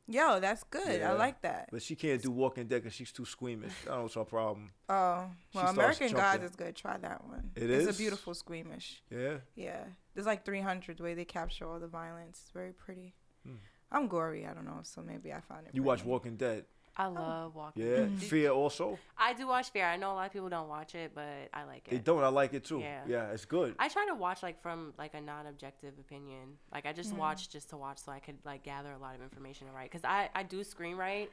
[0.08, 1.00] Yo, that's good.
[1.00, 1.12] Yeah.
[1.12, 1.70] I like that.
[1.72, 3.72] But she can't do Walking Dead because she's too squeamish.
[3.86, 4.72] I don't know what's her problem.
[4.90, 6.76] Oh, well, American Gods is good.
[6.76, 7.52] Try that one.
[7.56, 7.96] It it's is?
[7.96, 9.02] a beautiful squeamish.
[9.10, 9.38] Yeah.
[9.56, 9.84] Yeah,
[10.14, 12.40] there's like 300 the way they capture all the violence.
[12.44, 13.16] It's very pretty.
[13.46, 13.56] Hmm.
[13.92, 14.46] I'm gory.
[14.46, 15.74] I don't know, so maybe I find it.
[15.74, 16.04] You watch.
[16.04, 16.66] Walking Dead.
[16.96, 17.84] I love walking.
[17.88, 17.98] Yeah.
[18.06, 18.20] Mm.
[18.20, 19.00] Fear also.
[19.18, 19.86] I do watch Fear.
[19.86, 21.92] I know a lot of people don't watch it, but I like it.
[21.92, 22.24] They don't.
[22.24, 22.80] I like it too.
[22.82, 23.02] Yeah.
[23.08, 23.74] Yeah, it's good.
[23.80, 26.58] I try to watch like from like a non-objective opinion.
[26.72, 27.18] Like I just Mhm.
[27.18, 29.92] watch just to watch, so I could like gather a lot of information to write.
[29.92, 31.30] Cause I I do screenwrite,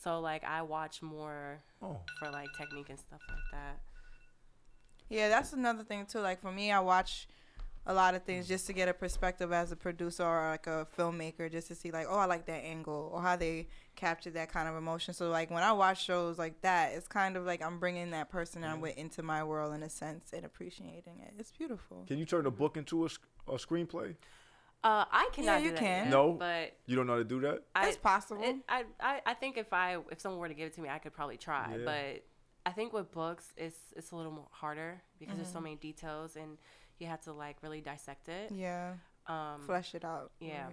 [0.00, 2.00] so like I watch more Oh.
[2.20, 3.80] for like technique and stuff like that.
[5.08, 6.20] Yeah, that's another thing too.
[6.20, 7.26] Like for me, I watch
[7.86, 10.86] a lot of things just to get a perspective as a producer or like a
[10.96, 13.66] filmmaker, just to see like, oh, I like that angle or how they
[14.00, 15.12] captured that kind of emotion.
[15.14, 18.30] So like when I watch shows like that, it's kind of like I'm bringing that
[18.30, 21.34] person I'm with into my world in a sense and appreciating it.
[21.38, 22.04] It's beautiful.
[22.08, 23.08] Can you turn a book into a,
[23.48, 24.16] a screenplay?
[24.82, 25.52] Uh, I cannot.
[25.52, 26.04] Yeah, do you that can.
[26.04, 26.32] yet, No?
[26.32, 27.62] but You don't know how to do that?
[27.74, 28.42] I It's possible.
[28.42, 30.88] It, I, I I think if I if someone were to give it to me,
[30.88, 31.76] I could probably try.
[31.76, 31.84] Yeah.
[31.84, 32.24] But
[32.64, 35.56] I think with books, it's it's a little more harder because there's Mm-hmm.
[35.58, 36.56] so many details and
[36.98, 38.50] you have to like really dissect it.
[38.52, 38.94] yeah,
[39.26, 40.32] Um, flesh it out.
[40.40, 40.68] yeah,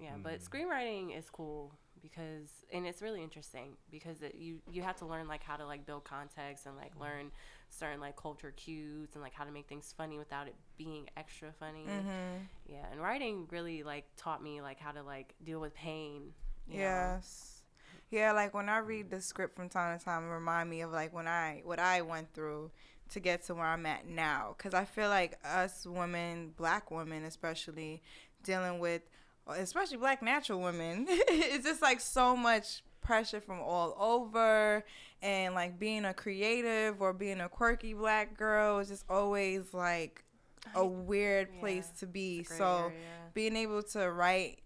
[0.00, 0.14] yeah.
[0.20, 1.72] But screenwriting is cool
[2.02, 5.64] because and it's really interesting because it, you you have to learn like how to
[5.64, 7.30] like build context and like learn
[7.70, 11.52] certain like culture cues and like how to make things funny without it being extra
[11.58, 11.86] funny.
[11.88, 12.44] Mm-hmm.
[12.66, 16.32] Yeah, and writing really like taught me like how to like deal with pain.
[16.68, 16.84] you know?
[16.84, 17.62] Yes.
[18.10, 20.92] Yeah, like when I read the script from time to time, it remind me of
[20.92, 22.70] like when I what I went through
[23.12, 24.54] to get to where I'm at now.
[24.58, 28.02] Cause I feel like us women, black women especially,
[28.42, 29.02] dealing with,
[29.48, 34.84] especially black natural women, it's just like so much pressure from all over,
[35.22, 40.24] and like being a creative or being a quirky black girl is just always like
[40.74, 42.38] a weird Yeah, place to be.
[42.40, 42.92] It's a gray So area.
[43.34, 44.60] being able to write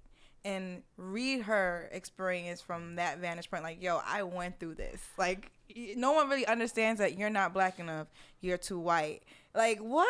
[0.44, 5.02] and read her experience from that vantage point like yo i went through this.
[5.18, 5.50] Like
[5.96, 8.06] no one really understands that you're not black enough.
[8.40, 9.22] You're too white.
[9.54, 10.08] Like what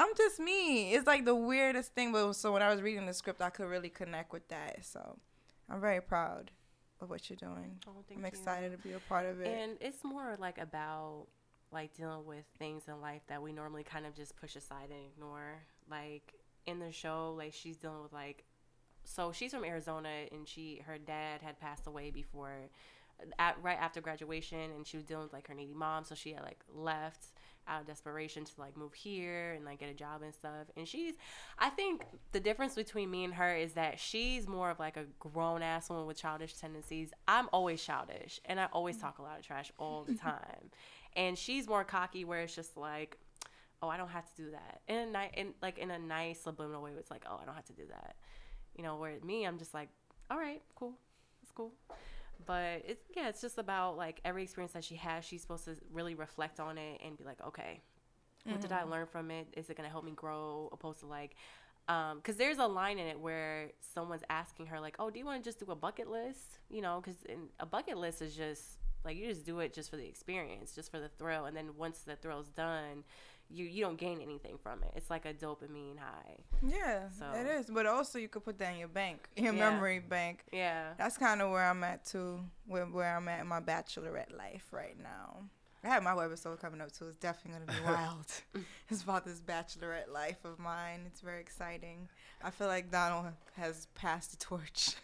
[0.00, 3.12] i'm just me it's like the weirdest thing but so when i was reading the
[3.14, 5.16] script i could really connect with that so
[5.68, 6.50] i'm very proud
[7.00, 8.26] of what you're doing Oh, i'm you.
[8.26, 11.26] excited to be a part of it And it's more like about
[11.72, 14.98] like dealing with things in life that we normally kind of just push aside and
[15.14, 15.62] ignore.
[15.88, 16.34] Like
[16.66, 18.42] in the show, like she's dealing with like
[19.04, 22.68] so she's from Arizona and she her dad had passed away before
[23.38, 26.32] at, right after graduation and she was dealing with like her needy mom so she
[26.32, 27.26] had like left
[27.68, 30.66] out of desperation to like move here and like get a job and stuff.
[30.76, 31.14] And she's
[31.58, 35.04] i think the difference between me and her is that she's more of like a
[35.18, 37.10] grown ass woman with childish tendencies.
[37.28, 40.70] I'm always childish and i always talk a lot of trash all the time.
[41.16, 43.18] And she's more cocky where it's just like
[43.82, 44.80] oh i don't have to do that.
[44.88, 47.54] In a ni- in like in a nice subliminal way it's like oh i don't
[47.54, 48.16] have to do that.
[48.76, 49.88] You know where me i'm just like
[50.30, 50.94] all right cool.
[51.42, 51.72] It's cool
[52.46, 55.76] but it's yeah it's just about like every experience that she has she's supposed to
[55.92, 57.80] really reflect on it and be like okay
[58.44, 58.90] what did i mm.
[58.90, 59.48] learn from it?
[59.56, 60.68] Is it going to help me grow?
[60.72, 61.36] Opposed to like
[61.88, 65.24] um, because there's a line in it where someone's asking her like oh do you
[65.24, 66.58] want to just do a bucket list?
[66.68, 67.18] You know because
[67.58, 70.90] a bucket list is just like you just do it just for the experience just
[70.90, 73.02] for the thrill and then once the thrill's done
[73.52, 77.46] you you don't gain anything from it it's like a dopamine high yeah So- it
[77.46, 79.70] is but also you could put that in your bank your Yeah.
[79.70, 83.46] memory bank yeah That's kind of where I'm at too, where, where I'm at in
[83.48, 85.44] my bachelorette life right now.
[85.82, 87.06] I have my episode coming up too.
[87.06, 88.26] It's definitely gonna be wild.
[88.90, 91.00] it's about this bachelorette life of mine.
[91.06, 92.06] It's very exciting.
[92.44, 94.94] I feel like Donald has passed the torch,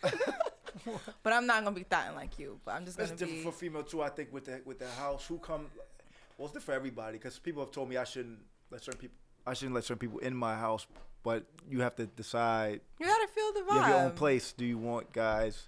[1.23, 2.61] but I'm not gonna be thoughting like you.
[2.65, 3.45] But I'm just That's gonna different be.
[3.51, 4.03] for female too.
[4.03, 5.67] I think with the with the house, who come,
[6.37, 8.39] well, it's different for everybody because people have told me I shouldn't
[8.71, 10.87] let certain people, I shouldn't let certain people in my house
[11.27, 13.75] but you have to decide You gotta feel the vibe.
[13.75, 14.53] you have your own place.
[14.53, 15.67] Do you want guys?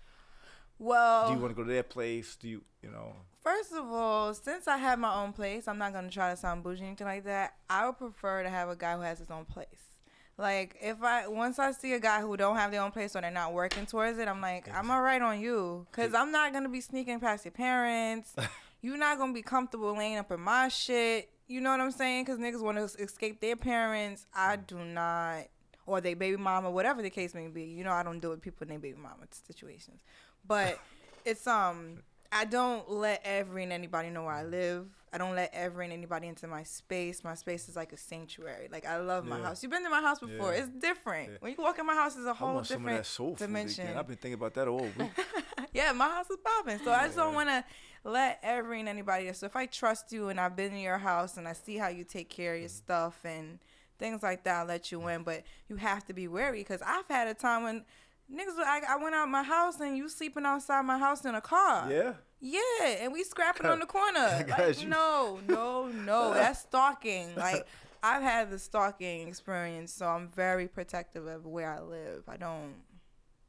[0.79, 2.37] Well, Do you want to go to their place?
[2.37, 3.17] Do you you know?
[3.43, 6.63] First of all, since I have my own place, I'm not gonna try to sound
[6.63, 7.55] bougie or anything like that.
[7.69, 9.91] I would prefer to have a guy who has his own place.
[10.37, 13.21] Like if I once I see a guy who don't have their own place or
[13.21, 16.69] they're not working towards it, I'm like, I'm alright on you, cause I'm not gonna
[16.69, 18.33] be sneaking past your parents.
[18.81, 21.31] You're not gonna be comfortable laying up in my shit.
[21.47, 22.27] You know what I'm saying?
[22.27, 24.27] Cause niggas want to escape their parents.
[24.35, 25.45] I do not,
[25.87, 27.65] or they baby mama, whatever the case may be.
[27.65, 30.03] You know, I don't deal with people in their baby mama situations,
[30.47, 30.79] but
[31.25, 32.03] it's um.
[32.31, 34.87] I don't let every and anybody know where I live.
[35.15, 37.25] I don't let ever and anybody into my space.
[37.25, 38.69] My space is like a sanctuary.
[38.71, 39.45] Like I love my Yeah.
[39.45, 39.63] house.
[39.63, 40.53] You've been to my house before.
[40.53, 40.59] Yeah.
[40.59, 41.31] It's different.
[41.31, 41.37] Yeah.
[41.41, 43.97] When you walk in my house, it's a whole want some of different that dimension.
[43.97, 45.11] I've been thinking about that all week.
[45.73, 46.81] yeah, my house is popping.
[46.85, 47.65] So I just don't want to
[48.05, 49.33] let every and anybody.
[49.33, 51.89] So if I trust you and I've been in your house and I see how
[51.89, 53.59] you take care of your stuff and
[53.99, 55.23] things like that, I'll let you in.
[55.23, 57.85] But you have to be wary because I've had a time when
[58.33, 61.41] niggas, I, I went out my house and you sleeping outside my house in a
[61.41, 61.91] car.
[61.91, 62.13] yeah.
[62.41, 64.47] Yeah, and we scrapping on the corner.
[64.57, 64.89] Like, you.
[64.89, 66.33] no, no, no.
[66.35, 67.31] That's stalking.
[67.37, 67.67] Like
[68.01, 72.23] I've had the stalking experience, so I'm very protective of where I live.
[72.29, 72.75] I don't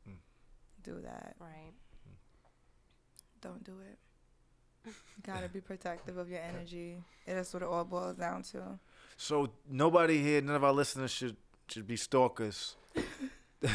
[0.09, 0.15] Mm.
[0.81, 1.35] do that.
[1.39, 1.73] Right.
[3.41, 3.99] Don't do it.
[4.85, 4.93] You
[5.23, 6.97] gotta be protective of your energy.
[7.27, 8.80] And That's what it all boils down to.
[9.18, 11.35] So nobody here, none of our listeners should
[11.68, 12.76] should be stalkers.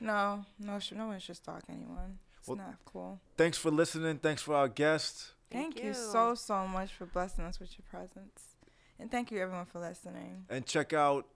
[0.00, 2.18] No, no, sh- no one should stalk anyone.
[2.38, 3.20] It's Well- not cool.
[3.36, 4.18] Thanks for listening.
[4.18, 5.32] Thanks for our guest.
[5.50, 5.88] Thank, Thank you.
[5.90, 5.94] you.
[5.94, 8.54] so so much for blessing us with your presence,
[8.98, 10.44] and thank you everyone for listening.
[10.50, 11.26] And check out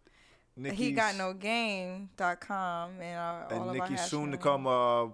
[0.55, 3.23] Nikki's he got no game.com and uh,
[3.57, 5.07] all and of our Nikki's soon to come uh,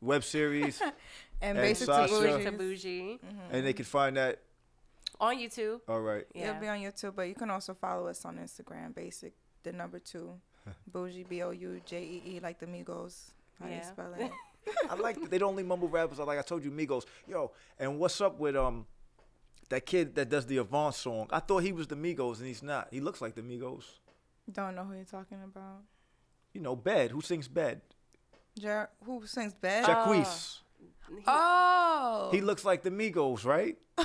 [0.00, 0.82] web series,
[1.42, 2.08] and, and basic Sasha.
[2.14, 2.58] to Bougie to bougies.
[2.58, 3.18] bougie
[3.50, 4.40] and they can find that.
[5.20, 5.80] on YouTube.
[5.88, 6.24] All right.
[6.34, 6.50] Yeah.
[6.50, 8.94] It'll be on YouTube, but you can also follow us on Instagram.
[8.94, 9.32] Basic,
[9.62, 10.34] the number two,
[10.92, 13.30] bougie b o u j e e like the Migos.
[13.60, 14.30] How do you spell it?
[14.90, 16.18] I like that they don't only mumble rappers.
[16.18, 17.04] I like I told you, Migos.
[17.28, 18.86] Yo, and what's up with um
[19.68, 21.28] that kid that does the Avant song?
[21.30, 22.88] I thought he was the Migos, and he's not.
[22.90, 23.84] He looks like the Migos.
[24.50, 25.82] Don't know who you're talking about.
[26.52, 27.10] You know, Bed.
[27.12, 27.80] Who sings Bed?
[28.58, 29.84] Jer- who sings bed?
[29.84, 30.60] Jack- Jacquees.
[31.08, 33.76] He- oh, He looks like the Migos, right?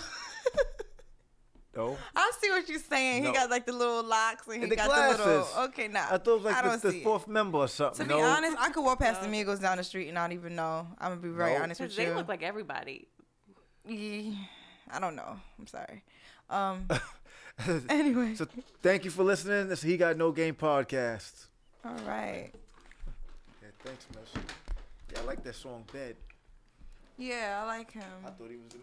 [1.76, 1.98] no.
[2.16, 3.24] I see what you're saying.
[3.24, 3.30] No.
[3.32, 5.26] He got like the little locks and he And the got the little.
[5.44, 5.58] glasses.
[5.70, 6.00] Okay, nah.
[6.12, 7.04] I thought it was like don't the, see the it.
[7.04, 8.08] fourth member or something.
[8.08, 10.56] To be honest, I could walk past the Migos down the street and not even
[10.56, 10.88] know.
[11.00, 11.64] I'm gonna be very No.
[11.64, 12.10] honest 'cause with they you.
[12.10, 13.08] They look like everybody.
[13.88, 14.34] Yeah,
[14.92, 15.40] I don't know.
[15.58, 16.04] I'm sorry.
[16.50, 16.88] Um.
[17.90, 18.46] anyway, so
[18.82, 19.70] thank you for listening.
[19.70, 21.46] This He Got No Game podcast.
[21.86, 22.52] all right.
[23.62, 24.44] Yeah, thanks, Mesh.
[25.14, 26.16] Yeah, I like that song, Bed.
[27.20, 28.04] Yeah, I like him.
[28.26, 28.74] I thought he was